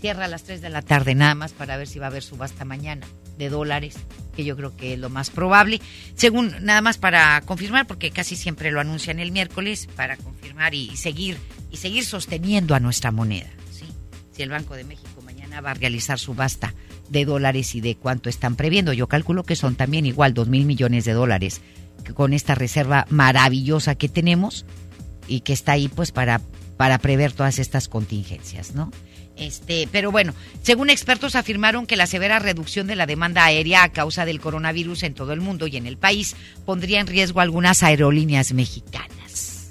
cierra 0.00 0.24
a 0.24 0.28
las 0.28 0.44
3 0.44 0.60
de 0.60 0.70
la 0.70 0.82
tarde 0.82 1.14
nada 1.14 1.34
más 1.34 1.52
para 1.52 1.76
ver 1.76 1.86
si 1.86 1.98
va 1.98 2.06
a 2.06 2.08
haber 2.08 2.22
subasta 2.22 2.64
mañana 2.64 3.06
de 3.42 3.48
dólares, 3.48 3.96
que 4.36 4.44
yo 4.44 4.56
creo 4.56 4.76
que 4.76 4.94
es 4.94 4.98
lo 4.98 5.10
más 5.10 5.30
probable. 5.30 5.80
Según, 6.14 6.54
nada 6.60 6.80
más 6.80 6.98
para 6.98 7.40
confirmar, 7.42 7.86
porque 7.86 8.10
casi 8.10 8.36
siempre 8.36 8.70
lo 8.70 8.80
anuncian 8.80 9.18
el 9.18 9.32
miércoles, 9.32 9.88
para 9.96 10.16
confirmar 10.16 10.74
y, 10.74 10.96
seguir 10.96 11.36
y 11.70 11.78
seguir 11.78 12.04
sosteniendo 12.04 12.74
a 12.74 12.80
nuestra 12.80 13.10
moneda. 13.10 13.50
¿sí? 13.70 13.84
Si 14.32 14.42
el 14.42 14.50
Banco 14.50 14.74
de 14.74 14.84
México 14.84 15.22
mañana 15.22 15.60
va 15.60 15.72
a 15.72 15.74
realizar 15.74 16.18
subasta 16.18 16.74
de 17.08 17.24
dólares 17.24 17.74
y 17.74 17.80
de 17.80 17.96
cuánto 17.96 18.28
están 18.28 18.56
previendo, 18.56 18.92
yo 18.92 19.08
calculo 19.08 19.44
que 19.44 19.56
son 19.56 19.74
también 19.74 20.06
igual 20.06 20.34
dos 20.34 20.48
mil 20.48 20.64
millones 20.64 21.04
de 21.04 21.12
dólares 21.12 21.60
con 22.14 22.32
esta 22.32 22.54
reserva 22.54 23.06
maravillosa 23.10 23.94
que 23.94 24.08
tenemos 24.08 24.64
y 25.28 25.40
que 25.40 25.52
está 25.52 25.72
ahí 25.72 25.88
pues 25.88 26.12
para, 26.12 26.40
para 26.76 26.98
prever 26.98 27.32
todas 27.32 27.58
estas 27.58 27.88
contingencias, 27.88 28.74
¿no? 28.74 28.90
Este, 29.36 29.88
pero 29.90 30.10
bueno, 30.10 30.34
según 30.62 30.90
expertos 30.90 31.34
afirmaron 31.34 31.86
que 31.86 31.96
la 31.96 32.06
severa 32.06 32.38
reducción 32.38 32.86
de 32.86 32.96
la 32.96 33.06
demanda 33.06 33.44
aérea 33.44 33.82
a 33.82 33.92
causa 33.92 34.24
del 34.24 34.40
coronavirus 34.40 35.04
en 35.04 35.14
todo 35.14 35.32
el 35.32 35.40
mundo 35.40 35.66
y 35.66 35.76
en 35.76 35.86
el 35.86 35.96
país 35.96 36.36
pondría 36.64 37.00
en 37.00 37.06
riesgo 37.06 37.40
algunas 37.40 37.82
aerolíneas 37.82 38.52
mexicanas. 38.52 39.70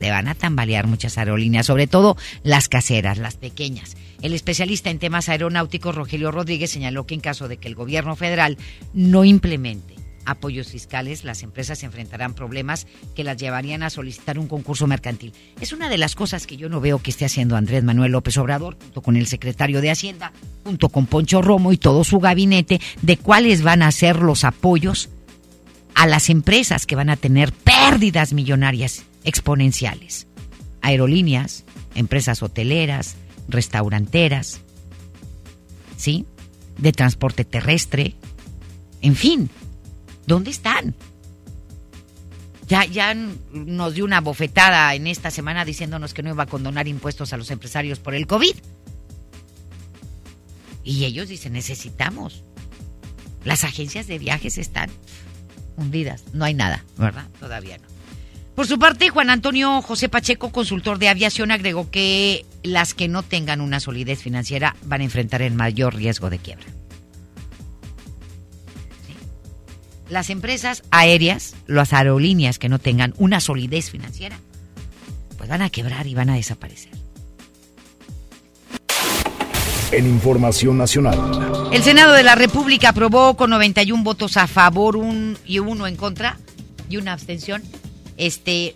Se 0.00 0.10
van 0.10 0.28
a 0.28 0.34
tambalear 0.34 0.86
muchas 0.86 1.18
aerolíneas, 1.18 1.66
sobre 1.66 1.86
todo 1.86 2.16
las 2.44 2.68
caseras, 2.68 3.18
las 3.18 3.36
pequeñas. 3.36 3.96
El 4.22 4.32
especialista 4.32 4.90
en 4.90 4.98
temas 4.98 5.28
aeronáuticos 5.28 5.94
Rogelio 5.94 6.30
Rodríguez 6.30 6.70
señaló 6.70 7.06
que 7.06 7.14
en 7.14 7.20
caso 7.20 7.48
de 7.48 7.56
que 7.56 7.68
el 7.68 7.74
gobierno 7.74 8.14
federal 8.14 8.58
no 8.92 9.24
implemente 9.24 9.97
apoyos 10.28 10.68
fiscales, 10.68 11.24
las 11.24 11.42
empresas 11.42 11.82
enfrentarán 11.82 12.34
problemas 12.34 12.86
que 13.16 13.24
las 13.24 13.38
llevarían 13.38 13.82
a 13.82 13.90
solicitar 13.90 14.38
un 14.38 14.46
concurso 14.46 14.86
mercantil. 14.86 15.32
Es 15.60 15.72
una 15.72 15.88
de 15.88 15.98
las 15.98 16.14
cosas 16.14 16.46
que 16.46 16.56
yo 16.56 16.68
no 16.68 16.80
veo 16.80 17.00
que 17.00 17.10
esté 17.10 17.24
haciendo 17.24 17.56
Andrés 17.56 17.82
Manuel 17.82 18.12
López 18.12 18.36
Obrador, 18.36 18.76
junto 18.78 19.00
con 19.00 19.16
el 19.16 19.26
secretario 19.26 19.80
de 19.80 19.90
Hacienda, 19.90 20.32
junto 20.64 20.90
con 20.90 21.06
Poncho 21.06 21.40
Romo 21.40 21.72
y 21.72 21.78
todo 21.78 22.04
su 22.04 22.18
gabinete, 22.18 22.80
de 23.00 23.16
cuáles 23.16 23.62
van 23.62 23.82
a 23.82 23.90
ser 23.90 24.16
los 24.16 24.44
apoyos 24.44 25.08
a 25.94 26.06
las 26.06 26.28
empresas 26.28 26.86
que 26.86 26.94
van 26.94 27.10
a 27.10 27.16
tener 27.16 27.52
pérdidas 27.52 28.32
millonarias 28.32 29.04
exponenciales. 29.24 30.26
Aerolíneas, 30.82 31.64
empresas 31.94 32.42
hoteleras, 32.42 33.16
restauranteras, 33.48 34.60
¿sí? 35.96 36.26
De 36.76 36.92
transporte 36.92 37.44
terrestre, 37.44 38.14
en 39.00 39.16
fin, 39.16 39.50
¿Dónde 40.28 40.50
están? 40.50 40.94
Ya, 42.68 42.84
ya 42.84 43.14
nos 43.14 43.94
dio 43.94 44.04
una 44.04 44.20
bofetada 44.20 44.94
en 44.94 45.06
esta 45.06 45.30
semana 45.30 45.64
diciéndonos 45.64 46.12
que 46.12 46.22
no 46.22 46.28
iba 46.28 46.42
a 46.42 46.46
condonar 46.46 46.86
impuestos 46.86 47.32
a 47.32 47.38
los 47.38 47.50
empresarios 47.50 47.98
por 47.98 48.14
el 48.14 48.26
COVID. 48.26 48.54
Y 50.84 51.06
ellos 51.06 51.28
dicen, 51.28 51.54
necesitamos. 51.54 52.44
Las 53.44 53.64
agencias 53.64 54.06
de 54.06 54.18
viajes 54.18 54.58
están 54.58 54.90
hundidas. 55.78 56.24
No 56.34 56.44
hay 56.44 56.52
nada, 56.52 56.84
¿verdad? 56.98 57.26
Todavía 57.40 57.78
no. 57.78 57.88
Por 58.54 58.66
su 58.66 58.78
parte, 58.78 59.08
Juan 59.08 59.30
Antonio 59.30 59.80
José 59.80 60.10
Pacheco, 60.10 60.52
consultor 60.52 60.98
de 60.98 61.08
aviación, 61.08 61.52
agregó 61.52 61.90
que 61.90 62.44
las 62.62 62.92
que 62.92 63.08
no 63.08 63.22
tengan 63.22 63.62
una 63.62 63.80
solidez 63.80 64.20
financiera 64.20 64.76
van 64.82 65.00
a 65.00 65.04
enfrentar 65.04 65.40
el 65.40 65.54
mayor 65.54 65.94
riesgo 65.94 66.28
de 66.28 66.38
quiebra. 66.38 66.66
Las 70.08 70.30
empresas 70.30 70.82
aéreas, 70.90 71.54
las 71.66 71.92
aerolíneas 71.92 72.58
que 72.58 72.68
no 72.68 72.78
tengan 72.78 73.14
una 73.18 73.40
solidez 73.40 73.90
financiera, 73.90 74.38
pues 75.36 75.48
van 75.48 75.62
a 75.62 75.70
quebrar 75.70 76.06
y 76.06 76.14
van 76.14 76.30
a 76.30 76.34
desaparecer. 76.34 76.92
En 79.90 80.06
Información 80.06 80.76
Nacional. 80.76 81.70
El 81.72 81.82
Senado 81.82 82.12
de 82.12 82.22
la 82.22 82.34
República 82.34 82.90
aprobó 82.90 83.34
con 83.34 83.50
91 83.50 84.02
votos 84.02 84.36
a 84.36 84.46
favor 84.46 84.96
un, 84.96 85.38
y 85.46 85.60
uno 85.60 85.86
en 85.86 85.96
contra 85.96 86.38
y 86.90 86.98
una 86.98 87.12
abstención 87.12 87.62
este 88.18 88.74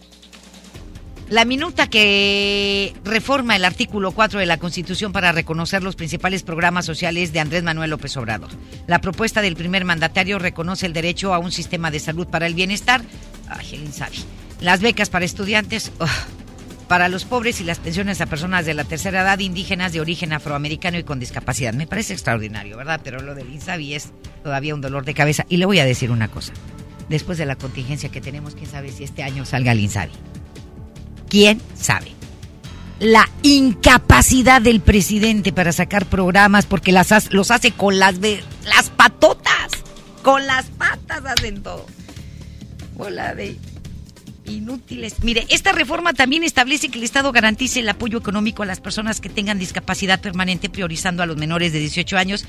la 1.33 1.47
minuta 1.47 1.87
que 1.87 2.93
reforma 3.05 3.57
el 3.57 3.65
artículo 3.65 4.13
4 4.13 4.39
de 4.39 4.45
la 4.45 4.59
Constitución 4.59 5.13
para 5.13 5.33
reconocer 5.33 5.83
los 5.83 5.97
principales 5.97 6.43
programas 6.43 6.85
sociales 6.85 7.33
de 7.33 7.41
Andrés 7.41 7.63
Manuel 7.63 7.89
López 7.89 8.15
Obrador. 8.19 8.51
La 8.87 9.01
propuesta 9.01 9.41
del 9.41 9.57
primer 9.57 9.87
mandatario 9.87 10.39
reconoce 10.39 10.85
el 10.85 10.93
derecho 10.93 11.33
a 11.33 11.39
un 11.39 11.51
sistema 11.51 11.91
de 11.91 12.01
salud 12.01 12.27
para 12.27 12.47
el 12.47 12.53
bienestar. 12.53 13.01
Ay, 13.49 13.83
Las 14.61 14.83
becas 14.83 15.09
para 15.09 15.25
estudiantes. 15.25 15.91
para 16.87 17.09
los 17.09 17.25
pobres 17.25 17.63
y 17.63 17.65
las 17.65 17.79
pensiones 17.79 18.21
a 18.21 18.27
personas 18.27 18.67
de 18.67 18.75
la 18.75 18.85
tercera 18.85 19.23
edad 19.23 19.39
indígenas 19.39 19.95
de 19.95 20.03
origen 20.03 20.35
afroamericano 20.35 20.99
y 20.99 21.05
con 21.05 21.19
discapacidad. 21.19 21.73
Me 21.73 21.87
parece 21.87 22.13
extraordinario, 22.13 22.77
¿verdad? 22.77 23.01
Pero 23.03 23.23
lo 23.23 23.35
del 23.35 23.49
INSABI 23.49 23.95
es 23.95 24.11
todavía 24.43 24.75
un 24.75 24.83
dolor 24.83 25.07
de 25.07 25.15
cabeza. 25.15 25.47
Y 25.49 25.57
le 25.57 25.65
voy 25.65 25.79
a 25.79 25.87
decir 25.87 26.11
una 26.11 26.29
cosa. 26.29 26.53
Después 27.09 27.39
de 27.39 27.47
la 27.47 27.57
contingencia 27.57 28.11
que 28.11 28.21
tenemos, 28.21 28.55
quién 28.55 28.71
sabe 28.71 28.93
si 28.93 29.05
este 29.05 29.23
año 29.23 29.47
salga 29.47 29.73
el 29.73 29.81
INSABI. 29.81 30.13
¿Quién 31.33 31.63
sabe? 31.75 32.09
La 33.01 33.27
incapacidad 33.41 34.61
del 34.61 34.83
presidente 34.83 35.51
para 35.51 35.73
sacar 35.73 36.05
programas 36.05 36.67
porque 36.67 36.93
las, 36.93 37.33
los 37.33 37.51
hace 37.51 37.71
con 37.71 37.99
las, 37.99 38.17
las 38.19 38.91
patotas. 38.95 39.71
Con 40.21 40.47
las 40.47 40.67
patas 40.67 41.25
hacen 41.25 41.63
todo. 41.63 41.87
Hola 42.99 43.35
de 43.35 43.57
inútiles. 44.45 45.25
Mire, 45.25 45.47
esta 45.49 45.73
reforma 45.73 46.13
también 46.13 46.45
establece 46.45 46.91
que 46.91 46.99
el 46.99 47.05
Estado 47.05 47.33
garantice 47.33 47.81
el 47.81 47.89
apoyo 47.89 48.19
económico 48.19 48.63
a 48.63 48.67
las 48.67 48.81
personas 48.81 49.23
que 49.23 49.31
tengan 49.31 49.59
discapacidad 49.59 50.21
permanente, 50.21 50.69
priorizando 50.69 51.23
a 51.23 51.27
los 51.27 51.39
menores 51.39 51.73
de 51.73 51.79
18 51.79 52.19
años 52.19 52.45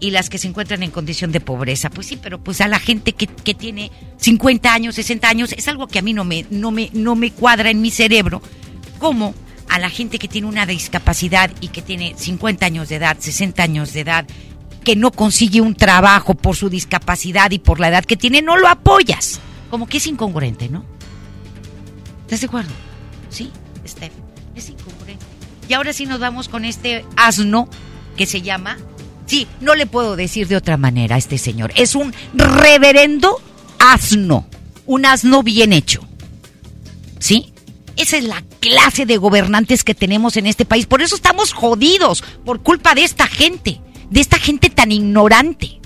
y 0.00 0.10
las 0.10 0.30
que 0.30 0.38
se 0.38 0.48
encuentran 0.48 0.82
en 0.82 0.90
condición 0.90 1.32
de 1.32 1.40
pobreza. 1.40 1.90
Pues 1.90 2.06
sí, 2.06 2.18
pero 2.20 2.38
pues 2.38 2.60
a 2.60 2.68
la 2.68 2.78
gente 2.78 3.12
que, 3.12 3.26
que 3.26 3.54
tiene 3.54 3.90
50 4.18 4.72
años, 4.72 4.94
60 4.94 5.28
años, 5.28 5.52
es 5.52 5.68
algo 5.68 5.86
que 5.86 5.98
a 5.98 6.02
mí 6.02 6.12
no 6.12 6.24
me, 6.24 6.46
no 6.50 6.70
me, 6.70 6.90
no 6.92 7.16
me 7.16 7.32
cuadra 7.32 7.70
en 7.70 7.80
mi 7.80 7.90
cerebro. 7.90 8.42
Como 8.98 9.34
a 9.68 9.78
la 9.78 9.90
gente 9.90 10.18
que 10.18 10.28
tiene 10.28 10.46
una 10.46 10.66
discapacidad 10.66 11.50
y 11.60 11.68
que 11.68 11.82
tiene 11.82 12.14
50 12.16 12.64
años 12.64 12.88
de 12.88 12.96
edad, 12.96 13.16
60 13.18 13.62
años 13.62 13.92
de 13.92 14.00
edad, 14.00 14.26
que 14.84 14.96
no 14.96 15.10
consigue 15.10 15.60
un 15.60 15.74
trabajo 15.74 16.34
por 16.34 16.56
su 16.56 16.70
discapacidad 16.70 17.50
y 17.50 17.58
por 17.58 17.80
la 17.80 17.88
edad 17.88 18.04
que 18.04 18.16
tiene, 18.16 18.40
no 18.40 18.56
lo 18.56 18.68
apoyas. 18.68 19.40
Como 19.70 19.86
que 19.86 19.98
es 19.98 20.06
incongruente, 20.06 20.68
¿no? 20.68 20.84
¿Estás 22.22 22.40
de 22.40 22.46
acuerdo? 22.46 22.70
Sí, 23.28 23.50
Steph, 23.86 24.12
es 24.54 24.70
incongruente. 24.70 25.24
Y 25.68 25.74
ahora 25.74 25.92
sí 25.92 26.06
nos 26.06 26.20
vamos 26.20 26.48
con 26.48 26.64
este 26.64 27.04
asno 27.16 27.68
que 28.16 28.24
se 28.24 28.40
llama 28.40 28.78
Sí, 29.28 29.46
no 29.60 29.74
le 29.74 29.86
puedo 29.86 30.16
decir 30.16 30.48
de 30.48 30.56
otra 30.56 30.78
manera 30.78 31.14
a 31.14 31.18
este 31.18 31.36
señor. 31.36 31.70
Es 31.76 31.94
un 31.94 32.14
reverendo 32.34 33.40
asno. 33.78 34.48
Un 34.86 35.04
asno 35.04 35.42
bien 35.42 35.74
hecho. 35.74 36.00
¿Sí? 37.18 37.52
Esa 37.96 38.16
es 38.16 38.24
la 38.24 38.42
clase 38.58 39.04
de 39.04 39.18
gobernantes 39.18 39.84
que 39.84 39.94
tenemos 39.94 40.38
en 40.38 40.46
este 40.46 40.64
país. 40.64 40.86
Por 40.86 41.02
eso 41.02 41.14
estamos 41.14 41.52
jodidos. 41.52 42.24
Por 42.44 42.62
culpa 42.62 42.94
de 42.94 43.04
esta 43.04 43.26
gente. 43.26 43.82
De 44.08 44.20
esta 44.20 44.38
gente 44.38 44.70
tan 44.70 44.92
ignorante. 44.92 45.78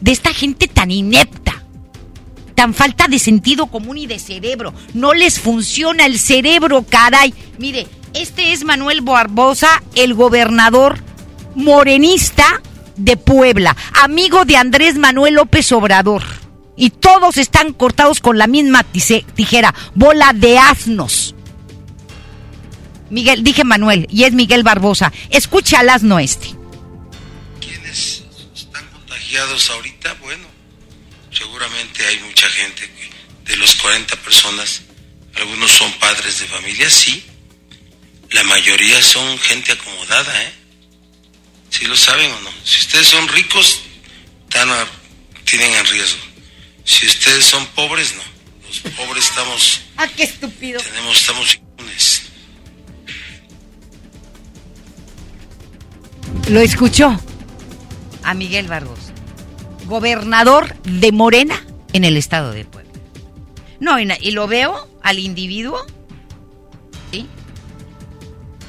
De 0.00 0.10
esta 0.10 0.32
gente 0.32 0.66
tan 0.66 0.90
inepta. 0.90 1.62
Tan 2.54 2.72
falta 2.72 3.06
de 3.06 3.18
sentido 3.18 3.66
común 3.66 3.98
y 3.98 4.06
de 4.06 4.18
cerebro. 4.18 4.72
No 4.94 5.12
les 5.12 5.38
funciona 5.38 6.06
el 6.06 6.18
cerebro, 6.18 6.86
caray. 6.88 7.34
Mire, 7.58 7.86
este 8.14 8.52
es 8.52 8.64
Manuel 8.64 9.02
Barbosa, 9.02 9.82
el 9.94 10.14
gobernador 10.14 11.02
morenista 11.54 12.60
de 12.96 13.16
Puebla, 13.16 13.76
amigo 14.02 14.44
de 14.44 14.56
Andrés 14.56 14.96
Manuel 14.96 15.34
López 15.34 15.70
Obrador. 15.72 16.22
Y 16.76 16.90
todos 16.90 17.36
están 17.36 17.72
cortados 17.72 18.20
con 18.20 18.36
la 18.36 18.46
misma 18.46 18.84
tijera, 18.84 19.74
bola 19.94 20.32
de 20.34 20.58
asnos. 20.58 21.34
Miguel, 23.10 23.44
dije 23.44 23.62
Manuel, 23.62 24.08
y 24.10 24.24
es 24.24 24.32
Miguel 24.32 24.64
Barbosa. 24.64 25.12
Escucha 25.30 25.80
al 25.80 25.90
asno 25.90 26.18
este. 26.18 26.48
¿Quiénes 27.60 28.24
están 28.54 28.84
contagiados 28.88 29.70
ahorita? 29.70 30.14
Bueno, 30.20 30.48
seguramente 31.30 32.04
hay 32.06 32.18
mucha 32.20 32.48
gente 32.48 32.90
de 33.44 33.56
los 33.56 33.74
40 33.76 34.16
personas, 34.16 34.82
algunos 35.36 35.70
son 35.70 35.92
padres 35.94 36.40
de 36.40 36.46
familia, 36.46 36.90
sí. 36.90 37.24
La 38.30 38.42
mayoría 38.44 39.00
son 39.02 39.38
gente 39.38 39.72
acomodada, 39.72 40.42
¿eh? 40.42 40.63
Si 41.74 41.86
lo 41.86 41.96
saben 41.96 42.30
o 42.30 42.40
no. 42.42 42.50
Si 42.62 42.78
ustedes 42.80 43.08
son 43.08 43.26
ricos, 43.26 43.82
están 44.48 44.68
tienen 45.44 45.74
en 45.74 45.86
riesgo. 45.86 46.20
Si 46.84 47.04
ustedes 47.06 47.44
son 47.44 47.66
pobres, 47.74 48.14
no. 48.14 48.22
los 48.68 48.92
pobres 48.94 49.24
estamos, 49.24 49.80
¡Ah, 49.96 50.06
qué 50.06 50.22
estúpido! 50.22 50.80
tenemos, 50.80 51.16
estamos 51.16 51.56
inmunes. 51.56 52.22
Lo 56.48 56.60
escuchó 56.60 57.18
a 58.22 58.34
Miguel 58.34 58.68
Barbosa, 58.68 59.12
gobernador 59.86 60.76
de 60.82 61.10
Morena 61.10 61.64
en 61.92 62.04
el 62.04 62.16
estado 62.16 62.52
de 62.52 62.64
Puebla. 62.64 62.92
No, 63.80 63.98
y, 63.98 64.08
y 64.20 64.30
lo 64.30 64.46
veo 64.46 64.88
al 65.02 65.18
individuo, 65.18 65.84
¿sí? 67.10 67.26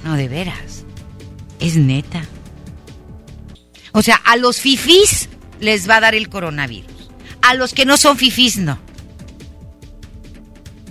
No, 0.03 0.15
de 0.15 0.27
veras, 0.27 0.85
es 1.59 1.75
neta. 1.75 2.27
O 3.95 4.01
sea, 4.01 4.17
a 4.25 4.35
los 4.35 4.59
fifís 4.59 5.29
les 5.61 5.89
va 5.89 5.95
a 5.95 5.99
dar 6.01 6.15
el 6.15 6.27
coronavirus. 6.27 7.09
A 7.41 7.53
los 7.53 7.73
que 7.73 7.85
no 7.85 7.95
son 7.95 8.17
fifís, 8.17 8.57
no. 8.57 8.77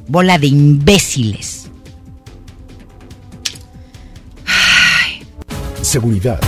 Bola 0.09 0.39
de 0.39 0.47
imbéciles. 0.47 1.69
Seguridad. 5.83 6.41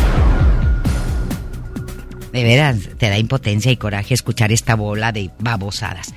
De 2.32 2.42
veras, 2.42 2.78
te 2.96 3.10
da 3.10 3.18
impotencia 3.18 3.70
y 3.70 3.76
coraje 3.76 4.14
escuchar 4.14 4.50
esta 4.50 4.76
bola 4.76 5.12
de 5.12 5.30
babosadas. 5.38 6.14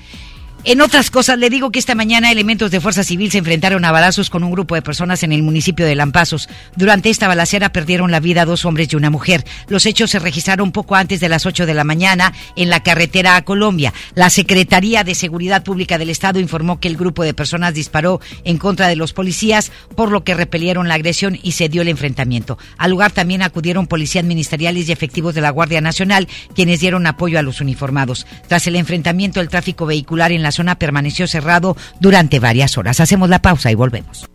En 0.65 0.81
otras 0.81 1.09
cosas, 1.09 1.39
le 1.39 1.49
digo 1.49 1.71
que 1.71 1.79
esta 1.79 1.95
mañana 1.95 2.33
elementos 2.33 2.69
de 2.69 2.81
Fuerza 2.81 3.05
Civil 3.05 3.31
se 3.31 3.37
enfrentaron 3.37 3.85
a 3.85 3.93
balazos 3.93 4.29
con 4.29 4.43
un 4.43 4.51
grupo 4.51 4.75
de 4.75 4.81
personas 4.81 5.23
en 5.23 5.31
el 5.31 5.41
municipio 5.41 5.85
de 5.85 5.95
Lampazos. 5.95 6.49
Durante 6.75 7.09
esta 7.09 7.29
balacera 7.29 7.71
perdieron 7.71 8.11
la 8.11 8.19
vida 8.19 8.43
dos 8.43 8.65
hombres 8.65 8.89
y 8.91 8.97
una 8.97 9.09
mujer. 9.09 9.45
Los 9.69 9.85
hechos 9.85 10.11
se 10.11 10.19
registraron 10.19 10.73
poco 10.73 10.95
antes 10.95 11.21
de 11.21 11.29
las 11.29 11.45
8 11.45 11.65
de 11.65 11.73
la 11.73 11.85
mañana 11.85 12.33
en 12.57 12.69
la 12.69 12.83
carretera 12.83 13.37
a 13.37 13.45
Colombia. 13.45 13.93
La 14.15 14.29
Secretaría 14.29 15.05
de 15.05 15.15
Seguridad 15.15 15.63
Pública 15.63 15.97
del 15.97 16.09
Estado 16.09 16.41
informó 16.41 16.81
que 16.81 16.89
el 16.89 16.97
grupo 16.97 17.23
de 17.23 17.33
personas 17.33 17.73
disparó 17.73 18.19
en 18.43 18.57
contra 18.57 18.89
de 18.89 18.97
los 18.97 19.13
policías, 19.13 19.71
por 19.95 20.11
lo 20.11 20.25
que 20.25 20.35
repelieron 20.35 20.89
la 20.89 20.95
agresión 20.95 21.39
y 21.41 21.53
se 21.53 21.69
dio 21.69 21.83
el 21.83 21.87
enfrentamiento. 21.87 22.57
Al 22.77 22.91
lugar 22.91 23.11
también 23.11 23.43
acudieron 23.43 23.87
policías 23.87 24.25
ministeriales 24.25 24.89
y 24.89 24.91
efectivos 24.91 25.33
de 25.35 25.41
la 25.41 25.51
Guardia 25.51 25.79
Nacional, 25.79 26.27
quienes 26.53 26.81
dieron 26.81 27.07
apoyo 27.07 27.39
a 27.39 27.43
los 27.43 27.61
uniformados. 27.61 28.27
Tras 28.49 28.67
el 28.67 28.75
enfrentamiento, 28.75 29.39
el 29.39 29.47
tráfico 29.47 29.85
vehicular 29.85 30.33
en 30.33 30.43
la 30.43 30.49
zona 30.59 30.75
permaneció 30.75 31.25
cerrado 31.25 31.77
durante 32.01 32.39
varias 32.39 32.77
horas. 32.77 32.99
Hacemos 32.99 33.29
la 33.29 33.41
pausa 33.41 33.71
y 33.71 33.75
volvemos. 33.75 34.29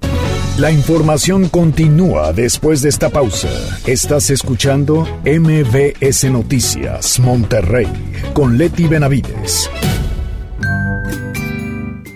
La 0.57 0.71
información 0.71 1.49
continúa 1.49 2.33
después 2.33 2.81
de 2.81 2.89
esta 2.89 3.11
pausa. 3.11 3.51
Estás 3.87 4.31
escuchando 4.31 5.07
MBS 5.25 6.31
Noticias 6.31 7.19
Monterrey 7.19 7.89
con 8.33 8.57
Leti 8.57 8.87
Benavides. 8.87 9.69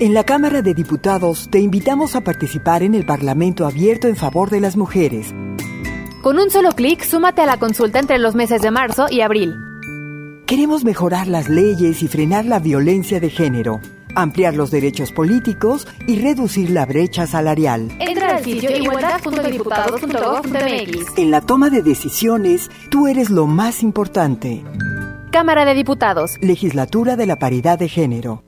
En 0.01 0.15
la 0.15 0.25
Cámara 0.25 0.63
de 0.63 0.73
Diputados 0.73 1.49
te 1.51 1.59
invitamos 1.59 2.15
a 2.15 2.23
participar 2.23 2.85
en 2.85 2.95
el 2.95 3.05
Parlamento 3.05 3.67
abierto 3.67 4.07
en 4.07 4.15
favor 4.15 4.49
de 4.49 4.61
las 4.61 4.77
mujeres. 4.77 5.35
Con 6.23 6.39
un 6.39 6.51
solo 6.51 6.71
clic, 6.71 7.03
súmate 7.03 7.43
a 7.43 7.47
la 7.47 7.59
consulta 7.59 7.99
entre 7.99 8.19
los 8.19 8.37
meses 8.37 8.63
de 8.63 8.71
marzo 8.71 9.07
y 9.11 9.21
abril. 9.21 9.57
Queremos 10.47 10.85
mejorar 10.85 11.27
las 11.27 11.49
leyes 11.49 12.03
y 12.03 12.09
frenar 12.09 12.47
la 12.47 12.61
violencia 12.61 13.19
de 13.21 13.29
género, 13.29 13.81
ampliar 14.15 14.55
los 14.55 14.71
derechos 14.71 15.13
políticos 15.13 15.87
y 16.07 16.21
reducir 16.21 16.71
la 16.71 16.87
brecha 16.87 17.27
salarial. 17.27 17.91
Entra 17.99 18.37
al 18.37 18.45
sitio 18.45 18.75
igualdad.diputados.gov.mx. 18.77 21.19
En 21.19 21.31
la 21.31 21.41
toma 21.41 21.71
de 21.71 21.83
decisiones, 21.83 22.71
tú 22.91 23.07
eres 23.07 23.31
lo 23.31 23.47
más 23.47 23.83
importante. 23.83 24.63
Cámara 25.31 25.65
de 25.65 25.75
Diputados. 25.75 26.37
Legislatura 26.41 27.17
de 27.17 27.27
la 27.27 27.37
Paridad 27.37 27.79
de 27.79 27.89
Género. 27.89 28.48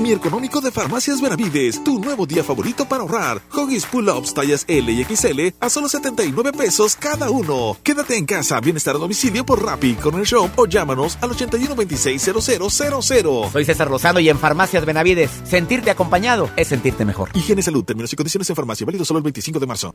Mi 0.00 0.12
económico 0.12 0.62
de 0.62 0.70
Farmacias 0.70 1.20
Benavides, 1.20 1.84
tu 1.84 2.00
nuevo 2.00 2.24
día 2.24 2.42
favorito 2.42 2.88
para 2.88 3.02
ahorrar. 3.02 3.42
Hoggies 3.52 3.84
Pull-Ups 3.84 4.32
tallas 4.32 4.64
L 4.66 4.90
y 4.90 5.04
XL 5.04 5.54
a 5.60 5.68
solo 5.68 5.90
79 5.90 6.52
pesos 6.52 6.96
cada 6.96 7.28
uno. 7.28 7.76
Quédate 7.82 8.16
en 8.16 8.24
casa, 8.24 8.60
bienestar 8.60 8.96
a 8.96 8.98
domicilio 8.98 9.44
por 9.44 9.62
Rappi, 9.62 9.94
con 9.96 10.14
el 10.18 10.24
Shop 10.24 10.50
o 10.56 10.66
llámanos 10.66 11.18
al 11.20 11.32
81 11.32 11.76
26 11.76 12.30
0000. 12.40 13.50
Soy 13.52 13.64
César 13.66 13.90
Lozano 13.90 14.20
y 14.20 14.30
en 14.30 14.38
Farmacias 14.38 14.86
Benavides, 14.86 15.30
sentirte 15.44 15.90
acompañado 15.90 16.48
es 16.56 16.68
sentirte 16.68 17.04
mejor. 17.04 17.28
Higiene 17.34 17.60
Salud, 17.60 17.84
términos 17.84 18.10
y 18.10 18.16
condiciones 18.16 18.48
en 18.48 18.56
farmacia, 18.56 18.86
válido 18.86 19.04
solo 19.04 19.18
el 19.18 19.24
25 19.24 19.60
de 19.60 19.66
marzo. 19.66 19.94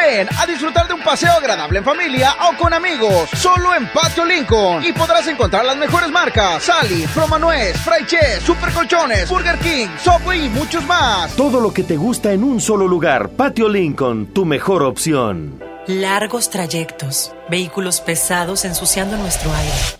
Ven 0.00 0.28
a 0.38 0.46
disfrutar 0.46 0.88
de 0.88 0.94
un 0.94 1.02
paseo 1.02 1.30
agradable 1.32 1.78
en 1.78 1.84
familia 1.84 2.34
o 2.48 2.56
con 2.56 2.72
amigos, 2.72 3.28
solo 3.36 3.74
en 3.74 3.86
Patio 3.88 4.24
Lincoln. 4.24 4.82
Y 4.82 4.92
podrás 4.92 5.26
encontrar 5.26 5.64
las 5.64 5.76
mejores 5.76 6.10
marcas: 6.10 6.62
Sally, 6.62 7.06
Promanuez, 7.12 7.76
Fry 7.78 8.06
Chess, 8.06 8.42
Super 8.42 8.72
Colchones, 8.72 9.28
Burger 9.28 9.58
King, 9.58 9.88
Subway 10.02 10.46
y 10.46 10.48
muchos 10.48 10.84
más. 10.86 11.36
Todo 11.36 11.60
lo 11.60 11.72
que 11.72 11.82
te 11.82 11.96
gusta 11.96 12.32
en 12.32 12.44
un 12.44 12.60
solo 12.60 12.88
lugar. 12.88 13.28
Patio 13.30 13.68
Lincoln, 13.68 14.32
tu 14.32 14.46
mejor 14.46 14.82
opción. 14.82 15.62
Largos 15.86 16.48
trayectos, 16.48 17.32
vehículos 17.50 18.00
pesados 18.00 18.64
ensuciando 18.64 19.18
nuestro 19.18 19.52
aire. 19.52 19.99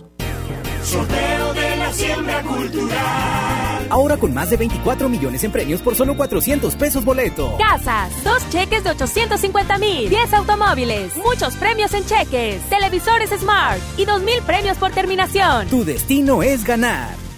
Sorteo 0.83 1.53
de 1.53 1.75
la 1.77 1.93
siembra 1.93 2.41
cultural. 2.43 3.87
Ahora 3.89 4.17
con 4.17 4.33
más 4.33 4.49
de 4.49 4.57
24 4.57 5.09
millones 5.09 5.43
en 5.43 5.51
premios 5.51 5.81
por 5.81 5.95
solo 5.95 6.15
400 6.15 6.75
pesos 6.75 7.03
boleto. 7.05 7.57
Casas, 7.57 8.11
dos 8.23 8.47
cheques 8.49 8.83
de 8.83 8.91
850 8.91 9.77
mil, 9.77 10.09
10 10.09 10.33
automóviles, 10.33 11.15
muchos 11.17 11.55
premios 11.55 11.93
en 11.93 12.05
cheques, 12.05 12.61
televisores 12.69 13.29
Smart 13.31 13.79
y 13.97 14.05
2 14.05 14.21
mil 14.23 14.41
premios 14.43 14.77
por 14.77 14.91
terminación. 14.91 15.67
Tu 15.67 15.83
destino 15.83 16.41
es 16.41 16.63
ganar. 16.63 17.30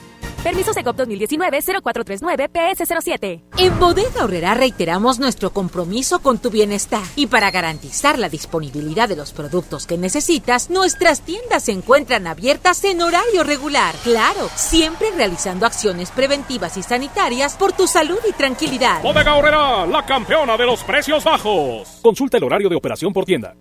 Permiso 0.43 0.73
Segov 0.73 0.97
2019-0439-PS07. 0.97 3.41
En 3.57 3.79
Bodega 3.79 4.25
Horrera 4.25 4.53
reiteramos 4.53 5.17
nuestro 5.17 5.51
compromiso 5.51 6.19
con 6.19 6.37
tu 6.37 6.49
bienestar. 6.49 7.01
Y 7.15 7.27
para 7.27 7.49
garantizar 7.49 8.19
la 8.19 8.27
disponibilidad 8.27 9.07
de 9.07 9.15
los 9.15 9.31
productos 9.31 9.87
que 9.87 9.97
necesitas, 9.97 10.69
nuestras 10.69 11.21
tiendas 11.21 11.63
se 11.63 11.71
encuentran 11.71 12.27
abiertas 12.27 12.83
en 12.83 13.01
horario 13.01 13.45
regular. 13.45 13.95
Claro, 14.03 14.49
siempre 14.55 15.11
realizando 15.15 15.65
acciones 15.65 16.11
preventivas 16.11 16.75
y 16.75 16.83
sanitarias 16.83 17.55
por 17.55 17.71
tu 17.71 17.87
salud 17.87 18.19
y 18.27 18.33
tranquilidad. 18.33 19.01
Bodega 19.01 19.35
Horrera, 19.35 19.85
la 19.85 20.05
campeona 20.05 20.57
de 20.57 20.65
los 20.65 20.83
precios 20.83 21.23
bajos. 21.23 21.99
Consulta 22.01 22.35
el 22.35 22.43
horario 22.43 22.67
de 22.67 22.75
operación 22.75 23.13
por 23.13 23.23
tienda. 23.23 23.55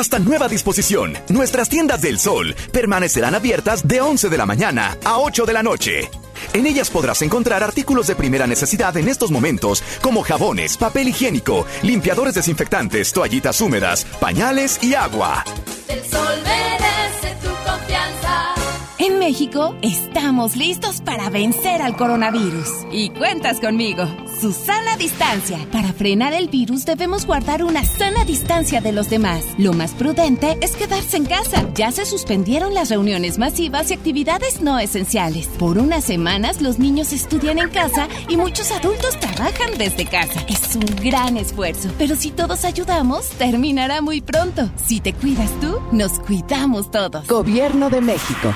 Hasta 0.00 0.18
nueva 0.18 0.48
disposición, 0.48 1.12
nuestras 1.28 1.68
tiendas 1.68 2.00
del 2.00 2.18
sol 2.18 2.56
permanecerán 2.72 3.34
abiertas 3.34 3.86
de 3.86 4.00
11 4.00 4.30
de 4.30 4.38
la 4.38 4.46
mañana 4.46 4.96
a 5.04 5.18
8 5.18 5.44
de 5.44 5.52
la 5.52 5.62
noche. 5.62 6.10
En 6.54 6.66
ellas 6.66 6.88
podrás 6.88 7.20
encontrar 7.20 7.62
artículos 7.62 8.06
de 8.06 8.16
primera 8.16 8.46
necesidad 8.46 8.96
en 8.96 9.08
estos 9.08 9.30
momentos, 9.30 9.82
como 10.00 10.22
jabones, 10.22 10.78
papel 10.78 11.08
higiénico, 11.08 11.66
limpiadores 11.82 12.32
desinfectantes, 12.32 13.12
toallitas 13.12 13.60
húmedas, 13.60 14.06
pañales 14.18 14.82
y 14.82 14.94
agua. 14.94 15.44
El 15.86 16.02
sol 16.02 16.38
merece 16.44 17.36
tu 17.42 17.50
confianza. 17.70 18.54
En 18.96 19.18
México 19.18 19.76
estamos 19.82 20.56
listos 20.56 21.02
para 21.02 21.28
vencer 21.28 21.82
al 21.82 21.94
coronavirus. 21.94 22.70
Y 22.90 23.10
cuentas 23.10 23.60
conmigo. 23.60 24.08
Susana 24.40 24.96
Distancia. 24.96 25.58
Para 25.70 25.92
frenar 25.92 26.32
el 26.32 26.48
virus 26.48 26.86
debemos 26.86 27.26
guardar 27.26 27.62
una 27.62 27.84
sana 27.84 28.24
distancia 28.24 28.80
de 28.80 28.90
los 28.90 29.10
demás. 29.10 29.44
Lo 29.58 29.74
más 29.74 29.92
prudente 29.92 30.56
es 30.62 30.72
quedarse 30.72 31.18
en 31.18 31.26
casa. 31.26 31.68
Ya 31.74 31.92
se 31.92 32.06
suspendieron 32.06 32.72
las 32.72 32.88
reuniones 32.88 33.38
masivas 33.38 33.90
y 33.90 33.94
actividades 33.94 34.62
no 34.62 34.78
esenciales. 34.78 35.46
Por 35.58 35.76
unas 35.76 36.04
semanas 36.04 36.62
los 36.62 36.78
niños 36.78 37.12
estudian 37.12 37.58
en 37.58 37.68
casa 37.68 38.08
y 38.28 38.38
muchos 38.38 38.70
adultos 38.70 39.20
trabajan 39.20 39.76
desde 39.76 40.06
casa. 40.06 40.42
Es 40.48 40.74
un 40.74 40.86
gran 41.04 41.36
esfuerzo, 41.36 41.90
pero 41.98 42.16
si 42.16 42.30
todos 42.30 42.64
ayudamos, 42.64 43.28
terminará 43.30 44.00
muy 44.00 44.22
pronto. 44.22 44.70
Si 44.82 45.00
te 45.00 45.12
cuidas 45.12 45.50
tú, 45.60 45.80
nos 45.92 46.18
cuidamos 46.18 46.90
todos. 46.90 47.26
Gobierno 47.26 47.90
de 47.90 48.00
México. 48.00 48.54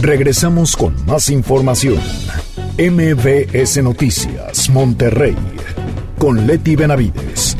Regresamos 0.00 0.76
con 0.76 0.94
más 1.06 1.30
información. 1.30 2.00
MBS 2.78 3.82
Noticias, 3.82 4.68
Monterrey, 4.68 5.34
con 6.18 6.46
Leti 6.46 6.76
Benavides. 6.76 7.56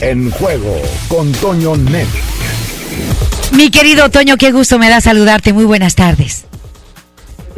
En 0.00 0.28
juego 0.32 0.74
con 1.06 1.30
Toño 1.30 1.76
Net. 1.76 2.08
Mi 3.52 3.70
querido 3.70 4.10
Toño, 4.10 4.36
qué 4.36 4.50
gusto 4.50 4.76
me 4.80 4.90
da 4.90 5.00
saludarte. 5.00 5.52
Muy 5.52 5.64
buenas 5.64 5.94
tardes. 5.94 6.46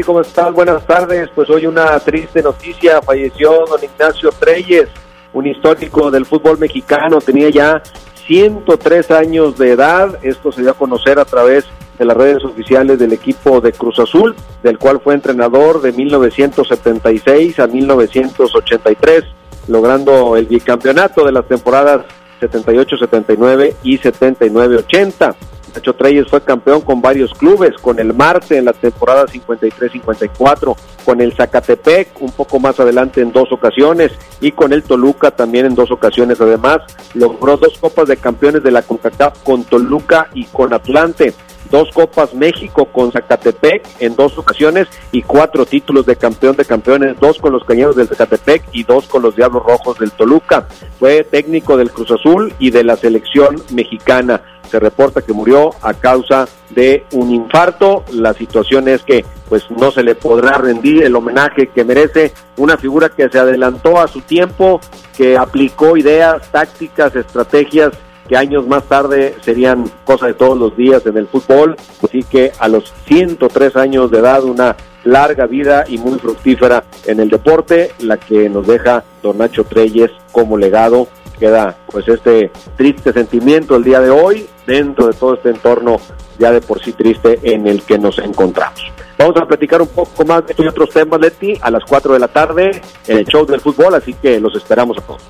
¿cómo 0.05 0.21
estás? 0.21 0.53
Buenas 0.53 0.87
tardes. 0.87 1.31
Pues 1.35 1.49
hoy 1.49 1.65
una 1.65 1.99
triste 2.01 2.43
noticia. 2.43 3.01
Falleció 3.01 3.65
don 3.65 3.83
Ignacio 3.83 4.33
Treyes, 4.39 4.91
un 5.33 5.47
histórico 5.47 6.11
del 6.11 6.27
fútbol 6.27 6.59
mexicano. 6.59 7.23
Tenía 7.23 7.49
ya 7.49 7.83
103 8.27 9.11
años 9.13 9.57
de 9.57 9.71
edad. 9.71 10.19
Esto 10.23 10.53
se 10.53 10.61
dio 10.61 10.73
a 10.73 10.75
conocer 10.75 11.19
a 11.19 11.25
través 11.25 11.65
de 11.65 11.84
las 11.99 12.17
redes 12.17 12.45
oficiales 12.45 12.99
del 12.99 13.13
equipo 13.13 13.61
de 13.61 13.73
Cruz 13.73 13.99
Azul, 13.99 14.35
del 14.63 14.79
cual 14.79 15.01
fue 15.03 15.15
entrenador 15.15 15.81
de 15.81 15.93
1976 15.93 17.59
a 17.61 17.67
1983, 17.67 19.25
logrando 19.69 20.37
el 20.37 20.47
bicampeonato 20.47 21.25
de 21.25 21.33
las 21.33 21.47
temporadas 21.47 22.05
78-79 22.41 23.75
y 23.83 23.99
79-80. 23.99 25.35
Nacho 25.75 25.95
Treyes 25.95 26.29
fue 26.29 26.41
campeón 26.41 26.83
con 26.83 27.01
varios 27.03 27.33
clubes, 27.35 27.77
con 27.81 27.99
el 27.99 28.15
Marte 28.15 28.59
en 28.59 28.67
la 28.67 28.73
temporada 28.73 29.27
53-54, 29.27 30.77
con 31.05 31.21
el 31.21 31.33
Zacatepec 31.33 32.21
un 32.21 32.31
poco 32.31 32.61
más 32.61 32.79
adelante 32.79 33.21
en 33.21 33.33
dos 33.33 33.51
ocasiones 33.51 34.13
y 34.41 34.53
con 34.53 34.73
el 34.73 34.85
Toluca 34.85 35.33
también 35.33 35.67
en 35.67 35.75
dos 35.75 35.91
ocasiones. 35.91 36.41
Además, 36.41 36.79
logró 37.15 37.57
dos 37.57 37.77
copas 37.79 38.07
de 38.07 38.17
campeones 38.17 38.63
de 38.63 38.71
la 38.71 38.83
CONCACAF 38.83 39.43
con 39.43 39.65
Toluca 39.65 40.29
y 40.33 40.45
con 40.45 40.73
Atlante 40.73 41.35
dos 41.75 41.91
Copas 41.93 42.33
México 42.35 42.85
con 42.85 43.11
Zacatepec 43.11 43.85
en 43.99 44.15
dos 44.15 44.39
ocasiones 44.39 44.87
y 45.11 45.23
cuatro 45.23 45.67
títulos 45.67 46.07
de 46.07 46.15
campeón 46.15 46.55
de 46.55 46.65
campeones, 46.65 47.19
dos 47.19 47.39
con 47.39 47.53
los 47.53 47.65
Cañeros 47.65 47.97
del 47.97 48.07
Zacatepec 48.07 48.63
y 48.71 48.85
dos 48.85 49.09
con 49.09 49.23
los 49.23 49.35
Diablos 49.35 49.65
Rojos 49.65 49.99
del 49.99 50.13
Toluca. 50.13 50.69
Fue 51.01 51.25
técnico 51.25 51.77
del 51.77 51.91
Cruz 51.91 52.13
Azul 52.13 52.55
y 52.61 52.71
de 52.71 52.85
la 52.85 52.95
selección 52.95 53.61
mexicana. 53.73 54.41
Se 54.71 54.79
reporta 54.79 55.23
que 55.23 55.33
murió 55.33 55.73
a 55.83 55.95
causa 55.95 56.47
de 56.71 57.07
un 57.11 57.33
infarto. 57.33 58.05
La 58.13 58.35
situación 58.35 58.87
es 58.87 59.03
que 59.03 59.25
pues 59.49 59.69
no 59.73 59.91
se 59.91 60.05
le 60.05 60.15
podrá 60.15 60.59
rendir 60.59 61.03
el 61.03 61.17
homenaje 61.17 61.71
que 61.75 61.85
merece 61.85 62.33
una 62.57 62.77
figura 62.77 63.09
que 63.09 63.29
se 63.29 63.39
adelantó 63.41 63.99
a 63.99 64.07
su 64.07 64.21
tiempo, 64.21 64.81
que 65.17 65.37
aplicó 65.37 65.97
ideas, 65.97 66.53
tácticas, 66.53 67.17
estrategias 67.17 67.91
que 68.29 68.37
años 68.37 68.67
más 68.67 68.85
tarde 68.85 69.35
serían 69.43 69.85
cosa 70.05 70.27
de 70.27 70.35
todos 70.35 70.59
los 70.59 70.77
días 70.77 71.05
en 71.07 71.17
el 71.17 71.27
fútbol. 71.27 71.77
Así 72.03 72.23
que 72.23 72.53
a 72.59 72.69
los 72.69 72.93
103 73.07 73.77
años 73.77 74.11
de 74.11 74.19
edad, 74.19 74.45
una 74.45 74.77
larga 75.05 75.47
vida 75.47 75.85
y 75.87 75.99
muy 75.99 76.19
fructífera 76.19 76.85
en 77.07 77.21
el 77.21 77.29
deporte, 77.29 77.93
la 78.01 78.17
que 78.17 78.49
nos 78.49 78.67
deja 78.67 79.05
Don 79.23 79.39
Nacho 79.39 79.65
Treyes 79.65 80.11
como 80.33 80.57
legado. 80.57 81.09
Queda 81.39 81.77
pues 81.91 82.07
este 82.09 82.51
triste 82.77 83.13
sentimiento 83.13 83.77
el 83.77 83.85
día 83.85 84.01
de 84.01 84.11
hoy 84.11 84.47
dentro 84.67 85.09
de 85.09 85.15
todo 85.15 85.35
este 85.35 85.51
entorno 85.51 85.99
ya 86.39 86.53
de 86.53 86.61
por 86.61 86.83
sí 86.83 86.93
triste 86.93 87.39
en 87.43 87.67
el 87.67 87.83
que 87.83 87.99
nos 87.99 88.19
encontramos. 88.19 88.81
Vamos 89.19 89.37
a 89.37 89.47
platicar 89.47 89.81
un 89.81 89.89
poco 89.89 90.25
más 90.25 90.45
de 90.47 90.53
estos 90.53 90.67
otros 90.67 90.91
temas, 90.91 91.21
Leti, 91.21 91.55
a 91.61 91.71
las 91.71 91.85
4 91.85 92.15
de 92.15 92.19
la 92.19 92.29
tarde 92.29 92.83
en 93.07 93.19
el 93.19 93.27
show 93.27 93.47
del 93.47 93.61
fútbol, 93.61 93.95
así 93.95 94.15
que 94.15 94.41
los 94.41 94.55
esperamos 94.57 94.99
a 94.99 95.03
todos. 95.03 95.23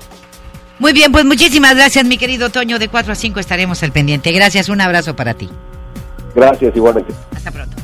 Muy 0.79 0.93
bien, 0.93 1.11
pues 1.11 1.25
muchísimas 1.25 1.75
gracias, 1.75 2.05
mi 2.05 2.17
querido 2.17 2.49
Toño. 2.49 2.79
De 2.79 2.89
4 2.89 3.13
a 3.13 3.15
5 3.15 3.39
estaremos 3.39 3.81
al 3.83 3.91
pendiente. 3.91 4.31
Gracias, 4.31 4.69
un 4.69 4.81
abrazo 4.81 5.15
para 5.15 5.33
ti. 5.33 5.49
Gracias, 6.35 6.75
igualmente. 6.75 7.13
Hasta 7.35 7.51
pronto. 7.51 7.77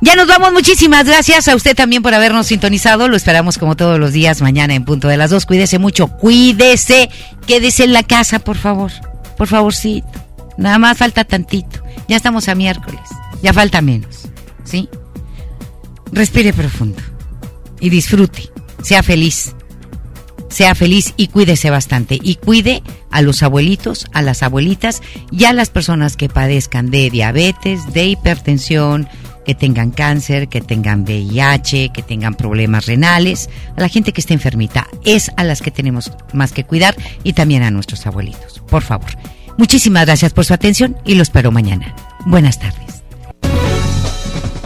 Ya 0.00 0.16
nos 0.16 0.26
vamos, 0.26 0.52
muchísimas 0.52 1.04
gracias 1.04 1.46
a 1.46 1.54
usted 1.54 1.76
también 1.76 2.02
por 2.02 2.12
habernos 2.12 2.48
sintonizado. 2.48 3.06
Lo 3.08 3.16
esperamos 3.16 3.56
como 3.56 3.76
todos 3.76 4.00
los 4.00 4.12
días 4.12 4.42
mañana 4.42 4.74
en 4.74 4.84
punto 4.84 5.08
de 5.08 5.16
las 5.16 5.30
dos. 5.30 5.46
Cuídese 5.46 5.78
mucho, 5.78 6.08
cuídese, 6.08 7.08
quédese 7.46 7.84
en 7.84 7.92
la 7.92 8.02
casa, 8.02 8.40
por 8.40 8.56
favor. 8.56 8.90
Por 9.36 9.46
favorcito. 9.46 10.08
Nada 10.56 10.78
más 10.78 10.98
falta 10.98 11.24
tantito. 11.24 11.82
Ya 12.08 12.16
estamos 12.16 12.48
a 12.48 12.54
miércoles. 12.54 13.00
Ya 13.42 13.52
falta 13.52 13.80
menos. 13.80 14.28
¿Sí? 14.64 14.88
Respire 16.10 16.52
profundo 16.52 17.00
y 17.80 17.88
disfrute. 17.88 18.50
Sea 18.82 19.02
feliz 19.02 19.54
sea 20.52 20.74
feliz 20.74 21.14
y 21.16 21.28
cuídese 21.28 21.70
bastante. 21.70 22.18
Y 22.22 22.36
cuide 22.36 22.82
a 23.10 23.22
los 23.22 23.42
abuelitos, 23.42 24.06
a 24.12 24.22
las 24.22 24.42
abuelitas 24.42 25.02
y 25.30 25.44
a 25.44 25.52
las 25.52 25.70
personas 25.70 26.16
que 26.16 26.28
padezcan 26.28 26.90
de 26.90 27.10
diabetes, 27.10 27.92
de 27.92 28.06
hipertensión, 28.06 29.08
que 29.44 29.54
tengan 29.54 29.90
cáncer, 29.90 30.48
que 30.48 30.60
tengan 30.60 31.02
VIH, 31.02 31.90
que 31.90 32.02
tengan 32.02 32.34
problemas 32.34 32.86
renales, 32.86 33.50
a 33.76 33.80
la 33.80 33.88
gente 33.88 34.12
que 34.12 34.20
esté 34.20 34.34
enfermita. 34.34 34.86
Es 35.04 35.30
a 35.36 35.44
las 35.44 35.62
que 35.62 35.70
tenemos 35.70 36.12
más 36.32 36.52
que 36.52 36.64
cuidar 36.64 36.94
y 37.24 37.32
también 37.32 37.62
a 37.62 37.70
nuestros 37.70 38.06
abuelitos. 38.06 38.62
Por 38.68 38.82
favor. 38.82 39.10
Muchísimas 39.58 40.06
gracias 40.06 40.32
por 40.32 40.44
su 40.44 40.54
atención 40.54 40.96
y 41.04 41.14
lo 41.14 41.22
espero 41.22 41.50
mañana. 41.50 41.94
Buenas 42.26 42.58
tardes. 42.58 43.01